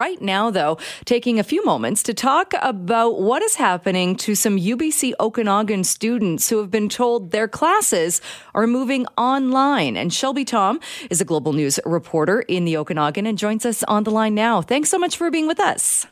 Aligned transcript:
Right 0.00 0.20
now, 0.20 0.50
though, 0.50 0.78
taking 1.04 1.38
a 1.38 1.44
few 1.44 1.64
moments 1.64 2.02
to 2.02 2.14
talk 2.14 2.52
about 2.60 3.20
what 3.20 3.42
is 3.42 3.54
happening 3.54 4.16
to 4.16 4.34
some 4.34 4.58
UBC 4.58 5.12
Okanagan 5.20 5.84
students 5.84 6.50
who 6.50 6.58
have 6.58 6.68
been 6.68 6.88
told 6.88 7.30
their 7.30 7.46
classes 7.46 8.20
are 8.56 8.66
moving 8.66 9.06
online. 9.16 9.96
And 9.96 10.12
Shelby 10.12 10.44
Thom 10.44 10.80
is 11.10 11.20
a 11.20 11.24
global 11.24 11.52
news 11.52 11.78
reporter 11.84 12.40
in 12.40 12.64
the 12.64 12.76
Okanagan 12.76 13.24
and 13.24 13.38
joins 13.38 13.64
us 13.64 13.84
on 13.84 14.02
the 14.02 14.10
line 14.10 14.34
now. 14.34 14.60
Thanks 14.62 14.90
so 14.90 14.98
much 14.98 15.16
for 15.16 15.30
being 15.30 15.46
with 15.46 15.60
us. 15.60 16.08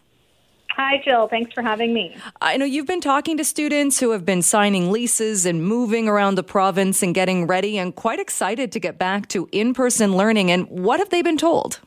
Hi, 0.77 1.03
Jill. 1.05 1.27
Thanks 1.27 1.53
for 1.53 1.63
having 1.63 1.93
me. 1.93 2.17
I 2.41 2.59
know 2.59 2.65
you've 2.65 2.87
been 2.87 3.01
talking 3.01 3.37
to 3.39 3.45
students 3.45 3.99
who 3.99 4.11
have 4.11 4.25
been 4.25 4.43
signing 4.43 4.93
leases 4.93 5.45
and 5.45 5.61
moving 5.61 6.07
around 6.07 6.37
the 6.37 6.45
province 6.45 7.03
and 7.03 7.13
getting 7.13 7.49
ready 7.49 7.79
and 7.79 7.93
quite 7.93 8.21
excited 8.21 8.71
to 8.71 8.79
get 8.79 8.97
back 8.97 9.27
to 9.31 9.49
in 9.51 9.75
person 9.75 10.17
learning. 10.17 10.53
And 10.53 10.69
what 10.69 11.01
have 11.01 11.11
they 11.11 11.21
been 11.21 11.37
told? 11.37 11.81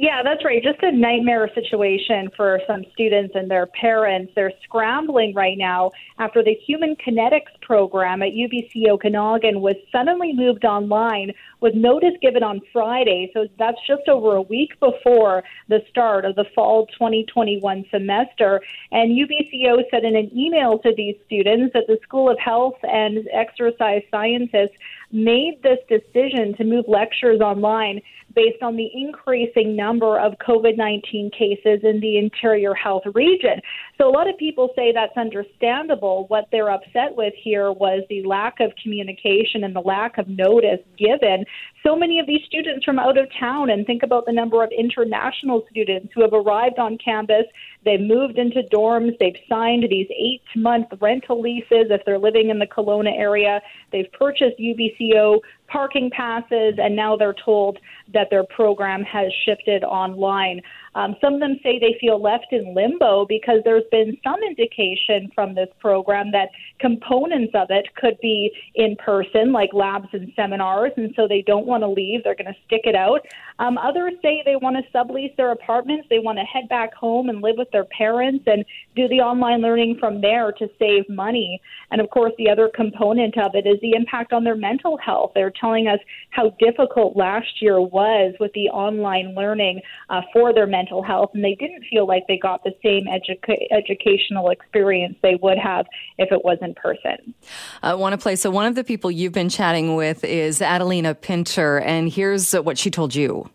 Yeah, 0.00 0.22
that's 0.22 0.44
right. 0.44 0.62
Just 0.62 0.80
a 0.82 0.92
nightmare 0.92 1.50
situation 1.56 2.30
for 2.36 2.60
some 2.68 2.84
students 2.92 3.34
and 3.34 3.50
their 3.50 3.66
parents. 3.66 4.30
They're 4.36 4.52
scrambling 4.62 5.34
right 5.34 5.58
now 5.58 5.90
after 6.20 6.40
the 6.40 6.54
Human 6.54 6.94
Kinetics 6.94 7.60
program 7.62 8.22
at 8.22 8.28
UBC 8.28 8.88
Okanagan 8.88 9.60
was 9.60 9.74
suddenly 9.90 10.32
moved 10.32 10.64
online 10.64 11.32
with 11.60 11.74
notice 11.74 12.14
given 12.22 12.44
on 12.44 12.60
Friday. 12.72 13.32
So 13.34 13.48
that's 13.58 13.78
just 13.88 14.08
over 14.08 14.36
a 14.36 14.42
week 14.42 14.78
before 14.78 15.42
the 15.66 15.80
start 15.90 16.24
of 16.24 16.36
the 16.36 16.44
fall 16.54 16.86
2021 16.86 17.84
semester. 17.90 18.60
And 18.92 19.10
UBCO 19.18 19.82
said 19.90 20.04
in 20.04 20.14
an 20.14 20.30
email 20.32 20.78
to 20.78 20.94
these 20.96 21.16
students 21.26 21.72
that 21.74 21.88
the 21.88 21.98
School 22.04 22.30
of 22.30 22.38
Health 22.38 22.78
and 22.84 23.28
Exercise 23.32 24.02
Sciences 24.12 24.68
made 25.10 25.60
this 25.64 25.78
decision 25.88 26.54
to 26.56 26.62
move 26.62 26.84
lectures 26.86 27.40
online 27.40 28.00
based 28.34 28.62
on 28.62 28.76
the 28.76 28.88
increasing 28.94 29.74
number 29.74 30.18
of 30.18 30.34
COVID 30.46 30.76
19 30.76 31.30
cases 31.30 31.80
in 31.82 32.00
the 32.00 32.18
interior 32.18 32.74
health 32.74 33.04
region. 33.14 33.60
So 33.96 34.08
a 34.08 34.12
lot 34.12 34.28
of 34.28 34.36
people 34.38 34.70
say 34.76 34.92
that's 34.92 35.16
understandable. 35.16 36.26
What 36.28 36.48
they're 36.52 36.70
upset 36.70 37.16
with 37.16 37.34
here 37.36 37.72
was 37.72 38.04
the 38.08 38.22
lack 38.24 38.60
of 38.60 38.72
communication 38.82 39.64
and 39.64 39.74
the 39.74 39.80
lack 39.80 40.18
of 40.18 40.28
notice 40.28 40.80
given. 40.96 41.44
So 41.84 41.96
many 41.96 42.18
of 42.18 42.26
these 42.26 42.42
students 42.46 42.84
from 42.84 42.98
out 42.98 43.18
of 43.18 43.28
town, 43.38 43.70
and 43.70 43.86
think 43.86 44.02
about 44.02 44.26
the 44.26 44.32
number 44.32 44.62
of 44.62 44.70
international 44.76 45.64
students 45.70 46.12
who 46.14 46.22
have 46.22 46.32
arrived 46.32 46.78
on 46.78 46.98
campus. 46.98 47.44
They've 47.84 48.00
moved 48.00 48.38
into 48.38 48.62
dorms. 48.72 49.16
They've 49.18 49.36
signed 49.48 49.86
these 49.88 50.08
eight 50.10 50.42
month 50.56 50.88
rental 51.00 51.40
leases 51.40 51.90
if 51.90 52.04
they're 52.04 52.18
living 52.18 52.50
in 52.50 52.58
the 52.58 52.66
Kelowna 52.66 53.16
area. 53.16 53.62
They've 53.92 54.10
purchased 54.12 54.58
UBCO 54.58 55.40
parking 55.68 56.10
passes, 56.10 56.74
and 56.78 56.96
now 56.96 57.16
they're 57.16 57.34
told 57.44 57.78
that 58.12 58.28
their 58.30 58.44
program 58.44 59.02
has 59.02 59.32
shifted 59.44 59.84
online. 59.84 60.60
Um, 60.94 61.16
some 61.20 61.34
of 61.34 61.40
them 61.40 61.58
say 61.62 61.78
they 61.78 61.96
feel 62.00 62.20
left 62.20 62.46
in 62.52 62.74
limbo 62.74 63.26
because 63.26 63.60
there's 63.64 63.84
been 63.90 64.16
some 64.24 64.40
indication 64.42 65.30
from 65.34 65.54
this 65.54 65.68
program 65.80 66.30
that 66.32 66.48
components 66.80 67.52
of 67.54 67.68
it 67.70 67.86
could 67.96 68.18
be 68.20 68.50
in 68.74 68.96
person, 68.96 69.52
like 69.52 69.70
labs 69.72 70.08
and 70.12 70.32
seminars, 70.34 70.92
and 70.96 71.12
so 71.16 71.26
they 71.28 71.42
don't 71.42 71.66
want 71.66 71.82
to 71.82 71.88
leave. 71.88 72.24
They're 72.24 72.34
going 72.34 72.52
to 72.52 72.60
stick 72.66 72.82
it 72.84 72.94
out. 72.94 73.20
Um, 73.58 73.78
others 73.78 74.14
say 74.22 74.42
they 74.44 74.56
want 74.56 74.76
to 74.76 74.98
sublease 74.98 75.34
their 75.36 75.52
apartments. 75.52 76.06
They 76.08 76.18
want 76.18 76.38
to 76.38 76.44
head 76.44 76.68
back 76.68 76.94
home 76.94 77.28
and 77.28 77.42
live 77.42 77.56
with 77.58 77.70
their 77.72 77.84
parents 77.84 78.44
and 78.46 78.64
do 78.94 79.08
the 79.08 79.20
online 79.20 79.60
learning 79.60 79.96
from 79.98 80.20
there 80.20 80.52
to 80.52 80.68
save 80.78 81.08
money. 81.08 81.60
And 81.90 82.00
of 82.00 82.10
course, 82.10 82.32
the 82.38 82.48
other 82.50 82.70
component 82.74 83.36
of 83.38 83.54
it 83.54 83.66
is 83.66 83.80
the 83.80 83.92
impact 83.92 84.32
on 84.32 84.44
their 84.44 84.56
mental 84.56 84.96
health. 84.96 85.32
They're 85.34 85.52
telling 85.60 85.88
us 85.88 85.98
how 86.30 86.50
difficult 86.58 87.16
last 87.16 87.60
year 87.60 87.80
was 87.80 88.34
with 88.40 88.52
the 88.52 88.68
online 88.68 89.34
learning 89.34 89.80
uh, 90.08 90.22
for 90.32 90.54
their 90.54 90.66
mental 90.66 90.87
mental 90.88 91.02
health, 91.02 91.30
and 91.34 91.44
they 91.44 91.54
didn't 91.54 91.84
feel 91.90 92.06
like 92.06 92.26
they 92.26 92.38
got 92.38 92.62
the 92.64 92.74
same 92.82 93.06
educa- 93.06 93.66
educational 93.70 94.50
experience 94.50 95.16
they 95.22 95.36
would 95.42 95.58
have 95.58 95.86
if 96.18 96.30
it 96.32 96.44
was 96.44 96.58
in 96.60 96.74
person. 96.74 97.34
I 97.82 97.94
want 97.94 98.14
to 98.14 98.18
play. 98.18 98.36
So, 98.36 98.50
one 98.50 98.66
of 98.66 98.74
the 98.74 98.84
people 98.84 99.10
you've 99.10 99.32
been 99.32 99.48
chatting 99.48 99.96
with 99.96 100.24
is 100.24 100.62
Adelina 100.62 101.14
Pinter, 101.14 101.78
and 101.80 102.10
here's 102.10 102.52
what 102.52 102.78
she 102.78 102.90
told 102.90 103.14
you. 103.14 103.50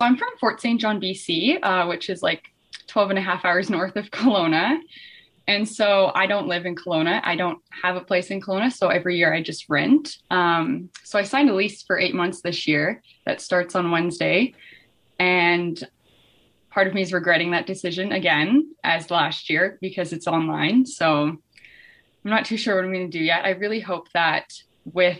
I'm 0.00 0.16
from 0.16 0.28
Fort 0.38 0.60
St. 0.60 0.80
John, 0.80 1.00
BC, 1.00 1.58
uh, 1.62 1.86
which 1.86 2.08
is 2.08 2.22
like 2.22 2.44
12 2.86 3.10
and 3.10 3.18
a 3.18 3.22
half 3.22 3.44
hours 3.44 3.68
north 3.78 3.96
of 3.96 4.10
Kelowna. 4.10 4.78
And 5.48 5.66
so 5.66 6.12
I 6.14 6.26
don't 6.26 6.46
live 6.46 6.66
in 6.66 6.76
Kelowna. 6.76 7.22
I 7.24 7.34
don't 7.34 7.58
have 7.82 7.96
a 7.96 8.02
place 8.02 8.28
in 8.28 8.38
Kelowna. 8.38 8.70
So 8.70 8.88
every 8.88 9.16
year 9.16 9.32
I 9.32 9.42
just 9.42 9.64
rent. 9.70 10.18
Um, 10.30 10.90
so 11.04 11.18
I 11.18 11.22
signed 11.22 11.48
a 11.48 11.54
lease 11.54 11.82
for 11.82 11.98
eight 11.98 12.14
months 12.14 12.42
this 12.42 12.68
year 12.68 13.02
that 13.24 13.40
starts 13.40 13.74
on 13.74 13.90
Wednesday. 13.90 14.54
And 15.18 15.82
part 16.78 16.86
of 16.86 16.94
me 16.94 17.02
is 17.02 17.12
regretting 17.12 17.50
that 17.50 17.66
decision 17.66 18.12
again 18.12 18.72
as 18.84 19.10
last 19.10 19.50
year 19.50 19.78
because 19.80 20.12
it's 20.12 20.28
online. 20.28 20.86
So 20.86 21.24
I'm 21.24 21.40
not 22.22 22.44
too 22.44 22.56
sure 22.56 22.76
what 22.76 22.84
I'm 22.84 22.92
going 22.92 23.10
to 23.10 23.18
do 23.18 23.24
yet. 23.24 23.44
I 23.44 23.50
really 23.50 23.80
hope 23.80 24.08
that 24.12 24.44
with 24.84 25.18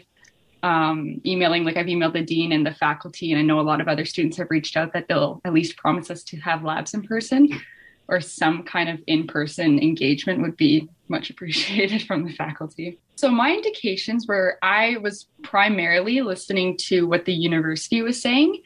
um, 0.63 1.21
emailing, 1.27 1.65
like 1.65 1.77
I've 1.77 1.87
emailed 1.87 2.13
the 2.13 2.23
dean 2.23 2.53
and 2.53 2.65
the 2.65 2.73
faculty, 2.73 3.33
and 3.33 3.41
I 3.41 3.43
know 3.43 3.59
a 3.59 3.63
lot 3.63 3.81
of 3.81 3.89
other 3.89 4.05
students 4.05 4.37
have 4.37 4.47
reached 4.51 4.77
out 4.77 4.93
that 4.93 5.09
they'll 5.09 5.41
at 5.45 5.53
least 5.53 5.77
promise 5.77 6.13
us 6.13 6.23
to 6.31 6.37
have 6.37 6.63
labs 6.63 6.95
in 6.95 7.03
person 7.03 7.49
or 8.07 8.21
some 8.21 8.63
kind 8.63 8.89
of 8.89 9.01
in 9.09 9.27
person 9.27 9.81
engagement 9.81 10.41
would 10.41 10.57
be 10.57 10.89
much 11.09 11.29
appreciated 11.35 12.03
from 12.03 12.25
the 12.25 12.33
faculty. 12.35 13.01
So, 13.17 13.33
my 13.33 13.51
indications 13.51 14.29
were 14.29 14.59
I 14.63 14.99
was 14.99 15.27
primarily 15.43 16.21
listening 16.21 16.77
to 16.83 17.09
what 17.09 17.25
the 17.25 17.35
university 17.35 18.01
was 18.01 18.23
saying 18.23 18.63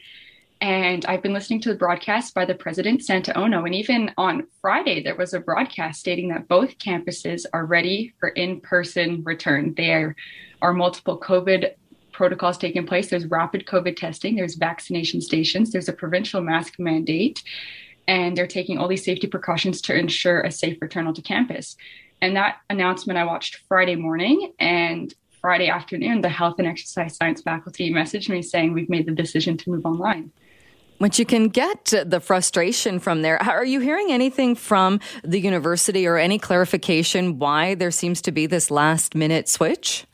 and 0.63 1.05
I've 1.07 1.21
been 1.21 1.33
listening 1.33 1.59
to 1.63 1.69
the 1.69 1.75
broadcast 1.75 2.33
by 2.33 2.45
the 2.45 2.55
president, 2.55 3.03
Santa 3.03 3.37
Ono. 3.37 3.65
And 3.65 3.75
even 3.75 4.11
on 4.17 4.47
Friday, 4.61 5.03
there 5.03 5.13
was 5.13 5.33
a 5.33 5.41
broadcast 5.41 5.99
stating 5.99 6.29
that 6.29 6.47
both 6.47 6.77
campuses 6.77 7.45
are 7.51 7.65
ready 7.65 8.13
for 8.17 8.29
in 8.29 8.61
person 8.61 9.23
return. 9.25 9.73
There 9.75 10.15
are 10.61 10.71
multiple 10.71 11.19
COVID 11.19 11.73
protocols 12.13 12.57
taking 12.57 12.85
place. 12.85 13.09
There's 13.09 13.25
rapid 13.25 13.65
COVID 13.65 13.97
testing, 13.97 14.37
there's 14.37 14.55
vaccination 14.55 15.19
stations, 15.19 15.71
there's 15.71 15.89
a 15.89 15.93
provincial 15.93 16.39
mask 16.39 16.75
mandate, 16.79 17.43
and 18.07 18.37
they're 18.37 18.47
taking 18.47 18.77
all 18.77 18.87
these 18.87 19.03
safety 19.03 19.27
precautions 19.27 19.81
to 19.81 19.93
ensure 19.93 20.39
a 20.39 20.51
safe 20.51 20.81
return 20.81 21.13
to 21.13 21.21
campus. 21.21 21.75
And 22.21 22.37
that 22.37 22.59
announcement 22.69 23.19
I 23.19 23.25
watched 23.25 23.57
Friday 23.67 23.97
morning 23.97 24.53
and 24.59 25.13
Friday 25.41 25.67
afternoon, 25.67 26.21
the 26.21 26.29
health 26.29 26.55
and 26.57 26.69
exercise 26.69 27.17
science 27.17 27.41
faculty 27.41 27.91
messaged 27.91 28.29
me 28.29 28.41
saying 28.41 28.71
we've 28.71 28.87
made 28.87 29.07
the 29.07 29.11
decision 29.11 29.57
to 29.57 29.69
move 29.69 29.85
online. 29.85 30.31
But 31.03 31.19
you 31.19 31.25
can 31.25 31.49
get 31.49 31.93
the 32.05 32.21
frustration 32.21 32.97
from 32.97 33.23
there. 33.23 33.35
Are 33.43 33.65
you 33.65 33.81
hearing 33.81 34.13
anything 34.13 34.55
from 34.55 35.01
the 35.21 35.37
university 35.37 36.07
or 36.07 36.17
any 36.17 36.39
clarification 36.39 37.39
why 37.39 37.75
there 37.75 37.91
seems 37.91 38.21
to 38.21 38.31
be 38.31 38.45
this 38.45 38.71
last 38.71 39.13
minute 39.13 39.49
switch? 39.49 40.05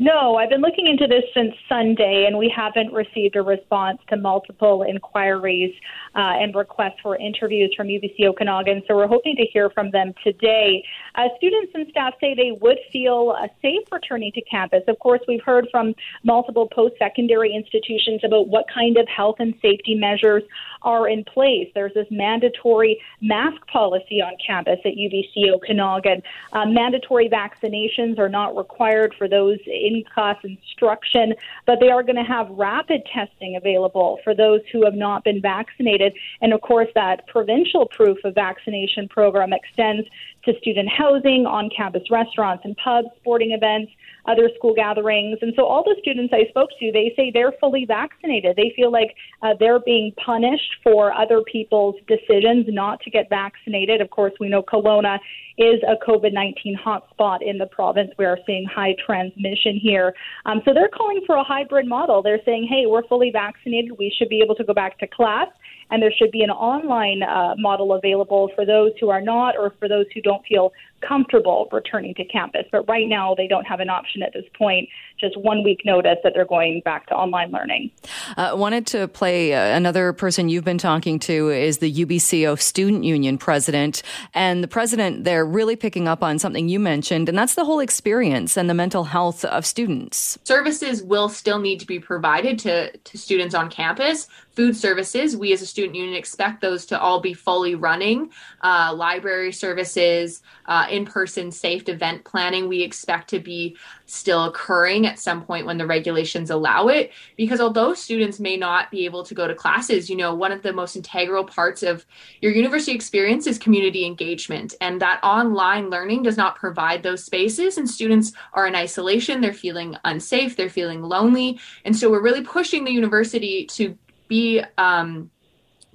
No, 0.00 0.36
I've 0.36 0.48
been 0.48 0.60
looking 0.60 0.86
into 0.86 1.08
this 1.08 1.24
since 1.34 1.52
Sunday, 1.68 2.26
and 2.28 2.38
we 2.38 2.52
haven't 2.54 2.92
received 2.92 3.34
a 3.34 3.42
response 3.42 3.98
to 4.10 4.16
multiple 4.16 4.84
inquiries 4.84 5.74
uh, 6.14 6.38
and 6.38 6.54
requests 6.54 7.00
for 7.02 7.16
interviews 7.16 7.74
from 7.76 7.88
UBC 7.88 8.24
Okanagan. 8.26 8.82
So 8.86 8.94
we're 8.94 9.08
hoping 9.08 9.34
to 9.34 9.44
hear 9.52 9.70
from 9.70 9.90
them 9.90 10.14
today. 10.22 10.84
Uh, 11.16 11.24
students 11.36 11.72
and 11.74 11.88
staff 11.90 12.14
say 12.20 12.32
they 12.32 12.56
would 12.60 12.78
feel 12.92 13.34
uh, 13.36 13.48
safe 13.60 13.90
returning 13.90 14.30
to 14.36 14.42
campus. 14.42 14.84
Of 14.86 15.00
course, 15.00 15.20
we've 15.26 15.42
heard 15.44 15.66
from 15.68 15.96
multiple 16.22 16.68
post 16.68 16.94
secondary 16.96 17.52
institutions 17.52 18.20
about 18.22 18.46
what 18.46 18.66
kind 18.72 18.98
of 18.98 19.08
health 19.08 19.36
and 19.40 19.52
safety 19.60 19.96
measures 19.96 20.44
are 20.82 21.08
in 21.08 21.24
place. 21.24 21.68
There's 21.74 21.94
this 21.94 22.06
mandatory 22.10 23.00
mask 23.20 23.66
policy 23.66 24.20
on 24.20 24.34
campus 24.44 24.78
at 24.84 24.92
UBC 24.92 25.50
Okanagan. 25.52 26.22
Uh, 26.52 26.66
mandatory 26.66 27.28
vaccinations 27.28 28.18
are 28.18 28.28
not 28.28 28.56
required 28.56 29.14
for 29.16 29.28
those 29.28 29.58
in 29.66 30.04
class 30.12 30.36
instruction, 30.44 31.34
but 31.66 31.80
they 31.80 31.90
are 31.90 32.02
going 32.02 32.16
to 32.16 32.22
have 32.22 32.48
rapid 32.50 33.02
testing 33.12 33.56
available 33.56 34.18
for 34.24 34.34
those 34.34 34.60
who 34.72 34.84
have 34.84 34.94
not 34.94 35.24
been 35.24 35.40
vaccinated. 35.40 36.12
And 36.40 36.52
of 36.52 36.60
course, 36.60 36.88
that 36.94 37.26
provincial 37.26 37.86
proof 37.86 38.18
of 38.24 38.34
vaccination 38.34 39.08
program 39.08 39.52
extends 39.52 40.08
to 40.44 40.58
student 40.58 40.88
housing, 40.88 41.46
on 41.46 41.70
campus 41.76 42.10
restaurants 42.10 42.64
and 42.64 42.76
pubs, 42.76 43.08
sporting 43.20 43.52
events 43.52 43.92
other 44.28 44.50
school 44.56 44.74
gatherings. 44.74 45.38
And 45.40 45.52
so 45.56 45.64
all 45.64 45.82
the 45.82 45.96
students 46.00 46.32
I 46.32 46.48
spoke 46.50 46.70
to, 46.78 46.92
they 46.92 47.12
say 47.16 47.30
they're 47.32 47.54
fully 47.60 47.84
vaccinated. 47.86 48.56
They 48.56 48.72
feel 48.76 48.92
like 48.92 49.14
uh, 49.42 49.54
they're 49.58 49.80
being 49.80 50.12
punished 50.24 50.76
for 50.84 51.12
other 51.12 51.42
people's 51.42 51.96
decisions 52.06 52.66
not 52.68 53.00
to 53.00 53.10
get 53.10 53.28
vaccinated. 53.30 54.00
Of 54.00 54.10
course, 54.10 54.32
we 54.38 54.48
know 54.48 54.62
Kelowna 54.62 55.18
is 55.56 55.80
a 55.88 55.96
COVID 56.08 56.32
19 56.32 56.78
hotspot 56.78 57.38
in 57.42 57.58
the 57.58 57.66
province. 57.66 58.10
We 58.18 58.24
are 58.26 58.38
seeing 58.46 58.64
high 58.64 58.94
transmission 59.04 59.78
here. 59.80 60.14
Um, 60.46 60.60
so 60.64 60.72
they're 60.72 60.88
calling 60.88 61.22
for 61.26 61.36
a 61.36 61.44
hybrid 61.44 61.86
model. 61.86 62.22
They're 62.22 62.42
saying, 62.44 62.68
hey, 62.70 62.86
we're 62.86 63.06
fully 63.08 63.30
vaccinated. 63.32 63.92
We 63.98 64.14
should 64.16 64.28
be 64.28 64.40
able 64.44 64.54
to 64.56 64.64
go 64.64 64.74
back 64.74 64.98
to 64.98 65.06
class 65.06 65.48
and 65.90 66.02
there 66.02 66.12
should 66.16 66.30
be 66.30 66.42
an 66.42 66.50
online 66.50 67.22
uh, 67.22 67.54
model 67.56 67.94
available 67.94 68.50
for 68.54 68.66
those 68.66 68.92
who 69.00 69.08
are 69.08 69.20
not 69.20 69.56
or 69.56 69.72
for 69.78 69.88
those 69.88 70.06
who 70.14 70.20
don't 70.20 70.44
feel 70.46 70.72
comfortable 71.00 71.68
returning 71.72 72.14
to 72.14 72.24
campus. 72.24 72.64
But 72.70 72.88
right 72.88 73.08
now, 73.08 73.34
they 73.34 73.46
don't 73.46 73.64
have 73.64 73.80
an 73.80 73.88
option 73.88 74.22
at 74.22 74.32
this 74.32 74.44
point, 74.56 74.88
just 75.18 75.36
one 75.36 75.62
week 75.62 75.82
notice 75.84 76.18
that 76.22 76.32
they're 76.34 76.44
going 76.44 76.80
back 76.84 77.06
to 77.08 77.14
online 77.14 77.50
learning. 77.50 77.90
I 78.36 78.48
uh, 78.48 78.56
wanted 78.56 78.86
to 78.88 79.08
play 79.08 79.54
uh, 79.54 79.76
another 79.76 80.12
person 80.12 80.48
you've 80.48 80.64
been 80.64 80.78
talking 80.78 81.18
to 81.20 81.50
is 81.50 81.78
the 81.78 81.92
UBCO 81.92 82.60
Student 82.60 83.04
Union 83.04 83.38
president. 83.38 84.02
And 84.34 84.62
the 84.62 84.68
president, 84.68 85.24
they're 85.24 85.44
really 85.46 85.76
picking 85.76 86.08
up 86.08 86.22
on 86.22 86.38
something 86.38 86.68
you 86.68 86.80
mentioned, 86.80 87.28
and 87.28 87.38
that's 87.38 87.54
the 87.54 87.64
whole 87.64 87.80
experience 87.80 88.56
and 88.56 88.68
the 88.68 88.74
mental 88.74 89.04
health 89.04 89.44
of 89.44 89.64
students. 89.66 90.38
Services 90.44 91.02
will 91.02 91.28
still 91.28 91.58
need 91.58 91.80
to 91.80 91.86
be 91.86 91.98
provided 91.98 92.58
to, 92.60 92.96
to 92.96 93.18
students 93.18 93.54
on 93.54 93.70
campus. 93.70 94.28
Food 94.58 94.76
services, 94.76 95.36
we 95.36 95.52
as 95.52 95.62
a 95.62 95.66
student 95.66 95.94
union 95.94 96.16
expect 96.16 96.60
those 96.60 96.84
to 96.86 97.00
all 97.00 97.20
be 97.20 97.32
fully 97.32 97.76
running. 97.76 98.30
Uh, 98.62 98.92
library 98.92 99.52
services, 99.52 100.42
uh, 100.66 100.86
in 100.90 101.04
person 101.04 101.50
safe 101.50 101.88
event 101.88 102.24
planning, 102.24 102.68
we 102.68 102.82
expect 102.82 103.28
to 103.30 103.40
be 103.40 103.76
still 104.06 104.44
occurring 104.44 105.06
at 105.06 105.18
some 105.18 105.42
point 105.44 105.66
when 105.66 105.78
the 105.78 105.86
regulations 105.86 106.50
allow 106.50 106.88
it. 106.88 107.12
Because 107.36 107.60
although 107.60 107.94
students 107.94 108.40
may 108.40 108.56
not 108.56 108.90
be 108.90 109.04
able 109.04 109.24
to 109.24 109.34
go 109.34 109.46
to 109.46 109.54
classes, 109.54 110.08
you 110.08 110.16
know, 110.16 110.34
one 110.34 110.52
of 110.52 110.62
the 110.62 110.72
most 110.72 110.96
integral 110.96 111.44
parts 111.44 111.82
of 111.82 112.06
your 112.40 112.52
university 112.52 112.92
experience 112.92 113.46
is 113.46 113.58
community 113.58 114.04
engagement. 114.04 114.74
And 114.80 115.00
that 115.00 115.20
online 115.22 115.90
learning 115.90 116.22
does 116.22 116.36
not 116.36 116.56
provide 116.56 117.02
those 117.02 117.24
spaces. 117.24 117.78
And 117.78 117.88
students 117.88 118.32
are 118.52 118.66
in 118.66 118.74
isolation, 118.74 119.40
they're 119.40 119.52
feeling 119.52 119.96
unsafe, 120.04 120.56
they're 120.56 120.70
feeling 120.70 121.02
lonely. 121.02 121.60
And 121.84 121.96
so 121.96 122.10
we're 122.10 122.22
really 122.22 122.42
pushing 122.42 122.84
the 122.84 122.92
university 122.92 123.66
to 123.66 123.96
be 124.28 124.62
um, 124.76 125.30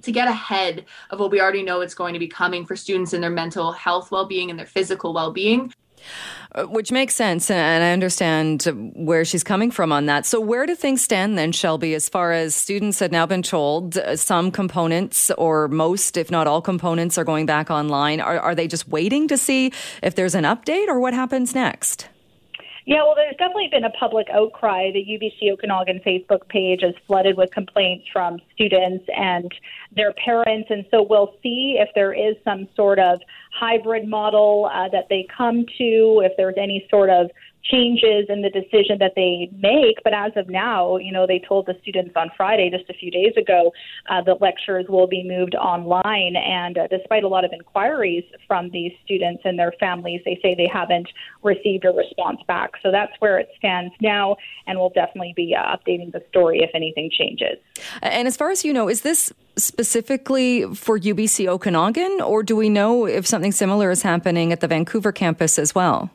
to 0.04 0.12
get 0.12 0.28
ahead 0.28 0.84
of 1.10 1.20
what 1.20 1.30
we 1.30 1.40
already 1.40 1.62
know 1.62 1.80
it's 1.80 1.94
going 1.94 2.14
to 2.14 2.18
be 2.18 2.28
coming 2.28 2.64
for 2.64 2.76
students 2.76 3.12
in 3.12 3.20
their 3.20 3.30
mental 3.30 3.72
health 3.72 4.10
well-being 4.10 4.50
and 4.50 4.58
their 4.58 4.66
physical 4.66 5.12
well-being 5.12 5.72
uh, 6.54 6.64
which 6.64 6.92
makes 6.92 7.14
sense, 7.14 7.50
and 7.50 7.82
I 7.82 7.92
understand 7.92 8.92
where 8.94 9.24
she's 9.24 9.42
coming 9.42 9.70
from 9.70 9.90
on 9.90 10.06
that. 10.06 10.24
So, 10.24 10.38
where 10.40 10.66
do 10.66 10.74
things 10.74 11.02
stand 11.02 11.36
then, 11.36 11.50
Shelby, 11.50 11.94
as 11.94 12.08
far 12.08 12.32
as 12.32 12.54
students 12.54 13.00
have 13.00 13.10
now 13.10 13.26
been 13.26 13.42
told 13.42 13.98
uh, 13.98 14.16
some 14.16 14.50
components, 14.50 15.30
or 15.36 15.66
most, 15.68 16.16
if 16.16 16.30
not 16.30 16.46
all 16.46 16.62
components, 16.62 17.18
are 17.18 17.24
going 17.24 17.46
back 17.46 17.70
online? 17.70 18.20
Are, 18.20 18.38
are 18.38 18.54
they 18.54 18.68
just 18.68 18.86
waiting 18.86 19.26
to 19.28 19.36
see 19.36 19.72
if 20.02 20.14
there's 20.14 20.34
an 20.34 20.44
update, 20.44 20.86
or 20.88 21.00
what 21.00 21.14
happens 21.14 21.54
next? 21.54 22.08
Yeah, 22.86 23.02
well, 23.02 23.14
there's 23.16 23.36
definitely 23.36 23.68
been 23.70 23.84
a 23.84 23.90
public 23.90 24.26
outcry. 24.30 24.90
The 24.92 25.00
UBC 25.02 25.50
Okanagan 25.52 26.00
Facebook 26.06 26.46
page 26.48 26.82
is 26.82 26.94
flooded 27.06 27.34
with 27.34 27.50
complaints 27.50 28.06
from 28.12 28.38
students 28.52 29.06
and 29.16 29.50
their 29.96 30.12
parents, 30.12 30.68
and 30.68 30.84
so 30.90 31.06
we'll 31.08 31.34
see 31.42 31.78
if 31.78 31.88
there 31.94 32.12
is 32.12 32.36
some 32.44 32.68
sort 32.76 32.98
of 32.98 33.20
hybrid 33.58 34.06
model 34.06 34.70
uh, 34.70 34.90
that 34.90 35.06
they 35.08 35.26
come 35.34 35.64
to, 35.78 36.22
if 36.24 36.32
there's 36.36 36.56
any 36.58 36.86
sort 36.90 37.08
of 37.08 37.30
changes 37.64 38.26
in 38.28 38.42
the 38.42 38.50
decision 38.50 38.98
that 38.98 39.12
they 39.16 39.48
make. 39.56 40.02
But 40.04 40.12
as 40.12 40.32
of 40.36 40.48
now, 40.48 40.96
you 40.96 41.12
know, 41.12 41.26
they 41.26 41.38
told 41.46 41.66
the 41.66 41.74
students 41.82 42.12
on 42.16 42.30
Friday, 42.36 42.70
just 42.70 42.88
a 42.90 42.94
few 42.94 43.10
days 43.10 43.32
ago, 43.36 43.72
uh, 44.10 44.22
that 44.22 44.40
lectures 44.40 44.86
will 44.88 45.06
be 45.06 45.24
moved 45.24 45.54
online. 45.54 46.36
And 46.36 46.76
uh, 46.76 46.86
despite 46.88 47.24
a 47.24 47.28
lot 47.28 47.44
of 47.44 47.52
inquiries 47.52 48.24
from 48.46 48.70
these 48.70 48.92
students 49.04 49.42
and 49.44 49.58
their 49.58 49.72
families, 49.80 50.20
they 50.24 50.38
say 50.42 50.54
they 50.54 50.70
haven't 50.72 51.08
received 51.42 51.84
a 51.84 51.90
response 51.90 52.40
back. 52.46 52.72
So 52.82 52.90
that's 52.90 53.12
where 53.20 53.38
it 53.38 53.48
stands 53.56 53.94
now. 54.00 54.36
And 54.66 54.78
we'll 54.78 54.90
definitely 54.90 55.32
be 55.34 55.54
uh, 55.54 55.76
updating 55.76 56.12
the 56.12 56.22
story 56.28 56.60
if 56.60 56.70
anything 56.74 57.10
changes. 57.10 57.58
And 58.02 58.28
as 58.28 58.36
far 58.36 58.50
as 58.50 58.64
you 58.64 58.72
know, 58.72 58.88
is 58.88 59.02
this 59.02 59.32
specifically 59.56 60.64
for 60.74 60.98
UBC 60.98 61.46
Okanagan, 61.46 62.20
or 62.20 62.42
do 62.42 62.56
we 62.56 62.68
know 62.68 63.06
if 63.06 63.26
something 63.26 63.52
similar 63.52 63.90
is 63.90 64.02
happening 64.02 64.52
at 64.52 64.60
the 64.60 64.68
Vancouver 64.68 65.12
campus 65.12 65.58
as 65.58 65.74
well? 65.74 66.10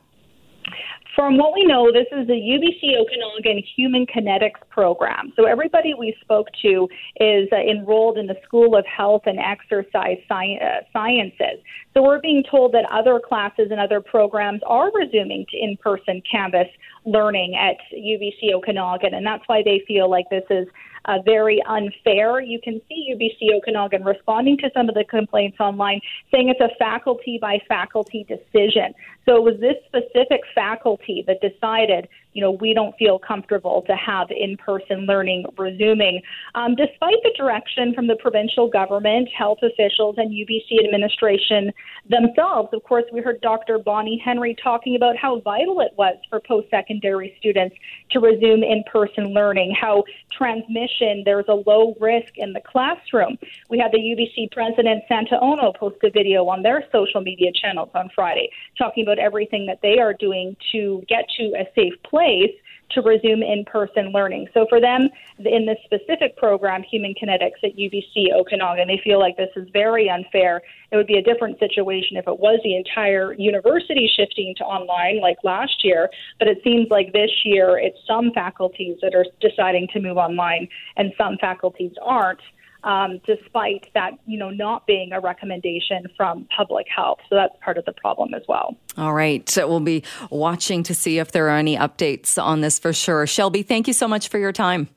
From 1.20 1.36
what 1.36 1.52
we 1.52 1.64
know, 1.66 1.92
this 1.92 2.06
is 2.12 2.26
the 2.28 2.32
UBC 2.32 2.96
Okanagan 2.98 3.62
Human 3.76 4.06
Kinetics 4.06 4.66
Program. 4.70 5.34
So 5.36 5.44
everybody 5.44 5.92
we 5.92 6.16
spoke 6.22 6.46
to 6.62 6.88
is 7.16 7.46
uh, 7.52 7.56
enrolled 7.56 8.16
in 8.16 8.26
the 8.26 8.36
School 8.42 8.74
of 8.74 8.86
Health 8.86 9.24
and 9.26 9.38
Exercise 9.38 10.16
Sci- 10.26 10.58
uh, 10.62 10.80
Sciences. 10.94 11.62
So 11.92 12.02
we're 12.02 12.22
being 12.22 12.42
told 12.50 12.72
that 12.72 12.90
other 12.90 13.20
classes 13.20 13.68
and 13.70 13.78
other 13.78 14.00
programs 14.00 14.62
are 14.66 14.90
resuming 14.94 15.44
to 15.50 15.58
in-person 15.58 16.22
campus 16.22 16.68
learning 17.04 17.54
at 17.54 17.76
UBC 17.94 18.52
Okanagan, 18.54 19.14
and 19.14 19.26
that's 19.26 19.42
why 19.46 19.62
they 19.64 19.82
feel 19.86 20.10
like 20.10 20.28
this 20.30 20.44
is 20.50 20.68
uh, 21.06 21.18
very 21.24 21.62
unfair. 21.66 22.40
You 22.40 22.60
can 22.62 22.80
see 22.88 23.14
UBC 23.14 23.56
Okanagan 23.56 24.04
responding 24.04 24.58
to 24.58 24.70
some 24.74 24.88
of 24.88 24.94
the 24.94 25.04
complaints 25.04 25.58
online, 25.60 26.00
saying 26.32 26.48
it's 26.48 26.60
a 26.60 26.74
faculty 26.78 27.38
by 27.40 27.58
faculty 27.68 28.24
decision. 28.24 28.94
So 29.26 29.36
it 29.36 29.42
was 29.42 29.60
this 29.60 29.76
specific 29.86 30.40
faculty 30.54 31.24
that 31.26 31.40
decided 31.40 32.08
you 32.32 32.42
know, 32.42 32.52
we 32.52 32.74
don't 32.74 32.96
feel 32.96 33.18
comfortable 33.18 33.82
to 33.86 33.96
have 33.96 34.28
in 34.30 34.56
person 34.56 35.06
learning 35.06 35.46
resuming. 35.58 36.22
Um, 36.54 36.74
despite 36.76 37.16
the 37.22 37.32
direction 37.36 37.92
from 37.94 38.06
the 38.06 38.16
provincial 38.16 38.68
government, 38.68 39.28
health 39.36 39.58
officials, 39.62 40.16
and 40.18 40.30
UBC 40.30 40.84
administration 40.84 41.72
themselves, 42.08 42.68
of 42.72 42.82
course, 42.84 43.04
we 43.12 43.20
heard 43.20 43.40
Dr. 43.40 43.78
Bonnie 43.78 44.20
Henry 44.24 44.54
talking 44.62 44.94
about 44.94 45.16
how 45.16 45.40
vital 45.40 45.80
it 45.80 45.92
was 45.96 46.16
for 46.28 46.40
post 46.40 46.70
secondary 46.70 47.34
students 47.38 47.74
to 48.10 48.20
resume 48.20 48.62
in 48.62 48.84
person 48.90 49.34
learning, 49.34 49.74
how 49.78 50.04
transmission, 50.30 51.22
there's 51.24 51.46
a 51.48 51.54
low 51.66 51.96
risk 52.00 52.32
in 52.36 52.52
the 52.52 52.60
classroom. 52.60 53.38
We 53.68 53.78
had 53.78 53.90
the 53.92 53.98
UBC 53.98 54.52
president, 54.52 55.02
Santa 55.08 55.38
Ono, 55.40 55.72
post 55.72 55.96
a 56.04 56.10
video 56.10 56.46
on 56.48 56.62
their 56.62 56.84
social 56.92 57.20
media 57.20 57.50
channels 57.52 57.90
on 57.94 58.08
Friday 58.14 58.50
talking 58.78 59.04
about 59.04 59.18
everything 59.18 59.66
that 59.66 59.80
they 59.82 59.98
are 59.98 60.14
doing 60.14 60.56
to 60.72 61.02
get 61.08 61.24
to 61.36 61.54
a 61.58 61.66
safe 61.74 61.94
place 62.04 62.19
place 62.20 62.52
to 62.90 63.02
resume 63.02 63.42
in 63.42 63.64
person 63.66 64.12
learning. 64.12 64.48
So 64.52 64.66
for 64.68 64.80
them, 64.80 65.08
in 65.38 65.64
this 65.64 65.78
specific 65.84 66.36
program, 66.36 66.82
Human 66.82 67.14
Kinetics 67.14 67.62
at 67.62 67.76
UBC 67.76 68.32
Okanagan, 68.34 68.88
they 68.88 69.00
feel 69.02 69.18
like 69.18 69.36
this 69.36 69.50
is 69.56 69.68
very 69.72 70.10
unfair. 70.10 70.60
It 70.90 70.96
would 70.96 71.06
be 71.06 71.16
a 71.16 71.22
different 71.22 71.58
situation 71.58 72.16
if 72.16 72.26
it 72.26 72.38
was 72.38 72.58
the 72.64 72.76
entire 72.76 73.32
university 73.34 74.10
shifting 74.16 74.54
to 74.58 74.64
online 74.64 75.20
like 75.20 75.38
last 75.44 75.84
year, 75.84 76.10
but 76.38 76.48
it 76.48 76.58
seems 76.64 76.88
like 76.90 77.12
this 77.12 77.30
year 77.44 77.78
it's 77.78 77.98
some 78.06 78.32
faculties 78.32 78.98
that 79.02 79.14
are 79.14 79.26
deciding 79.40 79.88
to 79.92 80.00
move 80.00 80.16
online 80.16 80.68
and 80.96 81.12
some 81.16 81.38
faculties 81.38 81.92
aren't 82.02 82.40
um, 82.84 83.20
despite 83.26 83.88
that, 83.94 84.12
you 84.26 84.38
know, 84.38 84.50
not 84.50 84.86
being 84.86 85.12
a 85.12 85.20
recommendation 85.20 86.06
from 86.16 86.46
public 86.56 86.86
health. 86.94 87.18
So 87.28 87.36
that's 87.36 87.54
part 87.62 87.78
of 87.78 87.84
the 87.84 87.92
problem 87.92 88.34
as 88.34 88.42
well. 88.48 88.76
All 88.96 89.12
right. 89.12 89.48
So 89.48 89.68
we'll 89.68 89.80
be 89.80 90.02
watching 90.30 90.82
to 90.84 90.94
see 90.94 91.18
if 91.18 91.32
there 91.32 91.46
are 91.48 91.56
any 91.56 91.76
updates 91.76 92.42
on 92.42 92.60
this 92.60 92.78
for 92.78 92.92
sure. 92.92 93.26
Shelby, 93.26 93.62
thank 93.62 93.86
you 93.86 93.92
so 93.92 94.08
much 94.08 94.28
for 94.28 94.38
your 94.38 94.52
time. 94.52 94.88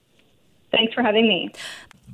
Thanks 0.71 0.93
for 0.93 1.03
having 1.03 1.27
me. 1.27 1.51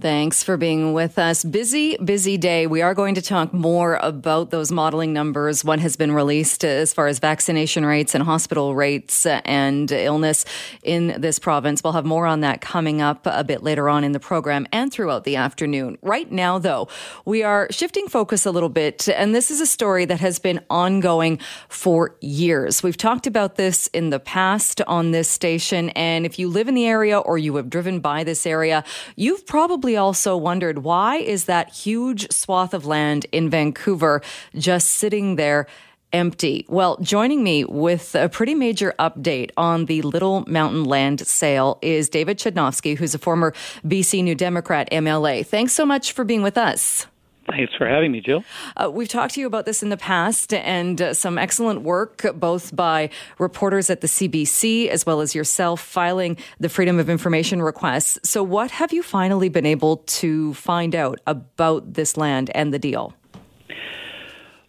Thanks 0.01 0.43
for 0.43 0.55
being 0.55 0.93
with 0.93 1.19
us. 1.19 1.43
Busy, 1.43 1.97
busy 1.97 2.37
day. 2.37 2.67
We 2.67 2.81
are 2.81 2.93
going 2.93 3.15
to 3.15 3.21
talk 3.21 3.53
more 3.53 3.95
about 4.01 4.49
those 4.49 4.71
modeling 4.71 5.11
numbers. 5.11 5.65
What 5.65 5.81
has 5.81 5.97
been 5.97 6.13
released 6.13 6.63
as 6.63 6.93
far 6.93 7.07
as 7.07 7.19
vaccination 7.19 7.85
rates 7.85 8.15
and 8.15 8.23
hospital 8.23 8.75
rates 8.75 9.25
and 9.25 9.91
illness 9.91 10.45
in 10.83 11.19
this 11.19 11.37
province. 11.37 11.83
We'll 11.83 11.91
have 11.91 12.05
more 12.05 12.25
on 12.25 12.39
that 12.41 12.61
coming 12.61 13.01
up 13.01 13.23
a 13.25 13.43
bit 13.43 13.61
later 13.61 13.89
on 13.89 14.05
in 14.05 14.13
the 14.13 14.21
program 14.21 14.67
and 14.71 14.89
throughout 14.89 15.25
the 15.25 15.35
afternoon. 15.35 15.97
Right 16.01 16.31
now, 16.31 16.59
though, 16.59 16.87
we 17.25 17.43
are 17.43 17.67
shifting 17.69 18.07
focus 18.07 18.45
a 18.45 18.51
little 18.51 18.69
bit, 18.69 19.09
and 19.09 19.35
this 19.35 19.51
is 19.51 19.59
a 19.59 19.67
story 19.67 20.05
that 20.05 20.21
has 20.21 20.39
been 20.39 20.61
ongoing 20.69 21.39
for 21.67 22.15
years. 22.21 22.81
We've 22.81 22.95
talked 22.95 23.27
about 23.27 23.57
this 23.57 23.87
in 23.87 24.11
the 24.11 24.19
past 24.21 24.79
on 24.87 25.11
this 25.11 25.29
station, 25.29 25.89
and 25.89 26.25
if 26.25 26.39
you 26.39 26.47
live 26.47 26.69
in 26.69 26.75
the 26.75 26.87
area 26.87 27.19
or 27.19 27.37
you 27.37 27.57
have 27.57 27.69
driven 27.69 27.99
by 27.99 28.23
this 28.23 28.45
area, 28.45 28.85
you've 29.17 29.45
probably 29.45 29.88
also 29.97 30.35
wondered 30.35 30.79
why 30.79 31.17
is 31.17 31.45
that 31.45 31.69
huge 31.69 32.31
swath 32.31 32.73
of 32.73 32.85
land 32.85 33.25
in 33.31 33.49
Vancouver 33.49 34.21
just 34.55 34.91
sitting 34.91 35.35
there 35.35 35.67
empty. 36.11 36.65
Well, 36.67 36.97
joining 37.01 37.43
me 37.43 37.65
with 37.65 38.15
a 38.15 38.29
pretty 38.29 38.55
major 38.55 38.93
update 38.99 39.51
on 39.57 39.85
the 39.85 40.01
Little 40.01 40.43
Mountain 40.47 40.85
land 40.85 41.25
sale 41.25 41.77
is 41.81 42.09
David 42.09 42.39
Chudnovsky, 42.39 42.97
who's 42.97 43.13
a 43.13 43.19
former 43.19 43.53
BC 43.85 44.23
New 44.23 44.35
Democrat 44.35 44.89
MLA. 44.91 45.45
Thanks 45.45 45.73
so 45.73 45.85
much 45.85 46.13
for 46.13 46.23
being 46.23 46.41
with 46.41 46.57
us. 46.57 47.05
Thanks 47.49 47.73
for 47.75 47.87
having 47.87 48.11
me, 48.11 48.21
Jill. 48.21 48.43
Uh, 48.77 48.89
we've 48.91 49.07
talked 49.07 49.33
to 49.35 49.41
you 49.41 49.47
about 49.47 49.65
this 49.65 49.81
in 49.83 49.89
the 49.89 49.97
past 49.97 50.53
and 50.53 51.01
uh, 51.01 51.13
some 51.13 51.37
excellent 51.37 51.81
work, 51.81 52.25
both 52.35 52.75
by 52.75 53.09
reporters 53.37 53.89
at 53.89 54.01
the 54.01 54.07
CBC 54.07 54.87
as 54.87 55.05
well 55.05 55.21
as 55.21 55.35
yourself 55.35 55.81
filing 55.81 56.37
the 56.59 56.69
Freedom 56.69 56.99
of 56.99 57.09
Information 57.09 57.61
requests. 57.61 58.19
So, 58.23 58.43
what 58.43 58.71
have 58.71 58.93
you 58.93 59.03
finally 59.03 59.49
been 59.49 59.65
able 59.65 59.97
to 59.97 60.53
find 60.53 60.95
out 60.95 61.19
about 61.25 61.93
this 61.93 62.17
land 62.17 62.51
and 62.53 62.73
the 62.73 62.79
deal? 62.79 63.13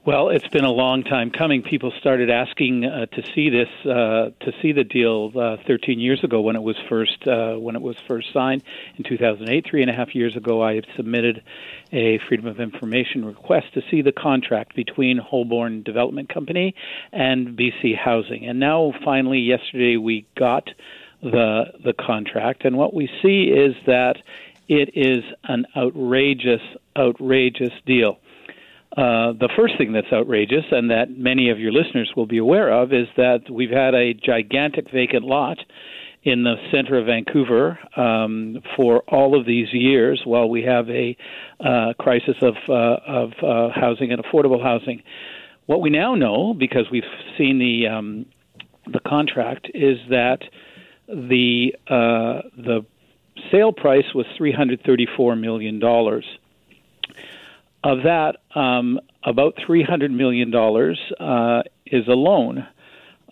Well, 0.02 0.30
it's 0.30 0.48
been 0.48 0.64
a 0.64 0.72
long 0.72 1.04
time 1.04 1.30
coming. 1.30 1.60
People 1.62 1.92
started 2.00 2.30
asking 2.30 2.86
uh, 2.86 3.04
to 3.04 3.22
see 3.34 3.50
this, 3.50 3.68
uh, 3.84 4.30
to 4.40 4.52
see 4.62 4.72
the 4.72 4.82
deal 4.82 5.30
uh, 5.38 5.58
13 5.66 6.00
years 6.00 6.24
ago 6.24 6.40
when 6.40 6.56
it 6.56 6.62
was 6.62 6.76
first 6.88 7.28
uh, 7.28 7.56
when 7.56 7.76
it 7.76 7.82
was 7.82 7.96
first 8.08 8.32
signed 8.32 8.62
in 8.96 9.04
2008. 9.04 9.66
Three 9.68 9.82
and 9.82 9.90
a 9.90 9.94
half 9.94 10.14
years 10.14 10.36
ago, 10.36 10.62
I 10.62 10.80
submitted 10.96 11.42
a 11.92 12.18
Freedom 12.26 12.46
of 12.46 12.60
Information 12.60 13.26
request 13.26 13.74
to 13.74 13.82
see 13.90 14.00
the 14.00 14.10
contract 14.10 14.74
between 14.74 15.18
Holborn 15.18 15.82
Development 15.82 16.30
Company 16.30 16.74
and 17.12 17.48
BC 17.48 17.94
Housing, 17.94 18.46
and 18.46 18.58
now 18.58 18.94
finally 19.04 19.40
yesterday 19.40 19.98
we 19.98 20.26
got 20.34 20.70
the 21.22 21.74
the 21.84 21.92
contract, 21.92 22.64
and 22.64 22.78
what 22.78 22.94
we 22.94 23.06
see 23.20 23.52
is 23.54 23.76
that 23.84 24.16
it 24.66 24.96
is 24.96 25.24
an 25.44 25.66
outrageous, 25.76 26.62
outrageous 26.96 27.72
deal. 27.84 28.18
Uh, 28.96 29.32
the 29.38 29.48
first 29.56 29.78
thing 29.78 29.92
that's 29.92 30.12
outrageous, 30.12 30.64
and 30.72 30.90
that 30.90 31.16
many 31.16 31.50
of 31.50 31.60
your 31.60 31.70
listeners 31.70 32.10
will 32.16 32.26
be 32.26 32.38
aware 32.38 32.72
of, 32.72 32.92
is 32.92 33.06
that 33.16 33.48
we've 33.48 33.70
had 33.70 33.94
a 33.94 34.14
gigantic 34.14 34.90
vacant 34.90 35.24
lot 35.24 35.58
in 36.22 36.42
the 36.42 36.56
center 36.70 36.98
of 36.98 37.06
Vancouver 37.06 37.78
um, 37.96 38.58
for 38.76 39.02
all 39.08 39.38
of 39.38 39.46
these 39.46 39.68
years 39.72 40.20
while 40.24 40.48
we 40.48 40.62
have 40.62 40.88
a 40.90 41.16
uh, 41.60 41.92
crisis 41.98 42.36
of, 42.42 42.54
uh, 42.68 42.96
of 43.06 43.30
uh, 43.42 43.68
housing 43.74 44.12
and 44.12 44.22
affordable 44.22 44.62
housing. 44.62 45.02
What 45.66 45.80
we 45.80 45.90
now 45.90 46.14
know, 46.16 46.52
because 46.52 46.86
we've 46.90 47.04
seen 47.38 47.58
the 47.58 47.86
um, 47.86 48.26
the 48.92 49.00
contract, 49.06 49.70
is 49.72 49.98
that 50.08 50.40
the 51.06 51.74
uh, 51.86 52.42
the 52.56 52.84
sale 53.52 53.72
price 53.72 54.12
was 54.14 54.26
three 54.36 54.52
hundred 54.52 54.82
thirty 54.84 55.06
four 55.16 55.36
million 55.36 55.78
dollars. 55.78 56.24
Of 57.82 58.02
that, 58.04 58.36
um, 58.54 59.00
about 59.24 59.56
$300 59.56 60.10
million 60.10 60.54
uh, 60.54 61.62
is 61.86 62.06
a 62.08 62.12
loan 62.12 62.66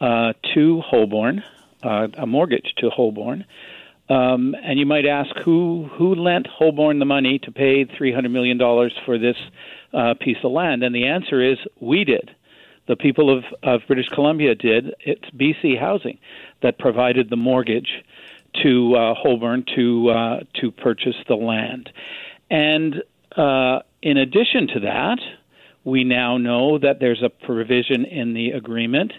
uh, 0.01 0.33
to 0.55 0.81
Holborn, 0.81 1.43
uh, 1.83 2.09
a 2.17 2.27
mortgage 2.27 2.73
to 2.79 2.89
Holborn. 2.89 3.45
Um, 4.09 4.57
and 4.63 4.79
you 4.79 4.87
might 4.87 5.05
ask 5.05 5.37
who 5.45 5.91
who 5.93 6.15
lent 6.15 6.47
Holborn 6.47 6.99
the 6.99 7.05
money 7.05 7.39
to 7.41 7.53
pay 7.53 7.85
$300 7.85 8.31
million 8.31 8.59
for 9.05 9.19
this 9.19 9.37
uh, 9.93 10.15
piece 10.19 10.39
of 10.43 10.53
land? 10.53 10.83
And 10.83 10.95
the 10.95 11.07
answer 11.07 11.43
is 11.43 11.59
we 11.81 12.05
did. 12.05 12.31
The 12.87 12.97
people 12.97 13.37
of, 13.37 13.45
of 13.63 13.83
British 13.87 14.09
Columbia 14.09 14.55
did. 14.55 14.95
It's 15.01 15.29
BC 15.31 15.79
Housing 15.79 16.19
that 16.63 16.79
provided 16.79 17.29
the 17.29 17.37
mortgage 17.37 18.03
to 18.63 18.95
uh, 18.95 19.15
Holborn 19.15 19.65
to 19.77 20.09
uh, 20.09 20.41
to 20.55 20.71
purchase 20.71 21.17
the 21.27 21.37
land. 21.37 21.91
And 22.51 23.03
uh, 23.37 23.81
in 24.03 24.17
addition 24.17 24.69
to 24.69 24.81
that, 24.81 25.19
we 25.85 26.05
now 26.05 26.37
know 26.37 26.79
that 26.79 27.01
there's 27.01 27.23
a 27.23 27.31
provision 27.31 28.05
in 28.05 28.35
the 28.35 28.51
agreement 28.51 29.13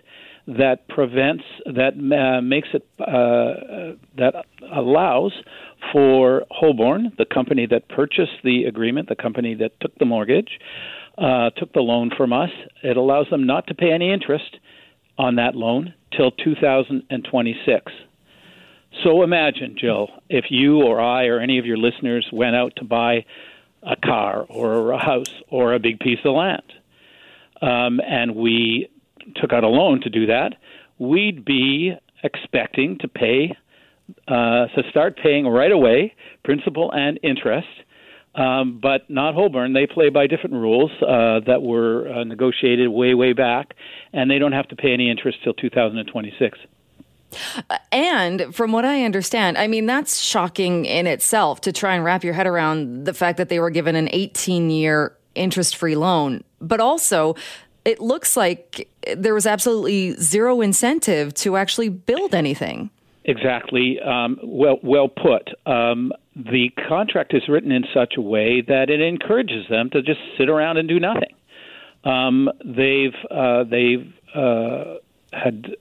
that 0.47 0.87
prevents 0.87 1.43
that 1.65 1.93
uh, 1.93 2.41
makes 2.41 2.69
it 2.73 2.87
uh, 2.99 3.95
that 4.17 4.45
allows 4.73 5.31
for 5.91 6.43
Holborn, 6.49 7.11
the 7.17 7.25
company 7.25 7.67
that 7.67 7.87
purchased 7.89 8.41
the 8.43 8.63
agreement, 8.63 9.09
the 9.09 9.15
company 9.15 9.53
that 9.55 9.79
took 9.79 9.95
the 9.99 10.05
mortgage, 10.05 10.59
uh, 11.17 11.51
took 11.51 11.73
the 11.73 11.81
loan 11.81 12.09
from 12.15 12.33
us. 12.33 12.49
It 12.83 12.97
allows 12.97 13.27
them 13.29 13.45
not 13.45 13.67
to 13.67 13.75
pay 13.75 13.91
any 13.91 14.11
interest 14.11 14.57
on 15.17 15.35
that 15.35 15.55
loan 15.55 15.93
till 16.15 16.31
2026. 16.31 17.91
So 19.03 19.21
imagine, 19.21 19.75
Jill, 19.79 20.07
if 20.29 20.45
you 20.49 20.81
or 20.81 20.99
I 20.99 21.25
or 21.25 21.39
any 21.39 21.59
of 21.59 21.65
your 21.65 21.77
listeners 21.77 22.27
went 22.33 22.55
out 22.55 22.73
to 22.77 22.85
buy 22.85 23.25
a 23.83 23.95
car 23.95 24.45
or 24.49 24.91
a 24.91 24.97
house 24.97 25.33
or 25.49 25.73
a 25.73 25.79
big 25.79 25.99
piece 25.99 26.19
of 26.25 26.33
land, 26.33 26.73
um, 27.61 27.99
and 28.05 28.35
we 28.35 28.89
took 29.35 29.53
out 29.53 29.63
a 29.63 29.67
loan 29.67 30.01
to 30.01 30.09
do 30.09 30.25
that, 30.27 30.55
we'd 30.97 31.45
be 31.45 31.93
expecting 32.23 32.97
to 32.99 33.07
pay 33.07 33.55
uh, 34.27 34.67
to 34.67 34.83
start 34.89 35.17
paying 35.21 35.47
right 35.47 35.71
away 35.71 36.13
principal 36.43 36.91
and 36.91 37.19
interest. 37.23 37.67
Um, 38.35 38.79
but 38.81 39.09
not 39.09 39.33
Holborn. 39.33 39.73
They 39.73 39.87
play 39.87 40.09
by 40.09 40.27
different 40.27 40.53
rules 40.53 40.91
uh, 41.01 41.41
that 41.47 41.61
were 41.61 42.07
uh, 42.07 42.23
negotiated 42.23 42.87
way, 42.87 43.15
way 43.15 43.33
back, 43.33 43.73
and 44.13 44.29
they 44.29 44.37
don't 44.37 44.51
have 44.51 44.67
to 44.67 44.75
pay 44.75 44.93
any 44.93 45.09
interest 45.09 45.39
till 45.43 45.53
2026. 45.55 46.57
And 47.91 48.53
from 48.55 48.71
what 48.71 48.85
I 48.85 49.03
understand, 49.03 49.57
I 49.57 49.67
mean, 49.67 49.85
that's 49.85 50.19
shocking 50.19 50.85
in 50.85 51.07
itself 51.07 51.61
to 51.61 51.71
try 51.71 51.95
and 51.95 52.03
wrap 52.03 52.23
your 52.23 52.33
head 52.33 52.47
around 52.47 53.05
the 53.05 53.13
fact 53.13 53.37
that 53.37 53.49
they 53.49 53.59
were 53.59 53.69
given 53.69 53.95
an 53.95 54.09
18 54.11 54.69
year 54.69 55.15
interest 55.35 55.75
free 55.75 55.95
loan. 55.95 56.43
But 56.59 56.79
also, 56.79 57.35
it 57.85 57.99
looks 57.99 58.35
like 58.35 58.89
there 59.15 59.33
was 59.33 59.45
absolutely 59.45 60.13
zero 60.13 60.61
incentive 60.61 61.33
to 61.35 61.55
actually 61.57 61.89
build 61.89 62.35
anything. 62.35 62.89
Exactly. 63.25 63.99
Um, 63.99 64.39
well, 64.43 64.79
well 64.81 65.07
put. 65.07 65.49
Um, 65.65 66.11
the 66.35 66.69
contract 66.87 67.33
is 67.33 67.47
written 67.47 67.71
in 67.71 67.85
such 67.93 68.15
a 68.17 68.21
way 68.21 68.61
that 68.61 68.89
it 68.89 69.01
encourages 69.01 69.67
them 69.69 69.89
to 69.91 70.01
just 70.01 70.19
sit 70.37 70.49
around 70.49 70.77
and 70.77 70.87
do 70.87 70.99
nothing. 70.99 71.35
Um, 72.03 72.49
they've 72.63 73.15
uh, 73.29 73.65
they've 73.65 74.13
uh, 74.33 74.95
had 75.33 75.75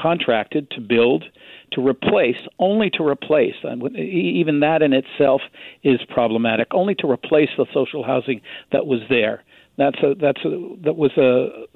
contracted 0.00 0.70
to 0.70 0.80
build 0.80 1.24
to 1.72 1.86
replace, 1.86 2.38
only 2.58 2.90
to 2.90 3.06
replace, 3.06 3.54
even 3.94 4.60
that 4.60 4.82
in 4.82 4.92
itself 4.92 5.42
is 5.82 6.00
problematic, 6.08 6.68
only 6.72 6.94
to 6.96 7.10
replace 7.10 7.50
the 7.56 7.66
social 7.74 8.02
housing 8.02 8.40
that 8.72 8.86
was 8.86 9.00
there. 9.10 9.44
That's 9.76 9.98
a, 10.02 10.14
that's 10.14 10.44
a, 10.44 10.76
that 10.82 10.96
was 10.96 11.12
a 11.16 11.66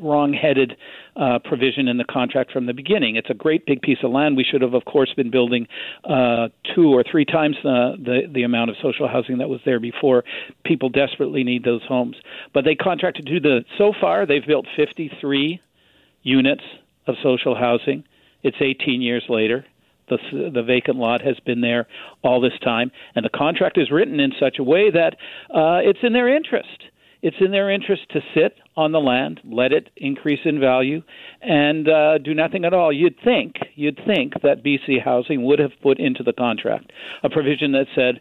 wrong-headed 0.00 0.76
uh, 1.16 1.38
provision 1.44 1.86
in 1.86 1.98
the 1.98 2.04
contract 2.04 2.50
from 2.50 2.66
the 2.66 2.72
beginning. 2.72 3.16
It's 3.16 3.30
a 3.30 3.34
great 3.34 3.66
big 3.66 3.82
piece 3.82 3.98
of 4.02 4.10
land. 4.10 4.36
We 4.36 4.44
should 4.44 4.62
have, 4.62 4.74
of 4.74 4.84
course, 4.84 5.12
been 5.14 5.30
building 5.30 5.66
uh, 6.04 6.48
two 6.74 6.92
or 6.92 7.04
three 7.08 7.24
times 7.24 7.56
the, 7.62 7.96
the 7.98 8.32
the 8.32 8.42
amount 8.42 8.70
of 8.70 8.76
social 8.82 9.06
housing 9.06 9.38
that 9.38 9.48
was 9.48 9.60
there 9.64 9.80
before. 9.80 10.24
People 10.64 10.88
desperately 10.88 11.44
need 11.44 11.64
those 11.64 11.82
homes, 11.86 12.16
but 12.54 12.64
they 12.64 12.74
contracted 12.74 13.26
to 13.26 13.40
the. 13.40 13.64
So 13.76 13.92
far, 14.00 14.24
they've 14.24 14.46
built 14.46 14.66
53 14.76 15.60
units 16.22 16.62
of 17.06 17.16
social 17.22 17.54
housing. 17.54 18.04
It's 18.42 18.56
18 18.60 19.02
years 19.02 19.24
later. 19.28 19.64
The, 20.08 20.50
the 20.52 20.62
vacant 20.62 20.98
lot 20.98 21.22
has 21.22 21.38
been 21.46 21.60
there 21.60 21.86
all 22.22 22.40
this 22.40 22.58
time, 22.62 22.90
and 23.14 23.24
the 23.24 23.30
contract 23.30 23.78
is 23.78 23.90
written 23.90 24.20
in 24.20 24.32
such 24.38 24.58
a 24.58 24.64
way 24.64 24.90
that 24.90 25.14
uh, 25.54 25.80
it's 25.82 26.00
in 26.02 26.12
their 26.12 26.34
interest. 26.34 26.84
It's 27.22 27.36
in 27.40 27.52
their 27.52 27.70
interest 27.70 28.02
to 28.10 28.20
sit 28.34 28.56
on 28.76 28.90
the 28.90 28.98
land, 28.98 29.40
let 29.44 29.72
it 29.72 29.90
increase 29.96 30.40
in 30.44 30.58
value, 30.58 31.02
and 31.40 31.88
uh, 31.88 32.18
do 32.18 32.34
nothing 32.34 32.64
at 32.64 32.74
all. 32.74 32.92
You'd 32.92 33.14
think, 33.24 33.54
you'd 33.76 34.00
think 34.04 34.34
that 34.42 34.64
BC 34.64 35.02
Housing 35.02 35.44
would 35.44 35.60
have 35.60 35.70
put 35.82 36.00
into 36.00 36.24
the 36.24 36.32
contract 36.32 36.90
a 37.22 37.30
provision 37.30 37.72
that 37.72 37.86
said, 37.94 38.20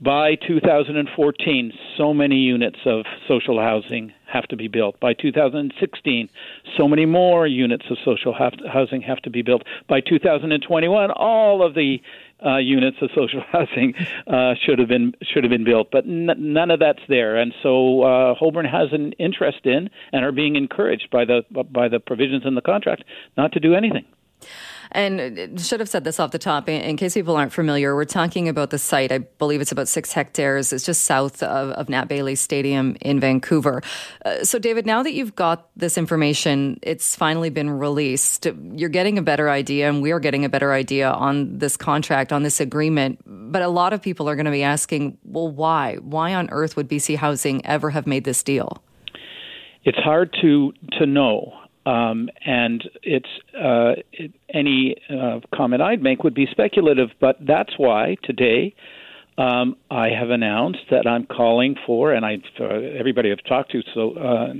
by 0.00 0.36
2014, 0.36 1.72
so 1.96 2.14
many 2.14 2.36
units 2.36 2.78
of 2.86 3.04
social 3.26 3.60
housing 3.60 4.12
have 4.28 4.46
to 4.48 4.56
be 4.56 4.68
built. 4.68 5.00
By 5.00 5.14
2016, 5.14 6.28
so 6.76 6.86
many 6.86 7.06
more 7.06 7.46
units 7.46 7.84
of 7.90 7.96
social 8.04 8.34
housing 8.34 9.02
have 9.02 9.18
to 9.22 9.30
be 9.30 9.42
built. 9.42 9.62
By 9.88 10.00
2021, 10.00 11.10
all 11.10 11.64
of 11.64 11.74
the 11.74 12.00
uh, 12.44 12.58
units 12.58 12.98
of 13.00 13.10
social 13.14 13.42
housing 13.52 13.94
uh, 14.26 14.54
should 14.64 14.78
have 14.78 14.88
been 14.88 15.14
should 15.22 15.44
have 15.44 15.50
been 15.50 15.64
built, 15.64 15.90
but 15.90 16.04
n- 16.04 16.30
none 16.38 16.70
of 16.70 16.78
that's 16.80 17.02
there. 17.08 17.36
And 17.36 17.52
so 17.62 18.02
uh, 18.02 18.34
Holborn 18.34 18.66
has 18.66 18.92
an 18.92 19.12
interest 19.12 19.64
in 19.64 19.90
and 20.12 20.24
are 20.24 20.32
being 20.32 20.56
encouraged 20.56 21.10
by 21.10 21.24
the 21.24 21.42
by 21.50 21.88
the 21.88 21.98
provisions 21.98 22.44
in 22.44 22.54
the 22.54 22.62
contract 22.62 23.04
not 23.36 23.52
to 23.52 23.60
do 23.60 23.74
anything. 23.74 24.04
And 24.92 25.60
should 25.60 25.80
have 25.80 25.88
said 25.88 26.04
this 26.04 26.18
off 26.18 26.30
the 26.30 26.38
top 26.38 26.68
in 26.68 26.96
case 26.96 27.14
people 27.14 27.36
aren't 27.36 27.52
familiar. 27.52 27.94
We're 27.94 28.04
talking 28.04 28.48
about 28.48 28.70
the 28.70 28.78
site. 28.78 29.12
I 29.12 29.18
believe 29.18 29.60
it's 29.60 29.72
about 29.72 29.88
six 29.88 30.12
hectares. 30.12 30.72
It's 30.72 30.84
just 30.84 31.04
south 31.04 31.42
of, 31.42 31.70
of 31.70 31.88
Nat 31.88 32.06
Bailey 32.06 32.34
Stadium 32.34 32.96
in 33.00 33.20
Vancouver. 33.20 33.82
Uh, 34.24 34.44
so, 34.44 34.58
David, 34.58 34.86
now 34.86 35.02
that 35.02 35.12
you've 35.12 35.34
got 35.34 35.68
this 35.76 35.98
information, 35.98 36.78
it's 36.82 37.14
finally 37.16 37.50
been 37.50 37.70
released. 37.70 38.46
You're 38.46 38.88
getting 38.88 39.18
a 39.18 39.22
better 39.22 39.50
idea, 39.50 39.88
and 39.88 40.02
we're 40.02 40.20
getting 40.20 40.44
a 40.44 40.48
better 40.48 40.72
idea 40.72 41.10
on 41.10 41.58
this 41.58 41.76
contract, 41.76 42.32
on 42.32 42.42
this 42.42 42.60
agreement. 42.60 43.20
But 43.26 43.62
a 43.62 43.68
lot 43.68 43.92
of 43.92 44.00
people 44.00 44.28
are 44.28 44.36
going 44.36 44.46
to 44.46 44.50
be 44.50 44.62
asking, 44.62 45.18
well, 45.24 45.48
why? 45.48 45.96
Why 45.96 46.34
on 46.34 46.48
earth 46.50 46.76
would 46.76 46.88
BC 46.88 47.16
Housing 47.16 47.64
ever 47.66 47.90
have 47.90 48.06
made 48.06 48.24
this 48.24 48.42
deal? 48.42 48.82
It's 49.84 49.98
hard 49.98 50.34
to 50.42 50.72
to 50.98 51.06
know. 51.06 51.52
Um, 51.88 52.28
and 52.44 52.84
it's 53.02 53.28
uh, 53.56 54.02
it, 54.12 54.32
any 54.52 54.96
uh, 55.08 55.40
comment 55.54 55.80
I'd 55.80 56.02
make 56.02 56.22
would 56.22 56.34
be 56.34 56.46
speculative, 56.50 57.08
but 57.18 57.36
that's 57.40 57.78
why 57.78 58.16
today 58.24 58.74
um, 59.38 59.74
I 59.90 60.08
have 60.08 60.28
announced 60.28 60.80
that 60.90 61.06
I'm 61.06 61.24
calling 61.24 61.76
for, 61.86 62.12
and 62.12 62.26
I 62.26 62.42
uh, 62.60 62.64
everybody 62.64 63.32
I've 63.32 63.44
talked 63.44 63.72
to 63.72 63.80
so 63.94 64.12
uh, 64.18 64.52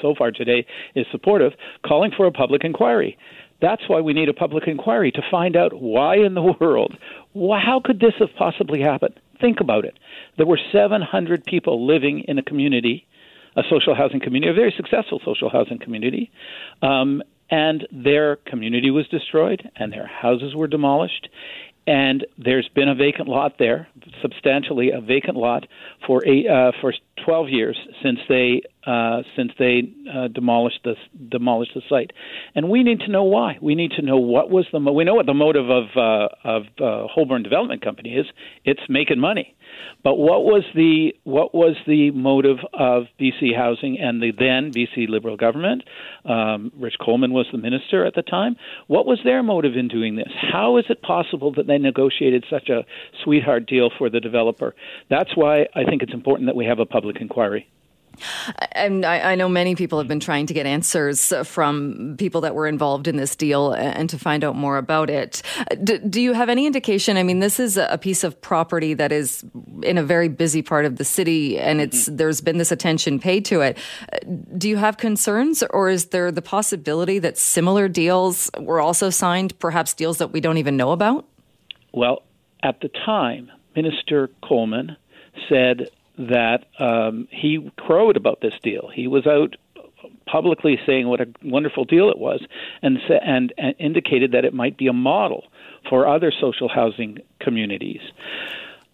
so 0.00 0.14
far 0.16 0.30
today 0.30 0.64
is 0.94 1.06
supportive, 1.12 1.52
calling 1.84 2.12
for 2.16 2.24
a 2.24 2.32
public 2.32 2.64
inquiry. 2.64 3.18
That's 3.60 3.82
why 3.86 4.00
we 4.00 4.14
need 4.14 4.30
a 4.30 4.34
public 4.34 4.66
inquiry 4.66 5.12
to 5.12 5.22
find 5.30 5.56
out 5.56 5.74
why 5.74 6.16
in 6.16 6.32
the 6.32 6.42
world, 6.60 6.96
why, 7.34 7.60
how 7.60 7.80
could 7.84 8.00
this 8.00 8.14
have 8.20 8.30
possibly 8.38 8.80
happened? 8.80 9.20
Think 9.38 9.60
about 9.60 9.84
it. 9.84 9.98
There 10.38 10.46
were 10.46 10.60
700 10.72 11.44
people 11.44 11.86
living 11.86 12.24
in 12.26 12.38
a 12.38 12.42
community 12.42 13.06
a 13.56 13.62
social 13.70 13.94
housing 13.94 14.20
community, 14.20 14.50
a 14.50 14.54
very 14.54 14.74
successful 14.76 15.20
social 15.24 15.50
housing 15.50 15.78
community. 15.78 16.30
Um, 16.82 17.22
and 17.50 17.86
their 17.92 18.36
community 18.36 18.90
was 18.90 19.06
destroyed 19.08 19.68
and 19.76 19.92
their 19.92 20.06
houses 20.06 20.54
were 20.54 20.66
demolished 20.66 21.28
and 21.86 22.26
there's 22.38 22.68
been 22.74 22.88
a 22.88 22.94
vacant 22.94 23.28
lot 23.28 23.58
there, 23.58 23.88
substantially 24.22 24.90
a 24.90 25.00
vacant 25.00 25.36
lot 25.36 25.66
for 26.06 26.26
eight, 26.26 26.46
uh, 26.46 26.72
for 26.80 26.94
12 27.24 27.48
years 27.50 27.78
since 28.02 28.18
they 28.28 28.62
uh, 28.86 29.22
since 29.36 29.52
they 29.58 29.82
uh, 30.12 30.28
demolished 30.28 30.80
the 30.84 30.94
demolished 31.30 31.72
the 31.74 31.82
site, 31.88 32.12
and 32.54 32.70
we 32.70 32.82
need 32.82 33.00
to 33.00 33.08
know 33.08 33.24
why. 33.24 33.58
We 33.60 33.74
need 33.74 33.92
to 33.92 34.02
know 34.02 34.18
what 34.18 34.50
was 34.50 34.66
the 34.72 34.80
mo- 34.80 34.92
we 34.92 35.04
know 35.04 35.14
what 35.14 35.26
the 35.26 35.34
motive 35.34 35.68
of 35.70 35.84
uh, 35.96 36.28
of 36.44 36.62
uh, 36.80 37.06
Holborn 37.08 37.42
Development 37.42 37.82
Company 37.82 38.14
is. 38.14 38.26
It's 38.64 38.82
making 38.88 39.20
money, 39.20 39.54
but 40.02 40.16
what 40.16 40.44
was 40.44 40.64
the 40.74 41.14
what 41.24 41.54
was 41.54 41.76
the 41.86 42.10
motive 42.10 42.58
of 42.72 43.04
BC 43.20 43.56
Housing 43.56 43.98
and 43.98 44.22
the 44.22 44.32
then 44.32 44.72
BC 44.72 45.08
Liberal 45.08 45.36
government? 45.36 45.82
Um, 46.24 46.72
Rich 46.78 46.96
Coleman 47.00 47.32
was 47.32 47.46
the 47.52 47.58
minister 47.58 48.04
at 48.04 48.14
the 48.14 48.22
time. 48.22 48.56
What 48.86 49.06
was 49.06 49.18
their 49.24 49.42
motive 49.42 49.76
in 49.76 49.88
doing 49.88 50.16
this? 50.16 50.32
How 50.52 50.78
is 50.78 50.84
it 50.88 51.02
possible 51.02 51.52
that 51.54 51.66
they 51.66 51.78
negotiated 51.78 52.44
such 52.50 52.68
a 52.68 52.84
sweetheart 53.22 53.66
deal 53.66 53.90
for 53.96 54.10
the 54.10 54.20
developer? 54.20 54.74
That's 55.10 55.36
why 55.36 55.66
I 55.74 55.84
think 55.84 56.02
it's 56.02 56.14
important 56.14 56.46
that 56.48 56.56
we 56.56 56.66
have 56.66 56.78
a 56.78 56.86
public 56.86 57.16
inquiry. 57.20 57.66
And 58.72 59.04
I, 59.04 59.32
I, 59.32 59.34
know 59.34 59.48
many 59.48 59.74
people 59.74 59.98
have 59.98 60.08
been 60.08 60.20
trying 60.20 60.46
to 60.46 60.54
get 60.54 60.66
answers 60.66 61.32
from 61.44 62.16
people 62.18 62.40
that 62.42 62.54
were 62.54 62.66
involved 62.66 63.08
in 63.08 63.16
this 63.16 63.34
deal 63.36 63.72
and 63.72 64.08
to 64.10 64.18
find 64.18 64.44
out 64.44 64.56
more 64.56 64.78
about 64.78 65.10
it. 65.10 65.42
D- 65.82 65.98
do 65.98 66.20
you 66.20 66.32
have 66.32 66.48
any 66.48 66.66
indication? 66.66 67.16
I 67.16 67.22
mean, 67.22 67.40
this 67.40 67.58
is 67.58 67.76
a 67.76 67.98
piece 67.98 68.24
of 68.24 68.40
property 68.40 68.94
that 68.94 69.12
is 69.12 69.44
in 69.82 69.98
a 69.98 70.02
very 70.02 70.28
busy 70.28 70.62
part 70.62 70.84
of 70.84 70.96
the 70.96 71.04
city, 71.04 71.58
and 71.58 71.80
it's 71.80 72.06
mm-hmm. 72.06 72.16
there's 72.16 72.40
been 72.40 72.58
this 72.58 72.72
attention 72.72 73.18
paid 73.18 73.44
to 73.46 73.60
it. 73.60 73.78
Do 74.56 74.68
you 74.68 74.76
have 74.76 74.96
concerns, 74.96 75.62
or 75.70 75.88
is 75.88 76.06
there 76.06 76.30
the 76.30 76.42
possibility 76.42 77.18
that 77.18 77.38
similar 77.38 77.88
deals 77.88 78.50
were 78.58 78.80
also 78.80 79.10
signed, 79.10 79.58
perhaps 79.58 79.94
deals 79.94 80.18
that 80.18 80.32
we 80.32 80.40
don't 80.40 80.58
even 80.58 80.76
know 80.76 80.92
about? 80.92 81.26
Well, 81.92 82.22
at 82.62 82.80
the 82.80 82.88
time, 82.88 83.50
Minister 83.76 84.30
Coleman 84.42 84.96
said 85.48 85.90
that 86.18 86.66
um, 86.78 87.28
he 87.30 87.70
crowed 87.76 88.16
about 88.16 88.40
this 88.40 88.54
deal. 88.62 88.88
He 88.92 89.08
was 89.08 89.26
out 89.26 89.56
publicly 90.26 90.78
saying 90.86 91.06
what 91.08 91.20
a 91.20 91.26
wonderful 91.42 91.84
deal 91.84 92.10
it 92.10 92.18
was, 92.18 92.40
and 92.82 92.98
and, 93.08 93.52
and 93.58 93.74
indicated 93.78 94.32
that 94.32 94.44
it 94.44 94.54
might 94.54 94.76
be 94.76 94.86
a 94.86 94.92
model 94.92 95.44
for 95.88 96.06
other 96.06 96.32
social 96.40 96.68
housing 96.68 97.18
communities. 97.40 98.00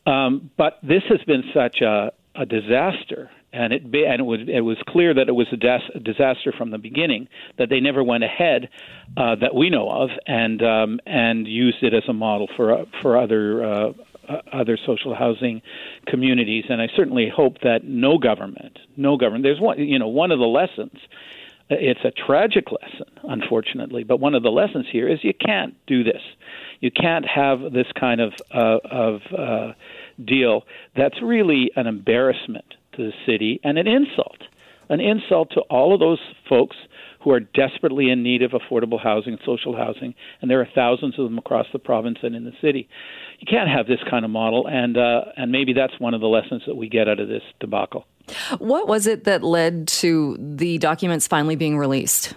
Um, 0.07 0.51
but 0.57 0.79
this 0.83 1.03
has 1.09 1.21
been 1.27 1.45
such 1.55 1.81
a, 1.83 2.13
a 2.35 2.47
disaster, 2.47 3.31
and 3.53 3.73
it 3.73 3.91
be, 3.91 4.05
and 4.07 4.21
it 4.21 4.25
was 4.25 4.41
it 4.49 4.61
was 4.61 4.79
clear 4.89 5.15
that 5.15 5.29
it 5.29 5.33
was 5.33 5.47
a, 5.53 5.57
des- 5.57 5.99
disaster 6.03 6.53
from 6.53 6.71
the 6.71 6.79
beginning. 6.79 7.29
That 7.59 7.69
they 7.69 7.81
never 7.81 8.03
went 8.03 8.25
ahead, 8.25 8.69
uh, 9.17 9.37
that 9.37 9.55
we 9.55 9.71
know 9.71 9.91
of, 9.91 10.11
and 10.27 10.63
um, 10.63 11.01
and 11.07 11.47
used 11.47 11.83
it 11.83 11.95
as 11.95 12.05
a 12.09 12.13
model 12.13 12.49
for 12.57 12.73
uh, 12.73 12.85
for 13.03 13.19
other 13.19 13.65
uh, 13.65 13.93
other 14.53 14.79
social 14.85 15.15
housing 15.15 15.63
communities. 16.07 16.65
And 16.69 16.81
I 16.81 16.89
certainly 16.95 17.29
hope 17.35 17.61
that 17.63 17.85
no 17.85 18.19
government, 18.19 18.79
no 18.97 19.17
government, 19.17 19.45
there's 19.45 19.61
one, 19.61 19.79
you 19.79 19.99
know, 19.99 20.09
one 20.09 20.31
of 20.31 20.39
the 20.39 20.47
lessons. 20.47 20.99
Uh, 21.71 21.77
it's 21.79 22.01
a 22.05 22.11
tragic 22.11 22.67
lesson, 22.73 23.07
unfortunately, 23.25 24.05
but 24.05 24.19
one 24.19 24.35
of 24.35 24.43
the 24.43 24.51
lessons 24.51 24.87
here 24.91 25.09
is 25.09 25.23
you 25.23 25.35
can't 25.35 25.75
do 25.87 26.03
this. 26.03 26.23
You 26.81 26.91
can't 26.91 27.27
have 27.27 27.73
this 27.73 27.87
kind 27.99 28.21
of 28.21 28.33
uh, 28.53 28.79
of 28.91 29.21
uh, 29.37 29.73
deal 30.25 30.65
that's 30.97 31.23
really 31.23 31.71
an 31.77 31.87
embarrassment 31.87 32.75
to 32.95 33.05
the 33.05 33.13
city 33.27 33.61
and 33.63 33.79
an 33.79 33.87
insult, 33.87 34.39
an 34.89 35.01
insult 35.01 35.51
to 35.53 35.61
all 35.63 35.95
of 35.95 36.01
those 36.01 36.21
folks 36.49 36.77
who 37.23 37.31
are 37.31 37.41
desperately 37.41 38.11
in 38.11 38.23
need 38.23 38.43
of 38.43 38.53
affordable 38.53 39.01
housing, 39.01 39.39
social 39.45 39.77
housing, 39.77 40.15
and 40.41 40.51
there 40.51 40.61
are 40.61 40.69
thousands 40.75 41.19
of 41.19 41.25
them 41.25 41.39
across 41.39 41.67
the 41.73 41.79
province 41.79 42.19
and 42.23 42.35
in 42.35 42.45
the 42.45 42.53
city. 42.61 42.89
You 43.41 43.47
can't 43.49 43.71
have 43.71 43.87
this 43.87 44.01
kind 44.11 44.25
of 44.25 44.31
model, 44.31 44.69
and 44.69 44.99
uh, 44.99 45.25
and 45.37 45.51
maybe 45.51 45.73
that's 45.73 45.99
one 45.99 46.13
of 46.13 46.21
the 46.21 46.27
lessons 46.27 46.63
that 46.67 46.75
we 46.77 46.89
get 46.89 47.09
out 47.09 47.21
of 47.21 47.29
this 47.29 47.43
debacle. 47.59 48.07
What 48.59 48.87
was 48.87 49.07
it 49.07 49.25
that 49.25 49.43
led 49.43 49.89
to 49.89 50.37
the 50.39 50.77
documents 50.79 51.27
finally 51.27 51.57
being 51.57 51.79
released? 51.79 52.35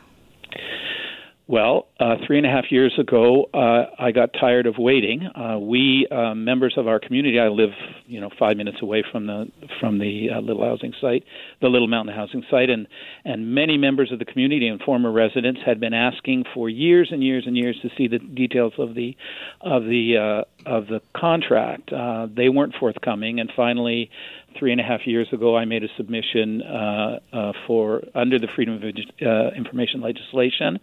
Well, 1.46 1.88
uh, 2.00 2.16
three 2.26 2.38
and 2.38 2.48
a 2.48 2.50
half 2.50 2.72
years 2.72 2.94
ago, 2.98 3.50
uh, 3.54 3.88
I 4.00 4.12
got 4.12 4.30
tired 4.40 4.66
of 4.66 4.76
waiting. 4.78 5.28
Uh, 5.28 5.60
we 5.60 6.08
uh, 6.10 6.34
members 6.34 6.76
of 6.78 6.88
our 6.88 7.02
community. 7.02 7.38
I 7.38 7.50
live, 7.50 7.72
you 8.08 8.22
know, 8.22 8.30
five 8.40 8.56
minutes 8.56 8.78
away 8.82 9.04
from 9.12 9.28
the 9.28 9.52
from 9.78 10.00
the 10.00 10.30
uh, 10.34 10.40
Little 10.40 10.64
Housing 10.64 10.94
site, 11.02 11.26
the 11.62 11.68
Little 11.68 11.90
Mountain 11.90 12.16
Housing 12.16 12.46
site, 12.50 12.70
and 12.70 12.88
and 13.26 13.54
many 13.54 13.78
members 13.78 14.10
of 14.14 14.20
the 14.20 14.26
community 14.26 14.70
and 14.70 14.80
former 14.80 15.12
residents 15.12 15.60
had 15.66 15.82
been 15.82 15.94
asking 15.94 16.46
for 16.54 16.70
years 16.70 17.10
and 17.12 17.22
years 17.22 17.44
and 17.46 17.58
years 17.58 17.78
to 17.82 17.90
see 17.98 18.08
the 18.08 18.20
details 18.20 18.74
of 18.78 18.96
the 18.96 19.14
of 19.60 19.84
the 19.84 20.16
uh, 20.16 20.70
of 20.70 20.88
the 20.88 21.02
contract. 21.14 21.92
Uh, 21.92 22.26
they 22.34 22.48
weren't 22.48 22.74
forthcoming, 22.80 23.42
and 23.42 23.52
finally, 23.54 24.10
three 24.58 24.72
and 24.72 24.80
a 24.80 24.84
half 24.86 25.06
years 25.06 25.28
ago, 25.34 25.58
I 25.58 25.66
made 25.66 25.84
a 25.84 25.90
submission 25.98 26.62
uh, 26.62 27.20
uh, 27.34 27.52
for 27.68 28.02
under 28.16 28.40
the 28.40 28.48
Freedom 28.56 28.76
of 28.76 28.82
uh, 28.82 29.52
Information 29.58 30.00
legislation 30.00 30.80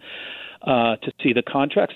uh, 0.62 0.96
to 0.96 1.12
see 1.22 1.32
the 1.32 1.42
contract. 1.42 1.94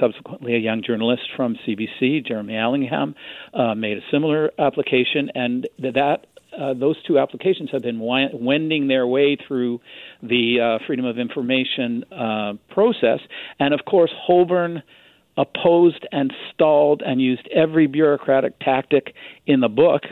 Subsequently, 0.00 0.54
a 0.54 0.58
young 0.58 0.82
journalist 0.86 1.22
from 1.36 1.56
CBC, 1.66 2.26
Jeremy 2.26 2.56
Allingham, 2.56 3.14
uh, 3.54 3.74
made 3.74 3.98
a 3.98 4.02
similar 4.10 4.50
application, 4.58 5.30
and 5.34 5.68
that 5.78 6.26
uh, 6.58 6.74
those 6.74 6.96
two 7.06 7.18
applications 7.18 7.70
have 7.72 7.82
been 7.82 7.98
wending 7.98 8.88
their 8.88 9.06
way 9.06 9.36
through 9.48 9.80
the 10.22 10.78
uh, 10.80 10.86
Freedom 10.86 11.04
of 11.04 11.18
Information 11.18 12.04
uh, 12.12 12.52
process. 12.70 13.20
And 13.58 13.72
of 13.72 13.80
course, 13.84 14.12
Holborn 14.14 14.82
opposed 15.36 16.06
and 16.12 16.32
stalled 16.52 17.02
and 17.04 17.20
used 17.20 17.48
every 17.48 17.86
bureaucratic 17.86 18.58
tactic 18.60 19.14
in 19.46 19.60
the 19.60 19.68
book. 19.68 20.02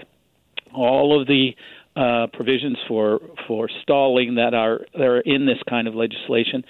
All 0.74 1.20
of 1.20 1.26
the 1.26 1.50
uh, 1.96 2.28
provisions 2.32 2.78
for 2.86 3.20
for 3.48 3.68
stalling 3.82 4.36
that 4.36 4.54
are 4.54 4.80
that 4.94 5.02
are 5.02 5.20
in 5.20 5.44
this 5.44 5.58
kind 5.68 5.88
of 5.88 5.94
legislation 5.94 6.64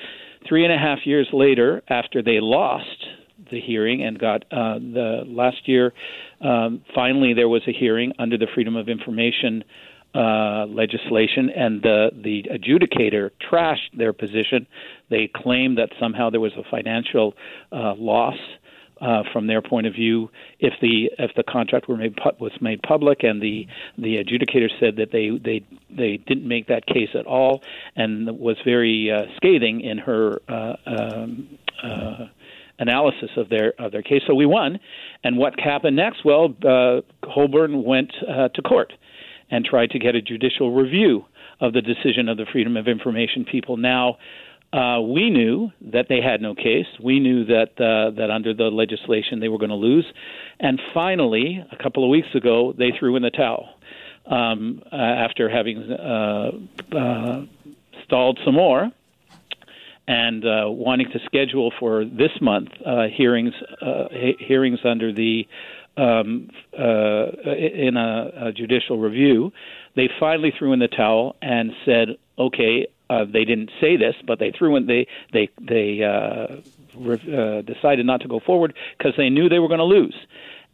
Three 0.48 0.64
and 0.64 0.72
a 0.72 0.78
half 0.78 1.00
years 1.04 1.28
later, 1.32 1.82
after 1.88 2.22
they 2.22 2.40
lost 2.40 3.06
the 3.50 3.60
hearing 3.60 4.02
and 4.02 4.18
got 4.18 4.44
uh, 4.50 4.78
the 4.78 5.24
last 5.26 5.68
year, 5.68 5.92
um, 6.40 6.82
finally 6.94 7.34
there 7.34 7.48
was 7.48 7.62
a 7.66 7.72
hearing 7.72 8.12
under 8.18 8.38
the 8.38 8.46
Freedom 8.54 8.76
of 8.76 8.88
Information 8.88 9.64
uh, 10.14 10.66
legislation, 10.66 11.50
and 11.50 11.82
the 11.82 12.10
the 12.12 12.44
adjudicator 12.50 13.30
trashed 13.48 13.96
their 13.96 14.12
position. 14.12 14.66
They 15.08 15.30
claimed 15.32 15.78
that 15.78 15.90
somehow 16.00 16.30
there 16.30 16.40
was 16.40 16.52
a 16.54 16.64
financial 16.68 17.34
uh, 17.70 17.94
loss 17.96 18.36
uh, 19.00 19.22
from 19.32 19.46
their 19.46 19.62
point 19.62 19.86
of 19.86 19.94
view 19.94 20.30
if 20.58 20.74
the 20.80 21.10
if 21.18 21.30
the 21.36 21.42
contract 21.42 21.88
were 21.88 21.96
made 21.96 22.16
was 22.38 22.52
made 22.60 22.82
public 22.82 23.22
and 23.22 23.40
the 23.40 23.66
the 23.98 24.16
adjudicator 24.16 24.68
said 24.78 24.96
that 24.96 25.10
they 25.12 25.30
they 25.42 25.64
they 25.94 26.16
didn't 26.18 26.46
make 26.46 26.66
that 26.68 26.86
case 26.86 27.10
at 27.18 27.26
all 27.26 27.62
and 27.96 28.38
was 28.38 28.56
very 28.64 29.10
uh, 29.10 29.22
scathing 29.36 29.80
in 29.80 29.98
her 29.98 30.40
uh, 30.48 30.76
um, 30.86 31.48
uh, 31.82 32.26
analysis 32.78 33.30
of 33.36 33.48
their 33.48 33.72
of 33.78 33.92
their 33.92 34.02
case. 34.02 34.22
So 34.26 34.34
we 34.34 34.46
won. 34.46 34.80
And 35.24 35.36
what 35.36 35.58
happened 35.58 35.96
next? 35.96 36.24
Well 36.24 36.54
uh, 36.64 37.00
Holborn 37.24 37.84
went 37.84 38.12
uh, 38.28 38.48
to 38.48 38.62
court 38.62 38.92
and 39.50 39.64
tried 39.64 39.90
to 39.90 39.98
get 39.98 40.14
a 40.14 40.22
judicial 40.22 40.72
review 40.72 41.24
of 41.60 41.72
the 41.72 41.82
decision 41.82 42.28
of 42.28 42.36
the 42.36 42.46
freedom 42.50 42.76
of 42.76 42.88
information 42.88 43.44
people. 43.44 43.76
Now 43.76 44.16
uh, 44.72 45.00
we 45.00 45.30
knew 45.30 45.70
that 45.80 46.06
they 46.08 46.20
had 46.20 46.40
no 46.40 46.54
case. 46.54 46.86
We 47.02 47.18
knew 47.18 47.44
that 47.46 47.70
uh, 47.80 48.10
that 48.16 48.30
under 48.30 48.54
the 48.54 48.70
legislation 48.70 49.40
they 49.40 49.48
were 49.48 49.58
going 49.58 49.70
to 49.70 49.76
lose, 49.76 50.06
and 50.60 50.80
finally, 50.94 51.64
a 51.72 51.82
couple 51.82 52.04
of 52.04 52.10
weeks 52.10 52.28
ago, 52.34 52.72
they 52.76 52.92
threw 52.96 53.16
in 53.16 53.22
the 53.22 53.30
towel 53.30 53.68
um, 54.26 54.82
uh, 54.92 54.96
after 54.96 55.48
having 55.48 55.90
uh, 55.90 56.50
uh, 56.96 57.42
stalled 58.04 58.38
some 58.44 58.54
more 58.54 58.90
and 60.06 60.42
wanting 60.44 61.08
to 61.12 61.18
schedule 61.24 61.72
for 61.78 62.04
this 62.04 62.32
month 62.40 62.68
hearings 63.16 63.54
hearings 64.38 64.78
under 64.84 65.12
the 65.12 65.46
um, 65.96 66.48
in 66.72 67.96
a, 67.96 68.46
a 68.46 68.52
judicial 68.52 68.98
review. 68.98 69.52
They 69.96 70.08
finally 70.20 70.52
threw 70.56 70.72
in 70.72 70.78
the 70.78 70.88
towel 70.88 71.34
and 71.42 71.72
said, 71.84 72.16
"Okay, 72.38 72.86
uh, 73.10 73.24
they 73.24 73.44
didn't 73.44 73.70
say 73.80 73.96
this, 73.96 74.14
but 74.26 74.38
they 74.38 74.52
threw 74.52 74.76
in 74.76 74.86
they 74.86 75.06
they 75.32 75.50
they 75.60 76.02
uh, 76.02 76.56
re- 76.96 77.36
uh, 77.36 77.62
decided 77.62 78.06
not 78.06 78.20
to 78.20 78.28
go 78.28 78.40
forward 78.40 78.74
because 78.96 79.14
they 79.16 79.28
knew 79.28 79.48
they 79.48 79.58
were 79.58 79.68
going 79.68 79.78
to 79.78 79.84
lose. 79.84 80.14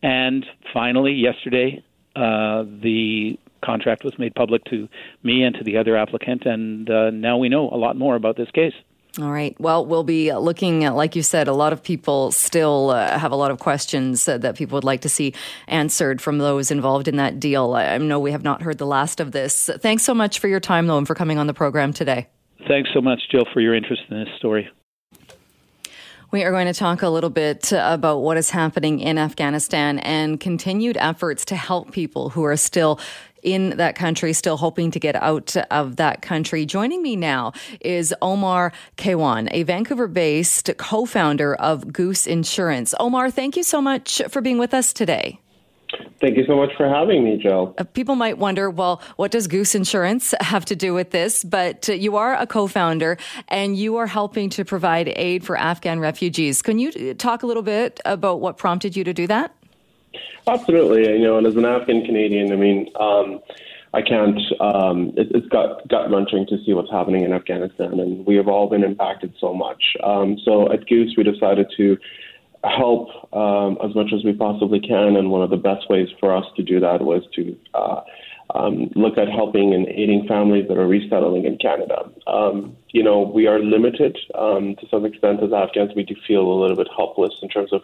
And 0.02 0.44
finally, 0.72 1.14
yesterday, 1.14 1.82
uh, 2.14 2.64
the 2.64 3.38
contract 3.64 4.04
was 4.04 4.18
made 4.18 4.34
public 4.34 4.64
to 4.66 4.88
me 5.22 5.42
and 5.42 5.56
to 5.56 5.64
the 5.64 5.78
other 5.78 5.96
applicant, 5.96 6.44
and 6.44 6.88
uh, 6.90 7.10
now 7.10 7.38
we 7.38 7.48
know 7.48 7.70
a 7.70 7.78
lot 7.78 7.96
more 7.96 8.14
about 8.14 8.36
this 8.36 8.50
case. 8.50 8.74
All 9.18 9.30
right. 9.30 9.58
Well, 9.58 9.86
we'll 9.86 10.04
be 10.04 10.30
looking 10.34 10.84
at, 10.84 10.94
like 10.94 11.16
you 11.16 11.22
said, 11.22 11.48
a 11.48 11.54
lot 11.54 11.72
of 11.72 11.82
people 11.82 12.32
still 12.32 12.90
uh, 12.90 13.18
have 13.18 13.32
a 13.32 13.36
lot 13.36 13.50
of 13.50 13.58
questions 13.58 14.28
uh, 14.28 14.36
that 14.38 14.56
people 14.56 14.76
would 14.76 14.84
like 14.84 15.00
to 15.02 15.08
see 15.08 15.32
answered 15.68 16.20
from 16.20 16.36
those 16.36 16.70
involved 16.70 17.08
in 17.08 17.16
that 17.16 17.40
deal. 17.40 17.72
I 17.72 17.96
know 17.96 18.20
we 18.20 18.32
have 18.32 18.44
not 18.44 18.60
heard 18.60 18.76
the 18.76 18.86
last 18.86 19.18
of 19.18 19.32
this. 19.32 19.70
Thanks 19.78 20.02
so 20.02 20.12
much 20.12 20.38
for 20.38 20.48
your 20.48 20.60
time, 20.60 20.86
though, 20.86 20.98
and 20.98 21.06
for 21.06 21.14
coming 21.14 21.38
on 21.38 21.46
the 21.46 21.54
program 21.54 21.94
today. 21.94 22.28
Thanks 22.68 22.90
so 22.92 23.00
much, 23.00 23.20
Jill, 23.30 23.46
for 23.54 23.60
your 23.60 23.74
interest 23.74 24.02
in 24.10 24.18
this 24.18 24.28
story. 24.36 24.68
We 26.30 26.42
are 26.42 26.50
going 26.50 26.66
to 26.66 26.74
talk 26.74 27.02
a 27.02 27.08
little 27.08 27.30
bit 27.30 27.72
about 27.72 28.18
what 28.18 28.36
is 28.36 28.50
happening 28.50 29.00
in 29.00 29.16
Afghanistan 29.16 30.00
and 30.00 30.38
continued 30.38 30.98
efforts 30.98 31.46
to 31.46 31.56
help 31.56 31.92
people 31.92 32.30
who 32.30 32.44
are 32.44 32.56
still 32.56 33.00
in 33.46 33.76
that 33.76 33.94
country, 33.94 34.32
still 34.32 34.56
hoping 34.56 34.90
to 34.90 34.98
get 34.98 35.14
out 35.14 35.56
of 35.70 35.96
that 35.96 36.20
country. 36.20 36.66
Joining 36.66 37.00
me 37.00 37.14
now 37.14 37.52
is 37.80 38.12
Omar 38.20 38.72
Kewan, 38.98 39.48
a 39.52 39.62
Vancouver 39.62 40.08
based 40.08 40.70
co 40.76 41.06
founder 41.06 41.54
of 41.54 41.92
Goose 41.92 42.26
Insurance. 42.26 42.92
Omar, 42.98 43.30
thank 43.30 43.56
you 43.56 43.62
so 43.62 43.80
much 43.80 44.20
for 44.28 44.42
being 44.42 44.58
with 44.58 44.74
us 44.74 44.92
today. 44.92 45.40
Thank 46.20 46.36
you 46.36 46.44
so 46.46 46.56
much 46.56 46.70
for 46.76 46.88
having 46.88 47.24
me, 47.24 47.36
Jill. 47.36 47.74
Uh, 47.78 47.84
people 47.84 48.16
might 48.16 48.38
wonder, 48.38 48.68
well, 48.68 49.00
what 49.14 49.30
does 49.30 49.46
Goose 49.46 49.74
Insurance 49.74 50.34
have 50.40 50.64
to 50.66 50.76
do 50.76 50.92
with 50.92 51.10
this? 51.10 51.44
But 51.44 51.88
uh, 51.88 51.92
you 51.92 52.16
are 52.16 52.34
a 52.34 52.46
co 52.46 52.66
founder 52.66 53.16
and 53.48 53.76
you 53.76 53.96
are 53.96 54.08
helping 54.08 54.50
to 54.50 54.64
provide 54.64 55.12
aid 55.14 55.44
for 55.44 55.56
Afghan 55.56 56.00
refugees. 56.00 56.62
Can 56.62 56.78
you 56.80 56.88
uh, 56.88 57.14
talk 57.14 57.44
a 57.44 57.46
little 57.46 57.62
bit 57.62 58.00
about 58.04 58.40
what 58.40 58.58
prompted 58.58 58.96
you 58.96 59.04
to 59.04 59.14
do 59.14 59.28
that? 59.28 59.55
Absolutely. 60.46 61.12
You 61.18 61.24
know, 61.24 61.38
and 61.38 61.46
as 61.46 61.56
an 61.56 61.64
Afghan 61.64 62.04
Canadian, 62.04 62.52
I 62.52 62.56
mean, 62.56 62.88
um, 62.98 63.40
I 63.94 64.02
can't. 64.02 64.38
Um, 64.60 65.12
it, 65.16 65.34
has 65.34 65.48
got 65.48 65.88
gut 65.88 66.10
wrenching 66.10 66.46
to 66.48 66.58
see 66.64 66.74
what's 66.74 66.90
happening 66.90 67.24
in 67.24 67.32
Afghanistan, 67.32 67.98
and 67.98 68.26
we 68.26 68.36
have 68.36 68.48
all 68.48 68.68
been 68.68 68.84
impacted 68.84 69.34
so 69.40 69.54
much. 69.54 69.82
Um, 70.02 70.38
so 70.44 70.70
at 70.72 70.86
Goose, 70.86 71.14
we 71.16 71.24
decided 71.24 71.66
to 71.76 71.96
help 72.64 73.08
um, 73.32 73.78
as 73.82 73.94
much 73.94 74.12
as 74.14 74.24
we 74.24 74.32
possibly 74.32 74.80
can, 74.80 75.16
and 75.16 75.30
one 75.30 75.42
of 75.42 75.50
the 75.50 75.56
best 75.56 75.88
ways 75.88 76.08
for 76.20 76.34
us 76.34 76.44
to 76.56 76.62
do 76.62 76.80
that 76.80 77.00
was 77.00 77.22
to 77.36 77.56
uh, 77.74 78.00
um, 78.54 78.90
look 78.94 79.18
at 79.18 79.28
helping 79.28 79.74
and 79.74 79.88
aiding 79.88 80.26
families 80.28 80.68
that 80.68 80.78
are 80.78 80.86
resettling 80.86 81.44
in 81.44 81.58
Canada. 81.58 82.10
Um, 82.26 82.76
you 82.92 83.02
know, 83.02 83.20
we 83.20 83.46
are 83.46 83.58
limited 83.58 84.18
um, 84.34 84.76
to 84.76 84.88
some 84.90 85.04
extent 85.04 85.42
as 85.42 85.52
Afghans. 85.52 85.92
We 85.96 86.02
do 86.02 86.14
feel 86.26 86.42
a 86.42 86.58
little 86.60 86.76
bit 86.76 86.88
helpless 86.94 87.34
in 87.42 87.48
terms 87.48 87.72
of 87.72 87.82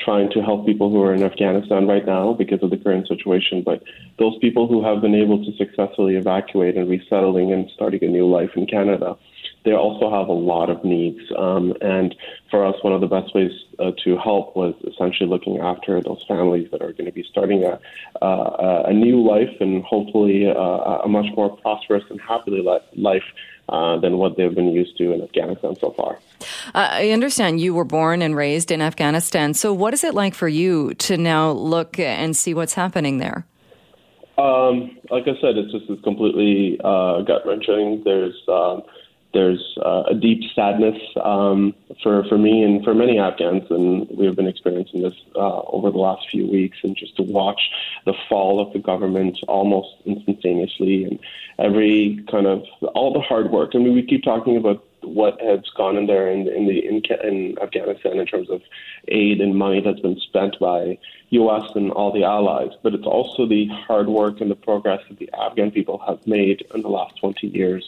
trying 0.00 0.30
to 0.30 0.42
help 0.42 0.66
people 0.66 0.90
who 0.90 1.02
are 1.02 1.14
in 1.14 1.22
Afghanistan 1.22 1.86
right 1.86 2.04
now 2.04 2.32
because 2.32 2.62
of 2.62 2.70
the 2.70 2.76
current 2.76 3.08
situation. 3.08 3.62
But 3.62 3.82
those 4.18 4.36
people 4.38 4.66
who 4.66 4.84
have 4.84 5.00
been 5.00 5.14
able 5.14 5.44
to 5.44 5.56
successfully 5.56 6.16
evacuate 6.16 6.76
and 6.76 6.88
resettling 6.88 7.52
and 7.52 7.70
starting 7.74 8.04
a 8.04 8.08
new 8.08 8.28
life 8.28 8.50
in 8.56 8.66
Canada, 8.66 9.16
they 9.64 9.72
also 9.72 10.10
have 10.10 10.28
a 10.28 10.32
lot 10.32 10.68
of 10.68 10.84
needs. 10.84 11.20
Um, 11.38 11.74
and 11.80 12.14
for 12.50 12.66
us, 12.66 12.74
one 12.82 12.92
of 12.92 13.00
the 13.00 13.06
best 13.06 13.34
ways 13.34 13.52
uh, 13.78 13.92
to 14.04 14.18
help 14.18 14.54
was 14.54 14.74
essentially 14.86 15.28
looking 15.28 15.58
after 15.58 16.00
those 16.02 16.22
families 16.28 16.70
that 16.70 16.82
are 16.82 16.92
going 16.92 17.06
to 17.06 17.12
be 17.12 17.24
starting 17.30 17.64
a, 17.64 17.80
uh, 18.20 18.84
a 18.86 18.92
new 18.92 19.26
life 19.26 19.56
and 19.60 19.82
hopefully 19.84 20.48
uh, 20.48 21.02
a 21.04 21.08
much 21.08 21.26
more 21.34 21.56
prosperous 21.56 22.04
and 22.10 22.20
happy 22.20 22.62
life 22.94 23.24
uh, 23.68 23.98
than 23.98 24.18
what 24.18 24.36
they've 24.36 24.54
been 24.54 24.72
used 24.72 24.98
to 24.98 25.12
in 25.12 25.22
Afghanistan 25.22 25.74
so 25.76 25.90
far. 25.92 26.18
Uh, 26.74 26.88
I 26.90 27.10
understand 27.10 27.60
you 27.60 27.74
were 27.74 27.84
born 27.84 28.22
and 28.22 28.36
raised 28.36 28.70
in 28.70 28.80
Afghanistan. 28.80 29.54
So, 29.54 29.72
what 29.72 29.94
is 29.94 30.04
it 30.04 30.14
like 30.14 30.34
for 30.34 30.48
you 30.48 30.94
to 30.94 31.16
now 31.16 31.50
look 31.52 31.98
and 31.98 32.36
see 32.36 32.54
what's 32.54 32.74
happening 32.74 33.18
there? 33.18 33.46
Um, 34.36 34.98
like 35.10 35.24
I 35.24 35.40
said, 35.40 35.56
it's 35.56 35.72
just 35.72 35.84
it's 35.88 36.02
completely 36.02 36.80
uh, 36.82 37.22
gut 37.22 37.46
wrenching. 37.46 38.02
There's 38.04 38.34
um, 38.48 38.82
there's 39.32 39.78
uh, 39.84 40.04
a 40.08 40.14
deep 40.14 40.42
sadness 40.54 40.96
um, 41.22 41.74
for 42.02 42.24
for 42.24 42.38
me 42.38 42.62
and 42.62 42.82
for 42.82 42.94
many 42.94 43.18
Afghans, 43.18 43.64
and 43.70 44.08
we 44.10 44.26
have 44.26 44.36
been 44.36 44.48
experiencing 44.48 45.02
this 45.02 45.14
uh, 45.36 45.60
over 45.62 45.90
the 45.90 45.98
last 45.98 46.28
few 46.30 46.48
weeks. 46.48 46.78
And 46.82 46.96
just 46.96 47.16
to 47.16 47.22
watch 47.22 47.60
the 48.06 48.14
fall 48.28 48.60
of 48.60 48.72
the 48.72 48.80
government 48.80 49.38
almost 49.46 49.94
instantaneously, 50.04 51.04
and 51.04 51.18
every 51.58 52.24
kind 52.30 52.46
of 52.46 52.64
all 52.94 53.12
the 53.12 53.20
hard 53.20 53.50
work. 53.50 53.70
I 53.74 53.78
mean, 53.78 53.94
we 53.94 54.02
keep 54.02 54.24
talking 54.24 54.56
about 54.56 54.84
what 55.04 55.40
has 55.40 55.60
gone 55.76 55.96
in 55.96 56.06
there 56.06 56.28
in, 56.28 56.48
in 56.48 56.66
the 56.66 56.86
in, 56.86 57.02
in 57.22 57.58
Afghanistan 57.60 58.18
in 58.18 58.26
terms 58.26 58.50
of 58.50 58.62
aid 59.08 59.40
and 59.40 59.56
money 59.56 59.80
that's 59.80 60.00
been 60.00 60.18
spent 60.20 60.58
by 60.58 60.98
U.S. 61.30 61.70
and 61.74 61.90
all 61.90 62.12
the 62.12 62.24
allies, 62.24 62.70
but 62.82 62.94
it's 62.94 63.06
also 63.06 63.46
the 63.46 63.66
hard 63.66 64.08
work 64.08 64.40
and 64.40 64.50
the 64.50 64.56
progress 64.56 65.00
that 65.08 65.18
the 65.18 65.30
Afghan 65.32 65.70
people 65.70 65.98
have 66.06 66.24
made 66.26 66.64
in 66.74 66.82
the 66.82 66.88
last 66.88 67.16
20 67.18 67.48
years 67.48 67.84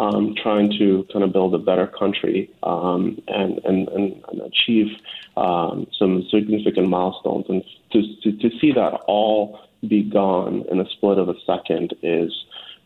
um, 0.00 0.34
trying 0.42 0.70
to 0.78 1.06
kind 1.12 1.22
of 1.22 1.32
build 1.32 1.54
a 1.54 1.58
better 1.58 1.86
country 1.86 2.50
um, 2.62 3.20
and, 3.28 3.60
and, 3.64 3.88
and, 3.88 4.24
and, 4.28 4.40
achieve 4.40 4.88
um, 5.36 5.86
some 5.98 6.26
significant 6.30 6.88
milestones. 6.88 7.44
And 7.50 7.62
to, 7.92 8.02
to, 8.22 8.32
to, 8.38 8.58
see 8.58 8.72
that 8.72 8.94
all 9.06 9.60
be 9.86 10.02
gone 10.02 10.64
in 10.70 10.80
a 10.80 10.88
split 10.88 11.18
of 11.18 11.28
a 11.28 11.34
second 11.46 11.94
is 12.02 12.32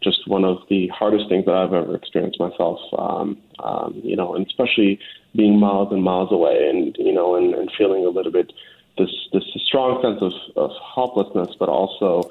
just 0.04 0.28
one 0.28 0.44
of 0.44 0.58
the 0.68 0.88
hardest 0.88 1.28
things 1.28 1.46
that 1.46 1.54
I've 1.54 1.72
ever 1.72 1.96
experienced 1.96 2.38
myself. 2.38 2.78
Um, 2.96 3.38
um, 3.58 4.00
you 4.04 4.14
know, 4.14 4.34
and 4.34 4.46
especially 4.46 5.00
being 5.34 5.58
miles 5.58 5.92
and 5.92 6.02
miles 6.02 6.30
away, 6.30 6.68
and 6.68 6.94
you 6.98 7.12
know, 7.12 7.34
and, 7.34 7.54
and 7.54 7.70
feeling 7.76 8.04
a 8.04 8.10
little 8.10 8.32
bit 8.32 8.52
this 8.98 9.10
this 9.32 9.44
strong 9.66 10.00
sense 10.02 10.22
of, 10.22 10.32
of 10.56 10.70
helplessness, 10.94 11.56
but 11.58 11.68
also 11.68 12.30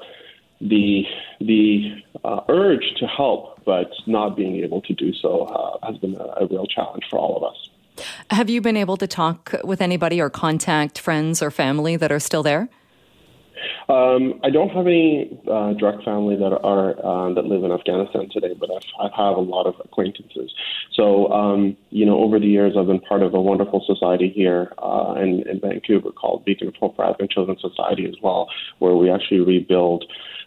the 0.60 1.04
the 1.40 2.02
uh, 2.24 2.40
urge 2.48 2.94
to 3.00 3.06
help, 3.06 3.62
but 3.64 3.90
not 4.06 4.36
being 4.36 4.56
able 4.56 4.80
to 4.82 4.94
do 4.94 5.12
so 5.12 5.42
uh, 5.42 5.86
has 5.86 5.98
been 5.98 6.14
a, 6.14 6.44
a 6.44 6.46
real 6.46 6.66
challenge 6.66 7.04
for 7.10 7.18
all 7.18 7.36
of 7.36 7.42
us. 7.44 7.68
Have 8.30 8.50
you 8.50 8.60
been 8.60 8.76
able 8.76 8.96
to 8.96 9.06
talk 9.06 9.54
with 9.62 9.80
anybody 9.80 10.20
or 10.20 10.30
contact 10.30 10.98
friends 10.98 11.42
or 11.42 11.50
family 11.50 11.96
that 11.96 12.10
are 12.10 12.18
still 12.18 12.42
there? 12.42 12.68
Um, 13.88 14.40
I 14.42 14.50
don't 14.50 14.70
have 14.70 14.86
any 14.86 15.38
uh, 15.50 15.72
direct 15.74 16.04
family 16.04 16.36
that 16.36 16.52
are 16.62 16.90
uh, 17.04 17.34
that 17.34 17.44
live 17.44 17.64
in 17.64 17.72
Afghanistan 17.72 18.28
today, 18.30 18.54
but 18.58 18.70
I've, 18.70 18.82
I 19.00 19.04
have 19.16 19.36
a 19.36 19.40
lot 19.40 19.66
of 19.66 19.74
acquaintances. 19.84 20.52
So, 20.92 21.30
um, 21.32 21.76
you 21.90 22.06
know, 22.06 22.18
over 22.18 22.38
the 22.38 22.46
years, 22.46 22.74
I've 22.78 22.86
been 22.86 23.00
part 23.00 23.22
of 23.22 23.34
a 23.34 23.40
wonderful 23.40 23.84
society 23.86 24.28
here 24.28 24.72
uh, 24.78 25.14
in, 25.18 25.46
in 25.48 25.60
Vancouver 25.60 26.10
called 26.10 26.44
Beacon 26.44 26.68
of 26.68 26.76
Hope 26.76 26.96
for 26.96 27.04
Afghan 27.04 27.28
Children 27.28 27.58
Society 27.60 28.06
as 28.06 28.14
well, 28.22 28.48
where 28.78 28.94
we 28.94 29.10
actually 29.10 29.40
rebuild 29.40 30.04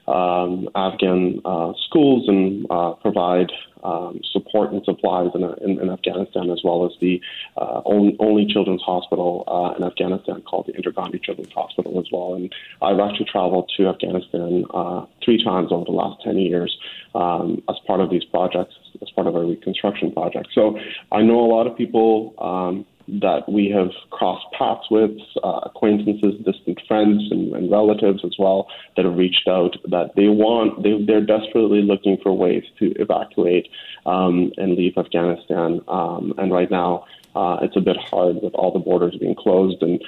um, 0.08 0.70
Afghan 0.76 1.42
uh, 1.44 1.74
schools 1.86 2.28
and 2.28 2.66
uh, 2.70 2.92
provide 2.94 3.52
um, 3.88 4.20
support 4.32 4.74
and 4.74 4.84
supplies 4.84 5.30
in, 5.34 5.44
in, 5.62 5.80
in, 5.80 5.90
Afghanistan, 5.90 6.50
as 6.50 6.60
well 6.64 6.86
as 6.86 6.92
the 7.00 7.22
uh, 7.56 7.82
only, 7.86 8.18
only, 8.20 8.46
children's 8.46 8.82
hospital 8.82 9.44
uh, 9.48 9.78
in 9.78 9.84
Afghanistan 9.84 10.42
called 10.42 10.66
the 10.68 10.74
Indira 10.74 10.94
Gandhi 10.94 11.20
Children's 11.20 11.54
Hospital 11.54 11.98
as 12.00 12.06
well. 12.12 12.34
And 12.34 12.54
I've 12.82 13.00
actually 13.00 13.28
traveled 13.32 13.72
to 13.78 13.88
Afghanistan 13.88 14.66
uh, 14.74 15.06
three 15.24 15.42
times 15.44 15.72
over 15.72 15.86
the 15.86 15.92
last 15.92 16.22
10 16.24 16.38
years 16.38 16.78
um, 17.16 17.64
as 17.70 17.78
part 17.88 18.02
of 18.02 18.10
these 18.10 18.26
projects, 18.26 18.76
as 19.02 19.10
part 19.12 19.28
of 19.28 19.36
our 19.36 19.46
reconstruction 19.46 20.12
project. 20.12 20.50
So 20.54 20.78
I 21.12 21.22
know 21.22 21.40
a 21.40 21.50
lot 21.56 21.68
of 21.68 21.78
people. 21.78 22.34
Um, 22.40 22.86
that 23.08 23.48
we 23.48 23.70
have 23.70 23.92
crossed 24.10 24.46
paths 24.58 24.86
with, 24.92 25.18
uh, 25.44 25.62
acquaintances, 25.64 26.36
distant 26.44 26.80
friends, 26.88 27.24
and, 27.32 27.54
and, 27.54 27.72
relatives 27.72 28.24
as 28.26 28.36
well 28.38 28.68
that 28.96 29.06
have 29.06 29.16
reached 29.16 29.48
out 29.48 29.78
that 29.86 30.12
they 30.16 30.28
want, 30.28 30.84
they, 30.84 31.02
they're 31.06 31.26
desperately 31.26 31.82
looking 31.82 32.18
for 32.22 32.34
ways 32.34 32.64
to 32.80 32.92
evacuate 33.00 33.70
um, 34.06 34.52
and 34.58 34.76
leave 34.76 34.98
Afghanistan. 34.98 35.80
Um, 35.88 36.34
and 36.38 36.52
right 36.52 36.70
now, 36.70 37.06
uh, 37.36 37.60
it's 37.62 37.78
a 37.78 37.82
bit 37.82 37.98
hard 37.98 38.42
with 38.42 38.54
all 38.56 38.72
the 38.72 38.80
borders 38.80 39.16
being 39.20 39.36
closed 39.36 39.82
and 39.82 40.04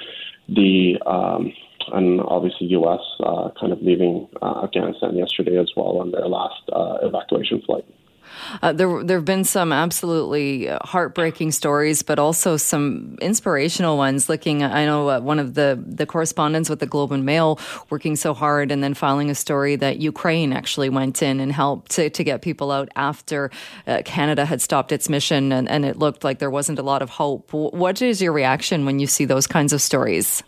the 0.48 0.98
um, 1.06 1.52
and 1.92 2.20
obviously 2.20 2.66
U.S. 2.68 3.00
Uh, 3.20 3.48
kind 3.58 3.72
of 3.72 3.80
leaving 3.82 4.28
uh, 4.42 4.62
Afghanistan 4.64 5.16
yesterday 5.16 5.58
as 5.58 5.70
well 5.76 5.98
on 5.98 6.10
their 6.10 6.26
last 6.26 6.62
uh, 6.72 6.98
evacuation 7.02 7.62
flight. 7.62 7.84
Uh, 8.62 8.72
there, 8.72 9.02
there 9.04 9.18
have 9.18 9.24
been 9.24 9.44
some 9.44 9.72
absolutely 9.72 10.66
heartbreaking 10.82 11.52
stories, 11.52 12.02
but 12.02 12.18
also 12.18 12.56
some 12.56 13.16
inspirational 13.20 13.96
ones. 13.96 14.28
Looking, 14.28 14.62
I 14.62 14.84
know 14.86 15.08
uh, 15.08 15.20
one 15.20 15.38
of 15.38 15.54
the 15.54 15.82
the 15.86 16.06
correspondents 16.06 16.68
with 16.68 16.80
the 16.80 16.86
Globe 16.86 17.12
and 17.12 17.24
Mail 17.24 17.58
working 17.90 18.16
so 18.16 18.34
hard, 18.34 18.70
and 18.70 18.82
then 18.82 18.94
filing 18.94 19.30
a 19.30 19.34
story 19.34 19.76
that 19.76 19.98
Ukraine 19.98 20.52
actually 20.52 20.88
went 20.88 21.22
in 21.22 21.40
and 21.40 21.52
helped 21.52 21.92
to, 21.92 22.10
to 22.10 22.24
get 22.24 22.42
people 22.42 22.70
out 22.70 22.88
after 22.96 23.50
uh, 23.86 24.02
Canada 24.04 24.44
had 24.44 24.60
stopped 24.60 24.92
its 24.92 25.08
mission, 25.08 25.52
and, 25.52 25.68
and 25.68 25.84
it 25.84 25.98
looked 25.98 26.24
like 26.24 26.38
there 26.38 26.50
wasn't 26.50 26.78
a 26.78 26.82
lot 26.82 27.02
of 27.02 27.10
hope. 27.10 27.52
What 27.52 28.02
is 28.02 28.20
your 28.22 28.32
reaction 28.32 28.84
when 28.84 28.98
you 28.98 29.06
see 29.06 29.24
those 29.24 29.46
kinds 29.46 29.72
of 29.72 29.80
stories? 29.82 30.42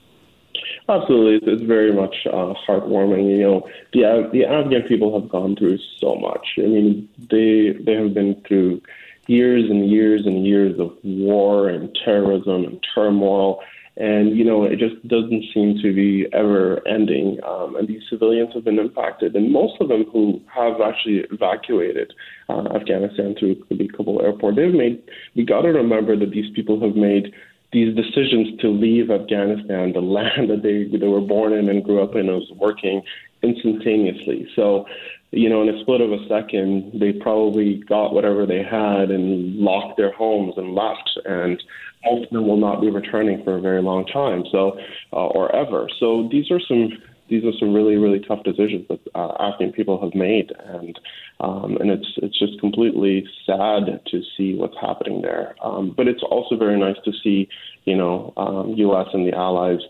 Absolutely, 0.88 1.36
it's, 1.36 1.46
it's 1.46 1.62
very 1.62 1.92
much 1.92 2.14
uh, 2.26 2.54
heartwarming. 2.66 3.30
You 3.30 3.42
know, 3.42 3.68
the 3.92 4.28
the 4.32 4.44
Afghan 4.44 4.82
people 4.82 5.18
have 5.18 5.28
gone 5.28 5.54
through 5.56 5.78
so 5.98 6.14
much. 6.16 6.46
I 6.58 6.62
mean, 6.62 7.08
they 7.30 7.72
they 7.84 7.94
have 7.94 8.14
been 8.14 8.42
through 8.46 8.82
years 9.28 9.70
and 9.70 9.88
years 9.88 10.26
and 10.26 10.44
years 10.44 10.78
of 10.80 10.90
war 11.04 11.68
and 11.68 11.96
terrorism 12.04 12.64
and 12.64 12.84
turmoil, 12.94 13.60
And, 13.96 14.36
you 14.36 14.44
know, 14.44 14.64
it 14.64 14.78
just 14.78 15.06
doesn't 15.06 15.44
seem 15.52 15.78
to 15.82 15.92
be 15.94 16.26
ever 16.32 16.80
ending. 16.88 17.38
Um, 17.46 17.76
and 17.76 17.86
these 17.86 18.02
civilians 18.08 18.54
have 18.54 18.64
been 18.64 18.78
impacted. 18.78 19.36
And 19.36 19.52
most 19.52 19.74
of 19.80 19.88
them 19.88 20.04
who 20.10 20.40
have 20.46 20.80
actually 20.80 21.26
evacuated 21.30 22.12
uh, 22.48 22.68
Afghanistan 22.74 23.34
to 23.40 23.54
the 23.70 23.88
Kabul 23.88 24.22
airport, 24.22 24.56
they've 24.56 24.72
made, 24.72 25.02
we 25.36 25.44
got 25.44 25.62
to 25.62 25.68
remember 25.68 26.16
that 26.16 26.30
these 26.30 26.50
people 26.54 26.80
have 26.80 26.96
made 26.96 27.34
these 27.72 27.96
decisions 27.96 28.60
to 28.60 28.68
leave 28.68 29.10
Afghanistan, 29.10 29.92
the 29.92 30.00
land 30.18 30.50
that 30.50 30.62
they, 30.62 30.84
they 30.96 31.08
were 31.08 31.20
born 31.20 31.52
in 31.52 31.68
and 31.68 31.82
grew 31.82 32.02
up 32.02 32.14
in, 32.14 32.26
was 32.26 32.50
working 32.56 33.02
instantaneously. 33.42 34.48
So, 34.54 34.86
you 35.30 35.48
know, 35.48 35.62
in 35.62 35.74
a 35.74 35.80
split 35.80 36.00
of 36.00 36.12
a 36.12 36.28
second, 36.28 37.00
they 37.00 37.12
probably 37.12 37.78
got 37.78 38.12
whatever 38.12 38.46
they 38.46 38.62
had 38.62 39.10
and 39.10 39.56
locked 39.56 39.96
their 39.96 40.12
homes 40.12 40.54
and 40.56 40.74
left. 40.74 41.18
And 41.24 41.62
most 42.04 42.24
of 42.24 42.30
them 42.30 42.46
will 42.46 42.58
not 42.58 42.80
be 42.80 42.90
returning 42.90 43.42
for 43.42 43.56
a 43.56 43.60
very 43.60 43.82
long 43.82 44.04
time, 44.06 44.44
so 44.52 44.78
uh, 45.12 45.26
or 45.28 45.54
ever. 45.54 45.88
So 45.98 46.28
these 46.30 46.50
are 46.50 46.60
some 46.60 46.90
these 47.32 47.44
are 47.44 47.56
some 47.58 47.72
really 47.72 47.96
really 47.96 48.20
tough 48.20 48.44
decisions 48.44 48.86
that 48.88 49.00
uh, 49.14 49.32
Afghan 49.40 49.72
people 49.72 50.00
have 50.02 50.14
made, 50.14 50.52
and 50.64 51.00
um, 51.40 51.78
and 51.80 51.90
it's 51.90 52.06
it's 52.18 52.38
just 52.38 52.60
completely 52.60 53.24
sad 53.46 54.04
to 54.06 54.22
see 54.36 54.54
what's 54.54 54.76
happening 54.80 55.22
there. 55.22 55.56
Um, 55.64 55.94
but 55.96 56.06
it's 56.06 56.22
also 56.22 56.56
very 56.56 56.78
nice 56.78 56.96
to 57.06 57.12
see, 57.24 57.48
you 57.84 57.96
know, 57.96 58.34
um, 58.36 58.74
U.S. 58.76 59.06
and 59.14 59.26
the 59.26 59.34
allies 59.34 59.80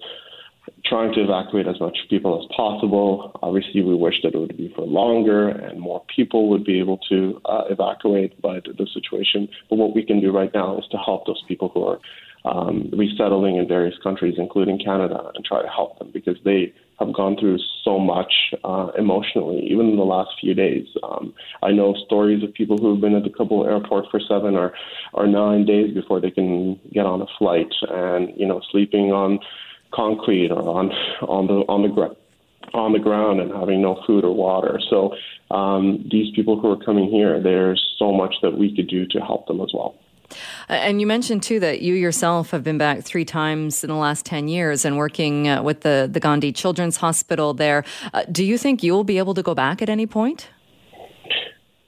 trying 0.84 1.12
to 1.14 1.22
evacuate 1.22 1.66
as 1.66 1.80
much 1.80 1.96
people 2.08 2.40
as 2.40 2.56
possible. 2.56 3.32
Obviously, 3.42 3.82
we 3.82 3.94
wish 3.94 4.14
that 4.22 4.34
it 4.34 4.38
would 4.38 4.56
be 4.56 4.72
for 4.76 4.86
longer 4.86 5.48
and 5.48 5.80
more 5.80 6.04
people 6.14 6.48
would 6.50 6.64
be 6.64 6.78
able 6.78 6.98
to 7.08 7.40
uh, 7.46 7.62
evacuate, 7.70 8.40
but 8.40 8.64
the 8.64 8.86
situation. 8.92 9.48
But 9.68 9.76
what 9.76 9.94
we 9.94 10.04
can 10.04 10.20
do 10.20 10.30
right 10.30 10.52
now 10.54 10.78
is 10.78 10.84
to 10.92 10.98
help 10.98 11.26
those 11.26 11.42
people 11.48 11.70
who 11.72 11.84
are 11.84 11.98
um, 12.44 12.90
resettling 12.92 13.56
in 13.56 13.68
various 13.68 13.96
countries, 14.02 14.34
including 14.38 14.78
Canada, 14.78 15.30
and 15.34 15.44
try 15.44 15.62
to 15.62 15.68
help 15.68 15.98
them 15.98 16.10
because 16.12 16.36
they 16.44 16.72
have 16.98 17.12
gone 17.12 17.36
through 17.38 17.58
so 17.84 17.98
much 17.98 18.32
uh, 18.64 18.88
emotionally, 18.98 19.66
even 19.70 19.88
in 19.88 19.96
the 19.96 20.04
last 20.04 20.30
few 20.40 20.54
days. 20.54 20.86
Um, 21.02 21.34
I 21.62 21.70
know 21.72 21.94
stories 22.06 22.42
of 22.42 22.52
people 22.54 22.78
who 22.78 22.92
have 22.92 23.00
been 23.00 23.14
at 23.14 23.24
the 23.24 23.30
Kabul 23.30 23.66
airport 23.66 24.06
for 24.10 24.20
seven 24.20 24.56
or, 24.56 24.72
or 25.12 25.26
nine 25.26 25.64
days 25.64 25.94
before 25.94 26.20
they 26.20 26.30
can 26.30 26.78
get 26.92 27.06
on 27.06 27.22
a 27.22 27.26
flight, 27.38 27.72
and 27.88 28.32
you 28.36 28.46
know, 28.46 28.60
sleeping 28.70 29.12
on 29.12 29.38
concrete 29.92 30.50
or 30.50 30.62
on 30.68 30.90
on 31.22 31.46
the 31.46 31.64
on 31.68 31.82
the 31.82 31.88
ground 31.88 32.16
on 32.74 32.92
the 32.92 32.98
ground 32.98 33.40
and 33.40 33.52
having 33.52 33.82
no 33.82 34.02
food 34.06 34.24
or 34.24 34.34
water. 34.34 34.80
So 34.88 35.14
um, 35.50 36.06
these 36.10 36.34
people 36.34 36.58
who 36.58 36.70
are 36.70 36.82
coming 36.82 37.10
here, 37.10 37.40
there's 37.40 37.94
so 37.98 38.12
much 38.12 38.36
that 38.42 38.56
we 38.56 38.74
could 38.74 38.88
do 38.88 39.06
to 39.08 39.18
help 39.20 39.46
them 39.46 39.60
as 39.60 39.70
well. 39.74 39.96
And 40.68 41.00
you 41.00 41.06
mentioned 41.06 41.42
too 41.42 41.60
that 41.60 41.82
you 41.82 41.94
yourself 41.94 42.50
have 42.50 42.62
been 42.62 42.78
back 42.78 43.02
three 43.02 43.24
times 43.24 43.84
in 43.84 43.88
the 43.88 43.96
last 43.96 44.26
10 44.26 44.48
years 44.48 44.84
and 44.84 44.96
working 44.96 45.48
uh, 45.48 45.62
with 45.62 45.80
the, 45.80 46.08
the 46.10 46.20
Gandhi 46.20 46.52
Children's 46.52 46.96
Hospital 46.98 47.54
there. 47.54 47.84
Uh, 48.12 48.24
do 48.30 48.44
you 48.44 48.58
think 48.58 48.82
you'll 48.82 49.04
be 49.04 49.18
able 49.18 49.34
to 49.34 49.42
go 49.42 49.54
back 49.54 49.82
at 49.82 49.88
any 49.88 50.06
point? 50.06 50.48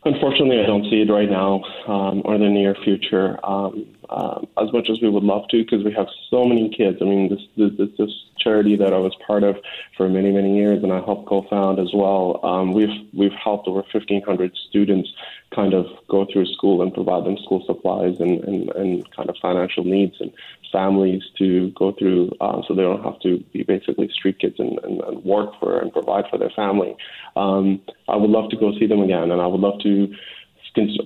Unfortunately, 0.05 0.61
I 0.61 0.67
don't 0.67 0.85
see 0.91 1.01
it 1.01 1.11
right 1.11 1.31
now 1.31 1.63
um, 1.89 2.23
or 2.25 2.35
in 2.35 2.43
the 2.43 2.51
near 2.51 2.77
future. 2.85 3.39
Um, 3.45 3.87
um, 4.11 4.47
as 4.61 4.73
much 4.73 4.89
as 4.91 5.01
we 5.01 5.09
would 5.09 5.23
love 5.23 5.49
to, 5.49 5.63
because 5.63 5.85
we 5.85 5.93
have 5.93 6.09
so 6.31 6.45
many 6.45 6.69
kids. 6.69 6.99
I 7.01 7.05
mean, 7.05 7.29
this, 7.29 7.41
this 7.77 7.91
this 7.99 8.11
charity 8.39 8.77
that 8.77 8.93
I 8.93 8.99
was 8.99 9.15
part 9.27 9.43
of 9.43 9.57
for 9.97 10.09
many 10.09 10.31
many 10.31 10.57
years, 10.57 10.83
and 10.83 10.93
I 10.93 11.01
helped 11.01 11.29
co-found 11.29 11.79
as 11.79 11.91
well. 11.95 12.41
Um, 12.45 12.73
we've 12.73 13.07
we've 13.13 13.33
helped 13.33 13.69
over 13.69 13.83
1,500 13.93 14.57
students 14.69 15.13
kind 15.55 15.73
of 15.73 15.87
go 16.09 16.27
through 16.31 16.47
school 16.47 16.83
and 16.83 16.93
provide 16.93 17.25
them 17.25 17.39
school 17.39 17.63
supplies 17.67 18.21
and 18.21 18.45
and, 18.45 18.71
and 18.71 19.17
kind 19.17 19.29
of 19.29 19.37
financial 19.41 19.85
needs 19.85 20.17
and 20.21 20.33
families 20.75 21.23
to 21.39 21.71
go 21.71 21.93
through, 21.93 22.33
uh, 22.41 22.61
so 22.67 22.75
they 22.75 22.83
don't 22.83 23.05
have 23.05 23.21
to 23.21 23.39
be 23.53 23.63
basically 23.63 24.09
street 24.09 24.41
kids 24.41 24.57
and, 24.59 24.77
and, 24.83 25.01
and 25.03 25.25
work 25.25 25.51
for 25.61 25.79
and 25.79 25.93
provide 25.93 26.25
for 26.29 26.37
their 26.37 26.51
family. 26.51 26.97
Um, 27.37 27.81
I 28.09 28.17
would 28.17 28.31
love 28.31 28.51
to 28.51 28.57
go 28.57 28.77
see 28.79 28.87
them 28.87 29.01
again, 29.01 29.31
and 29.31 29.41
I 29.41 29.47
would 29.47 29.61
love 29.61 29.79
to 29.83 30.13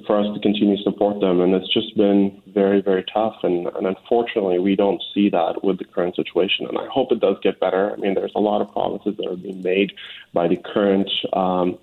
for 0.07 0.19
us 0.19 0.27
to 0.35 0.41
continue 0.41 0.77
to 0.77 0.83
support 0.83 1.21
them. 1.21 1.41
And 1.41 1.55
it's 1.55 1.73
just 1.73 1.97
been 1.97 2.43
very, 2.49 2.81
very 2.81 3.05
tough. 3.13 3.37
And, 3.43 3.67
and 3.67 3.87
unfortunately, 3.87 4.59
we 4.59 4.75
don't 4.77 5.03
see 5.15 5.29
that 5.31 5.63
with 5.63 5.79
the 5.79 5.85
current 5.85 6.17
situation. 6.17 6.67
And 6.67 6.79
I 6.79 6.87
hope 6.87 7.13
it 7.13 7.21
does 7.21 7.37
get 7.43 7.61
better. 7.61 7.93
I 7.93 7.97
mean, 7.97 8.15
there's 8.15 8.33
a 8.35 8.41
lot 8.41 8.61
of 8.61 8.73
promises 8.73 9.17
that 9.19 9.27
are 9.27 9.37
being 9.37 9.63
made 9.63 9.93
by 10.33 10.49
the 10.49 10.57
current 10.57 11.11
um, 11.33 11.79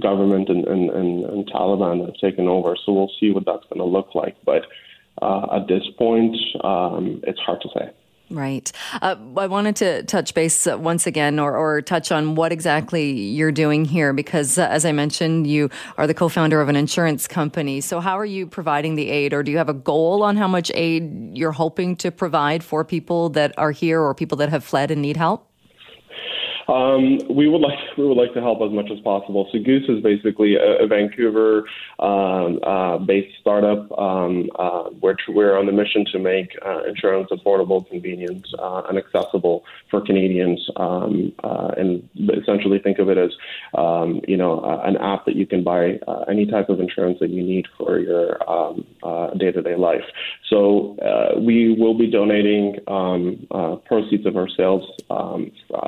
government 0.00 0.48
and, 0.48 0.66
and, 0.66 0.90
and, 0.90 1.24
and 1.24 1.46
Taliban 1.46 2.00
that 2.00 2.14
have 2.14 2.20
taken 2.30 2.48
over. 2.48 2.76
So 2.84 2.92
we'll 2.92 3.12
see 3.20 3.30
what 3.30 3.46
that's 3.46 3.64
going 3.64 3.78
to 3.78 3.84
look 3.84 4.14
like. 4.14 4.36
But 4.44 4.66
uh, 5.22 5.46
at 5.56 5.68
this 5.68 5.84
point, 5.96 6.36
um, 6.64 7.20
it's 7.24 7.40
hard 7.40 7.60
to 7.62 7.68
say. 7.74 7.90
Right. 8.30 8.70
Uh, 9.00 9.16
I 9.38 9.46
wanted 9.46 9.76
to 9.76 10.02
touch 10.02 10.34
base 10.34 10.66
uh, 10.66 10.76
once 10.76 11.06
again 11.06 11.38
or, 11.38 11.56
or, 11.56 11.80
touch 11.80 12.12
on 12.12 12.34
what 12.34 12.52
exactly 12.52 13.10
you're 13.12 13.52
doing 13.52 13.86
here 13.86 14.12
because, 14.12 14.58
uh, 14.58 14.68
as 14.70 14.84
I 14.84 14.92
mentioned, 14.92 15.46
you 15.46 15.70
are 15.96 16.06
the 16.06 16.12
co 16.12 16.28
founder 16.28 16.60
of 16.60 16.68
an 16.68 16.76
insurance 16.76 17.26
company. 17.26 17.80
So, 17.80 18.00
how 18.00 18.18
are 18.18 18.26
you 18.26 18.46
providing 18.46 18.96
the 18.96 19.08
aid, 19.08 19.32
or 19.32 19.42
do 19.42 19.50
you 19.50 19.56
have 19.56 19.70
a 19.70 19.74
goal 19.74 20.22
on 20.22 20.36
how 20.36 20.46
much 20.46 20.70
aid 20.74 21.36
you're 21.38 21.52
hoping 21.52 21.96
to 21.96 22.10
provide 22.10 22.62
for 22.62 22.84
people 22.84 23.30
that 23.30 23.54
are 23.56 23.70
here 23.70 24.02
or 24.02 24.14
people 24.14 24.36
that 24.38 24.50
have 24.50 24.62
fled 24.62 24.90
and 24.90 25.00
need 25.00 25.16
help? 25.16 25.47
Um, 26.68 27.18
we 27.30 27.48
would 27.48 27.62
like 27.62 27.78
we 27.96 28.06
would 28.06 28.18
like 28.18 28.34
to 28.34 28.42
help 28.42 28.60
as 28.60 28.70
much 28.70 28.90
as 28.90 29.00
possible. 29.00 29.48
So 29.50 29.58
Goose 29.58 29.88
is 29.88 30.02
basically 30.02 30.56
a, 30.56 30.84
a 30.84 30.86
Vancouver 30.86 31.64
um, 31.98 32.60
uh, 32.62 32.98
based 32.98 33.38
startup. 33.40 33.90
Um, 33.98 34.50
uh, 34.58 34.90
we're 35.00 35.16
we're 35.28 35.58
on 35.58 35.64
the 35.64 35.72
mission 35.72 36.04
to 36.12 36.18
make 36.18 36.50
uh, 36.64 36.84
insurance 36.84 37.30
affordable, 37.30 37.88
convenient, 37.88 38.46
uh, 38.58 38.82
and 38.86 38.98
accessible 38.98 39.64
for 39.90 40.02
Canadians, 40.02 40.68
um, 40.76 41.32
uh, 41.42 41.70
and 41.78 42.06
essentially 42.36 42.78
think 42.78 42.98
of 42.98 43.08
it 43.08 43.16
as 43.16 43.30
um, 43.74 44.20
you 44.28 44.36
know 44.36 44.62
an 44.84 44.98
app 44.98 45.24
that 45.24 45.36
you 45.36 45.46
can 45.46 45.64
buy 45.64 45.98
uh, 46.06 46.24
any 46.28 46.44
type 46.44 46.68
of 46.68 46.80
insurance 46.80 47.18
that 47.20 47.30
you 47.30 47.42
need 47.42 47.66
for 47.78 47.98
your 47.98 48.38
day 49.38 49.50
to 49.52 49.62
day 49.62 49.74
life. 49.74 50.04
So 50.50 50.96
we 51.40 51.74
will 51.78 51.96
be 51.96 52.10
donating 52.10 52.76
proceeds 53.86 54.26
of 54.26 54.36
our 54.36 54.48
sales 54.48 54.84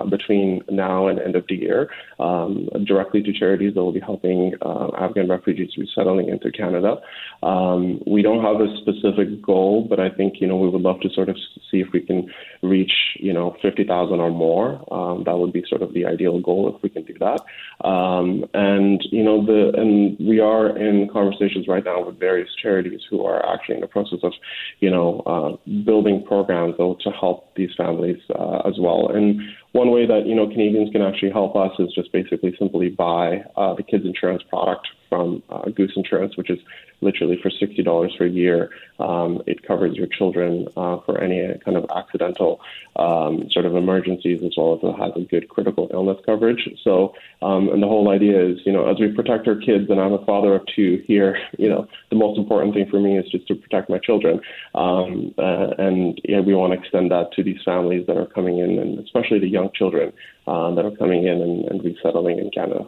between 0.09 0.63
now 0.71 1.09
and 1.09 1.19
end 1.19 1.37
of 1.37 1.45
the 1.49 1.57
year 1.57 1.91
um, 2.19 2.69
directly 2.87 3.23
to 3.23 3.33
charities 3.33 3.75
that 3.75 3.83
will 3.83 3.93
be 3.93 4.01
helping 4.01 4.55
uh, 4.63 4.89
Afghan 4.99 5.29
refugees 5.29 5.71
resettling 5.77 6.29
into 6.29 6.51
Canada. 6.51 6.97
Um, 7.43 8.01
we 8.07 8.23
don't 8.23 8.45
have 8.45 8.61
a 8.61 8.77
specific 8.83 9.43
goal, 9.43 9.87
but 9.89 10.01
I 10.01 10.11
think 10.11 10.41
you 10.41 10.47
know 10.47 10.57
we 10.57 10.69
would 10.69 10.83
love 10.83 11.01
to 11.01 11.11
sort 11.11 11.29
of 11.29 11.37
see 11.71 11.81
if 11.81 11.89
we 11.93 12.01
can 12.01 12.31
reach 12.63 12.93
you 13.17 13.33
know 13.33 13.57
50,000 13.63 14.21
or 14.21 14.31
more. 14.31 14.83
Um, 14.93 15.25
that 15.25 15.37
would 15.37 15.53
be 15.53 15.65
sort 15.69 15.83
of 15.83 15.95
the 15.95 16.07
ideal 16.07 16.41
goal 16.41 16.75
if 16.75 16.83
we 16.83 16.89
can 16.89 17.05
do 17.05 17.15
that. 17.21 17.41
Um, 17.85 18.45
and 18.53 19.01
you 19.11 19.25
know 19.25 19.45
the 19.45 19.73
and 19.77 20.17
we 20.19 20.41
are 20.41 20.77
in 20.77 21.09
conversations 21.13 21.67
right 21.67 21.85
now 21.85 22.05
with 22.05 22.19
various 22.19 22.51
charities 22.61 23.01
who 23.09 23.25
are 23.25 23.45
actually 23.53 23.77
in 23.77 23.81
the 23.81 23.87
process 23.87 24.19
of 24.23 24.33
you 24.81 24.91
know 24.91 25.21
uh, 25.27 25.73
building 25.85 26.25
programs 26.27 26.75
though 26.79 26.97
to 27.01 27.11
help 27.11 27.55
these 27.55 27.71
families 27.77 28.21
uh, 28.39 28.59
as 28.67 28.75
well. 28.79 29.09
And 29.09 29.41
one 29.73 29.91
way 29.91 30.07
that 30.07 30.27
you 30.27 30.35
know 30.35 30.47
Canadians 30.47 30.91
can 30.91 31.03
actually 31.03 31.31
help 31.31 31.57
us 31.57 31.73
is 31.79 31.93
just 31.95 32.13
basically 32.13 32.55
simply 32.59 32.91
buy 32.91 33.45
uh, 33.57 33.75
the 33.75 33.83
kids 33.83 34.05
insurance 34.05 34.43
product 34.49 34.87
from 35.11 35.43
uh, 35.51 35.65
Goose 35.77 35.93
Insurance, 35.97 36.37
which 36.39 36.49
is 36.49 36.61
literally 37.03 37.39
for 37.43 37.51
sixty 37.51 37.83
dollars 37.83 38.15
for 38.17 38.25
a 38.25 38.31
year. 38.31 38.71
Um, 38.99 39.43
it 39.47 39.63
covers 39.67 39.97
your 39.97 40.07
children 40.07 40.69
uh, 40.77 40.99
for 41.05 41.21
any 41.21 41.59
kind 41.65 41.77
of 41.77 41.85
accidental 41.95 42.61
um, 42.97 43.51
sort 43.51 43.67
of 43.67 43.75
emergencies, 43.75 44.43
as 44.43 44.53
well 44.57 44.75
as 44.75 44.81
it 44.83 44.97
has 45.03 45.13
a 45.17 45.27
good 45.27 45.49
critical 45.49 45.91
illness 45.93 46.19
coverage. 46.25 46.69
So, 46.85 47.15
um, 47.43 47.69
and 47.71 47.83
the 47.83 47.89
whole 47.89 48.11
idea 48.11 48.39
is, 48.51 48.59
you 48.65 48.73
know, 48.73 48.89
as 48.91 48.99
we 49.01 49.09
protect 49.21 49.49
our 49.49 49.57
kids, 49.57 49.91
and 49.91 49.99
I'm 50.01 50.13
a 50.13 50.25
father 50.25 50.55
of 50.55 50.63
two 50.77 51.03
here, 51.07 51.39
you 51.59 51.69
know, 51.69 51.89
the 52.11 52.17
most 52.17 52.39
important 52.39 52.75
thing 52.75 52.89
for 52.91 53.01
me 53.01 53.19
is 53.19 53.27
just 53.31 53.47
to 53.49 53.55
protect 53.55 53.91
my 53.91 53.99
children, 53.99 54.41
um, 54.75 55.35
uh, 55.39 55.69
and 55.79 56.21
yeah, 56.25 56.41
we 56.41 56.55
want 56.55 56.73
to 56.73 56.79
extend 56.79 57.11
that 57.11 57.33
to 57.33 57.43
these 57.43 57.61
families 57.65 58.07
that 58.07 58.17
are 58.17 58.27
coming 58.27 58.59
in, 58.59 58.79
and 58.79 58.99
especially 59.01 59.41
the 59.41 59.49
young 59.49 59.71
children 59.75 60.13
uh, 60.47 60.71
that 60.75 60.85
are 60.85 60.97
coming 61.03 61.27
in 61.27 61.41
and, 61.41 61.65
and 61.65 61.85
resettling 61.85 62.39
in 62.39 62.51
Canada. 62.51 62.87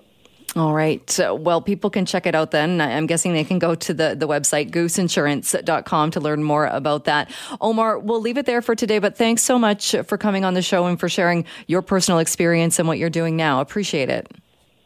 All 0.54 0.74
right. 0.74 1.18
Well, 1.18 1.62
people 1.62 1.88
can 1.88 2.04
check 2.04 2.26
it 2.26 2.34
out 2.34 2.50
then. 2.50 2.80
I'm 2.80 3.06
guessing 3.06 3.32
they 3.32 3.44
can 3.44 3.58
go 3.58 3.74
to 3.74 3.94
the, 3.94 4.14
the 4.14 4.28
website 4.28 4.70
gooseinsurance.com 4.70 6.10
to 6.10 6.20
learn 6.20 6.44
more 6.44 6.66
about 6.66 7.04
that. 7.04 7.30
Omar, 7.60 7.98
we'll 7.98 8.20
leave 8.20 8.36
it 8.36 8.44
there 8.44 8.60
for 8.60 8.74
today, 8.74 8.98
but 8.98 9.16
thanks 9.16 9.42
so 9.42 9.58
much 9.58 9.96
for 10.06 10.18
coming 10.18 10.44
on 10.44 10.52
the 10.52 10.60
show 10.60 10.84
and 10.86 11.00
for 11.00 11.08
sharing 11.08 11.46
your 11.68 11.80
personal 11.80 12.18
experience 12.18 12.78
and 12.78 12.86
what 12.86 12.98
you're 12.98 13.08
doing 13.08 13.34
now. 13.34 13.62
Appreciate 13.62 14.10
it. 14.10 14.30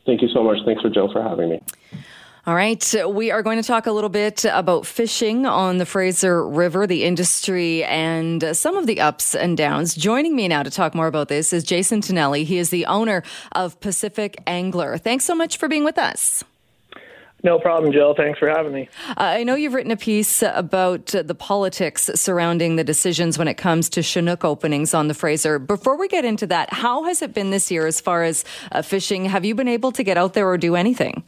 Thank 0.04 0.22
you 0.22 0.28
so 0.28 0.44
much. 0.44 0.58
Thanks 0.64 0.82
for 0.82 0.88
Jill 0.88 1.10
for 1.12 1.20
having 1.20 1.50
me. 1.50 1.60
All 2.46 2.54
right. 2.54 2.94
We 3.08 3.32
are 3.32 3.42
going 3.42 3.60
to 3.60 3.66
talk 3.66 3.88
a 3.88 3.92
little 3.92 4.08
bit 4.08 4.44
about 4.44 4.86
fishing 4.86 5.46
on 5.46 5.78
the 5.78 5.84
Fraser 5.84 6.48
River, 6.48 6.86
the 6.86 7.02
industry, 7.02 7.82
and 7.82 8.56
some 8.56 8.76
of 8.76 8.86
the 8.86 9.00
ups 9.00 9.34
and 9.34 9.56
downs. 9.56 9.96
Joining 9.96 10.36
me 10.36 10.46
now 10.46 10.62
to 10.62 10.70
talk 10.70 10.94
more 10.94 11.08
about 11.08 11.26
this 11.26 11.52
is 11.52 11.64
Jason 11.64 12.00
Tonelli. 12.00 12.44
He 12.44 12.58
is 12.58 12.70
the 12.70 12.86
owner 12.86 13.24
of 13.50 13.80
Pacific 13.80 14.36
Angler. 14.46 14.96
Thanks 14.96 15.24
so 15.24 15.34
much 15.34 15.56
for 15.56 15.66
being 15.66 15.82
with 15.82 15.98
us. 15.98 16.44
No 17.42 17.58
problem, 17.58 17.92
Jill. 17.92 18.14
Thanks 18.14 18.38
for 18.38 18.48
having 18.48 18.72
me. 18.72 18.88
Uh, 19.08 19.14
I 19.16 19.42
know 19.42 19.56
you've 19.56 19.74
written 19.74 19.90
a 19.90 19.96
piece 19.96 20.40
about 20.42 21.06
the 21.06 21.34
politics 21.34 22.08
surrounding 22.14 22.76
the 22.76 22.84
decisions 22.84 23.38
when 23.38 23.48
it 23.48 23.54
comes 23.54 23.88
to 23.90 24.02
Chinook 24.02 24.44
openings 24.44 24.94
on 24.94 25.08
the 25.08 25.14
Fraser. 25.14 25.58
Before 25.58 25.96
we 25.96 26.06
get 26.06 26.24
into 26.24 26.46
that, 26.46 26.72
how 26.72 27.02
has 27.04 27.22
it 27.22 27.34
been 27.34 27.50
this 27.50 27.72
year 27.72 27.88
as 27.88 28.00
far 28.00 28.22
as 28.22 28.44
uh, 28.70 28.82
fishing? 28.82 29.24
Have 29.24 29.44
you 29.44 29.56
been 29.56 29.66
able 29.66 29.90
to 29.90 30.04
get 30.04 30.16
out 30.16 30.34
there 30.34 30.48
or 30.48 30.56
do 30.56 30.76
anything? 30.76 31.24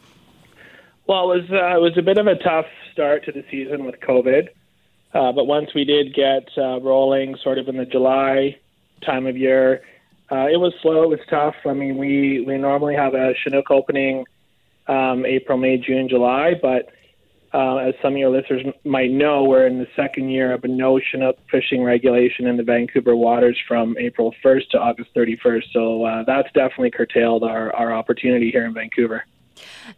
Well, 1.08 1.32
it 1.32 1.42
was 1.42 1.50
uh, 1.50 1.76
it 1.76 1.80
was 1.80 1.96
a 1.96 2.02
bit 2.02 2.18
of 2.18 2.26
a 2.26 2.36
tough 2.36 2.66
start 2.92 3.24
to 3.24 3.32
the 3.32 3.44
season 3.50 3.84
with 3.84 3.96
COVID, 4.00 4.48
uh, 5.14 5.32
but 5.32 5.46
once 5.46 5.70
we 5.74 5.84
did 5.84 6.14
get 6.14 6.48
uh, 6.56 6.80
rolling, 6.80 7.36
sort 7.42 7.58
of 7.58 7.66
in 7.68 7.76
the 7.76 7.86
July 7.86 8.56
time 9.04 9.26
of 9.26 9.36
year, 9.36 9.82
it 10.30 10.60
was 10.60 10.74
slow. 10.82 11.04
It 11.04 11.08
was 11.08 11.20
tough. 11.30 11.54
I 11.66 11.72
mean, 11.72 11.96
we 11.96 12.44
we 12.46 12.58
normally 12.58 12.94
have 12.94 13.14
a 13.14 13.32
Chinook 13.42 13.70
opening 13.70 14.26
um, 14.88 15.24
April, 15.26 15.58
May, 15.58 15.76
June, 15.76 16.08
July. 16.08 16.54
But 16.60 16.90
uh, 17.54 17.76
as 17.76 17.94
some 18.02 18.14
of 18.14 18.18
your 18.18 18.30
listeners 18.30 18.62
might 18.84 19.10
know, 19.10 19.44
we're 19.44 19.66
in 19.66 19.78
the 19.78 19.86
second 19.94 20.30
year 20.30 20.52
of 20.52 20.64
a 20.64 20.68
no 20.68 20.98
Chinook 20.98 21.38
fishing 21.50 21.82
regulation 21.82 22.46
in 22.46 22.56
the 22.56 22.62
Vancouver 22.62 23.14
waters 23.14 23.58
from 23.66 23.96
April 23.98 24.34
1st 24.44 24.70
to 24.70 24.78
August 24.78 25.10
31st. 25.14 25.64
So 25.72 26.04
uh, 26.04 26.24
that's 26.26 26.48
definitely 26.52 26.90
curtailed 26.90 27.44
our, 27.44 27.74
our 27.74 27.92
opportunity 27.92 28.50
here 28.50 28.64
in 28.64 28.74
Vancouver. 28.74 29.24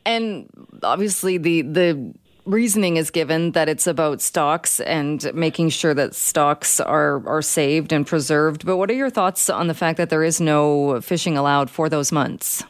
And 0.05 0.49
obviously, 0.83 1.38
the 1.38 1.62
the 1.62 2.14
reasoning 2.46 2.96
is 2.96 3.11
given 3.11 3.53
that 3.53 3.68
it's 3.68 3.87
about 3.87 4.20
stocks 4.20 4.81
and 4.81 5.33
making 5.35 5.68
sure 5.68 5.94
that 5.94 6.14
stocks 6.14 6.81
are 6.81 7.27
are 7.27 7.42
saved 7.42 7.92
and 7.92 8.07
preserved. 8.07 8.66
But 8.66 8.77
what 8.77 8.90
are 8.90 8.94
your 8.94 9.11
thoughts 9.11 9.51
on 9.51 9.68
the 9.68 9.75
fact 9.75 9.96
that 9.99 10.11
there 10.11 10.25
is 10.25 10.40
no 10.40 11.01
fishing 11.01 11.37
allowed 11.37 11.70
for 11.70 11.88
those 11.88 12.12
months? 12.12 12.64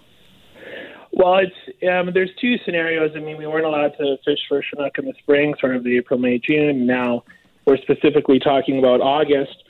Well, 1.12 1.38
it's 1.38 1.82
um, 1.90 2.12
there's 2.14 2.30
two 2.40 2.56
scenarios. 2.64 3.12
I 3.16 3.20
mean, 3.20 3.36
we 3.36 3.46
weren't 3.46 3.66
allowed 3.66 3.96
to 3.98 4.16
fish 4.24 4.38
for 4.48 4.62
Chinook 4.62 4.98
in 4.98 5.06
the 5.06 5.14
spring, 5.18 5.54
sort 5.60 5.74
of 5.74 5.84
the 5.84 5.98
April, 5.98 6.18
May, 6.18 6.38
June. 6.38 6.86
Now 6.86 7.24
we're 7.64 7.78
specifically 7.78 8.38
talking 8.38 8.78
about 8.78 9.00
August. 9.00 9.64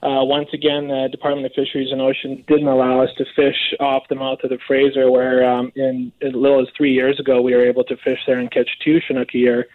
Uh, 0.00 0.22
once 0.22 0.48
again, 0.52 0.86
the 0.86 1.08
Department 1.10 1.44
of 1.46 1.52
Fisheries 1.54 1.90
and 1.90 2.00
Oceans 2.00 2.44
didn't 2.46 2.68
allow 2.68 3.02
us 3.02 3.10
to 3.18 3.24
fish 3.34 3.74
off 3.80 4.04
the 4.08 4.14
mouth 4.14 4.38
of 4.44 4.50
the 4.50 4.58
Fraser, 4.64 5.10
where 5.10 5.48
um, 5.50 5.72
in 5.74 6.12
as 6.22 6.32
little 6.34 6.60
as 6.60 6.68
three 6.76 6.92
years 6.92 7.18
ago 7.18 7.42
we 7.42 7.52
were 7.54 7.66
able 7.66 7.82
to 7.84 7.96
fish 7.96 8.20
there 8.26 8.38
and 8.38 8.50
catch 8.50 8.68
two 8.84 9.00
Chinook 9.00 9.34
a 9.34 9.38
year. 9.38 9.66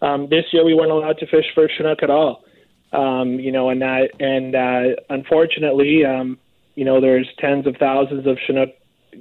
Um, 0.00 0.28
this 0.28 0.46
year 0.52 0.64
we 0.64 0.74
weren't 0.74 0.90
allowed 0.90 1.18
to 1.18 1.26
fish 1.26 1.46
for 1.54 1.68
Chinook 1.68 2.02
at 2.02 2.10
all. 2.10 2.44
Um, 2.92 3.38
you 3.38 3.52
know, 3.52 3.70
and 3.70 3.80
that 3.82 4.10
and 4.18 4.54
uh, 4.54 5.00
unfortunately, 5.08 6.04
um, 6.04 6.38
you 6.74 6.84
know, 6.84 7.00
there's 7.00 7.28
tens 7.38 7.66
of 7.68 7.76
thousands 7.76 8.26
of 8.26 8.38
Chinook 8.46 8.70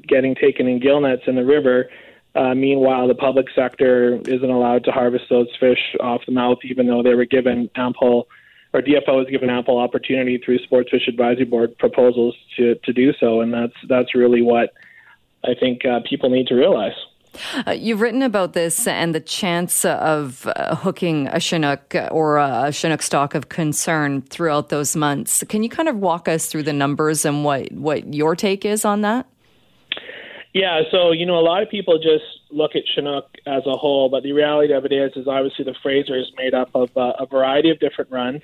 getting 0.07 0.33
taken 0.33 0.67
in 0.67 0.79
gill 0.79 1.01
nets 1.01 1.23
in 1.27 1.35
the 1.35 1.45
river. 1.45 1.89
Uh, 2.33 2.55
meanwhile, 2.55 3.07
the 3.07 3.15
public 3.15 3.47
sector 3.53 4.15
isn't 4.25 4.49
allowed 4.49 4.85
to 4.85 4.91
harvest 4.91 5.25
those 5.29 5.47
fish 5.59 5.95
off 5.99 6.21
the 6.25 6.31
mouth, 6.31 6.59
even 6.63 6.87
though 6.87 7.03
they 7.03 7.13
were 7.13 7.25
given 7.25 7.69
ample, 7.75 8.27
or 8.73 8.81
DFO 8.81 9.17
was 9.17 9.27
given 9.29 9.49
ample 9.49 9.77
opportunity 9.77 10.37
through 10.37 10.59
Sports 10.59 10.89
Fish 10.91 11.07
Advisory 11.07 11.45
Board 11.45 11.77
proposals 11.77 12.35
to 12.57 12.75
to 12.83 12.93
do 12.93 13.13
so, 13.19 13.41
and 13.41 13.53
that's 13.53 13.75
that's 13.87 14.15
really 14.15 14.41
what 14.41 14.73
I 15.43 15.53
think 15.59 15.85
uh, 15.85 15.99
people 16.07 16.29
need 16.29 16.47
to 16.47 16.55
realize. 16.55 16.95
Uh, 17.65 17.71
you've 17.71 18.01
written 18.01 18.21
about 18.21 18.53
this 18.53 18.87
and 18.87 19.15
the 19.15 19.19
chance 19.19 19.85
of 19.85 20.47
uh, 20.47 20.75
hooking 20.75 21.27
a 21.27 21.39
Chinook 21.39 21.95
or 22.11 22.37
a 22.37 22.71
Chinook 22.73 23.01
stock 23.01 23.35
of 23.35 23.47
concern 23.47 24.21
throughout 24.23 24.67
those 24.67 24.97
months. 24.97 25.43
Can 25.47 25.63
you 25.63 25.69
kind 25.69 25.87
of 25.87 25.95
walk 25.95 26.27
us 26.27 26.47
through 26.47 26.63
the 26.63 26.73
numbers 26.73 27.23
and 27.23 27.45
what, 27.45 27.71
what 27.71 28.13
your 28.13 28.35
take 28.35 28.65
is 28.65 28.83
on 28.83 29.01
that? 29.01 29.27
Yeah, 30.53 30.81
so 30.91 31.11
you 31.11 31.25
know, 31.25 31.39
a 31.39 31.41
lot 31.41 31.63
of 31.63 31.69
people 31.69 31.97
just 31.97 32.25
look 32.49 32.75
at 32.75 32.83
Chinook 32.93 33.29
as 33.45 33.65
a 33.65 33.77
whole, 33.77 34.09
but 34.09 34.23
the 34.23 34.33
reality 34.33 34.73
of 34.73 34.83
it 34.83 34.91
is, 34.91 35.13
is 35.15 35.27
obviously 35.27 35.63
the 35.63 35.75
Fraser 35.81 36.17
is 36.17 36.29
made 36.35 36.53
up 36.53 36.69
of 36.75 36.89
uh, 36.97 37.13
a 37.17 37.25
variety 37.25 37.69
of 37.69 37.79
different 37.79 38.11
runs. 38.11 38.41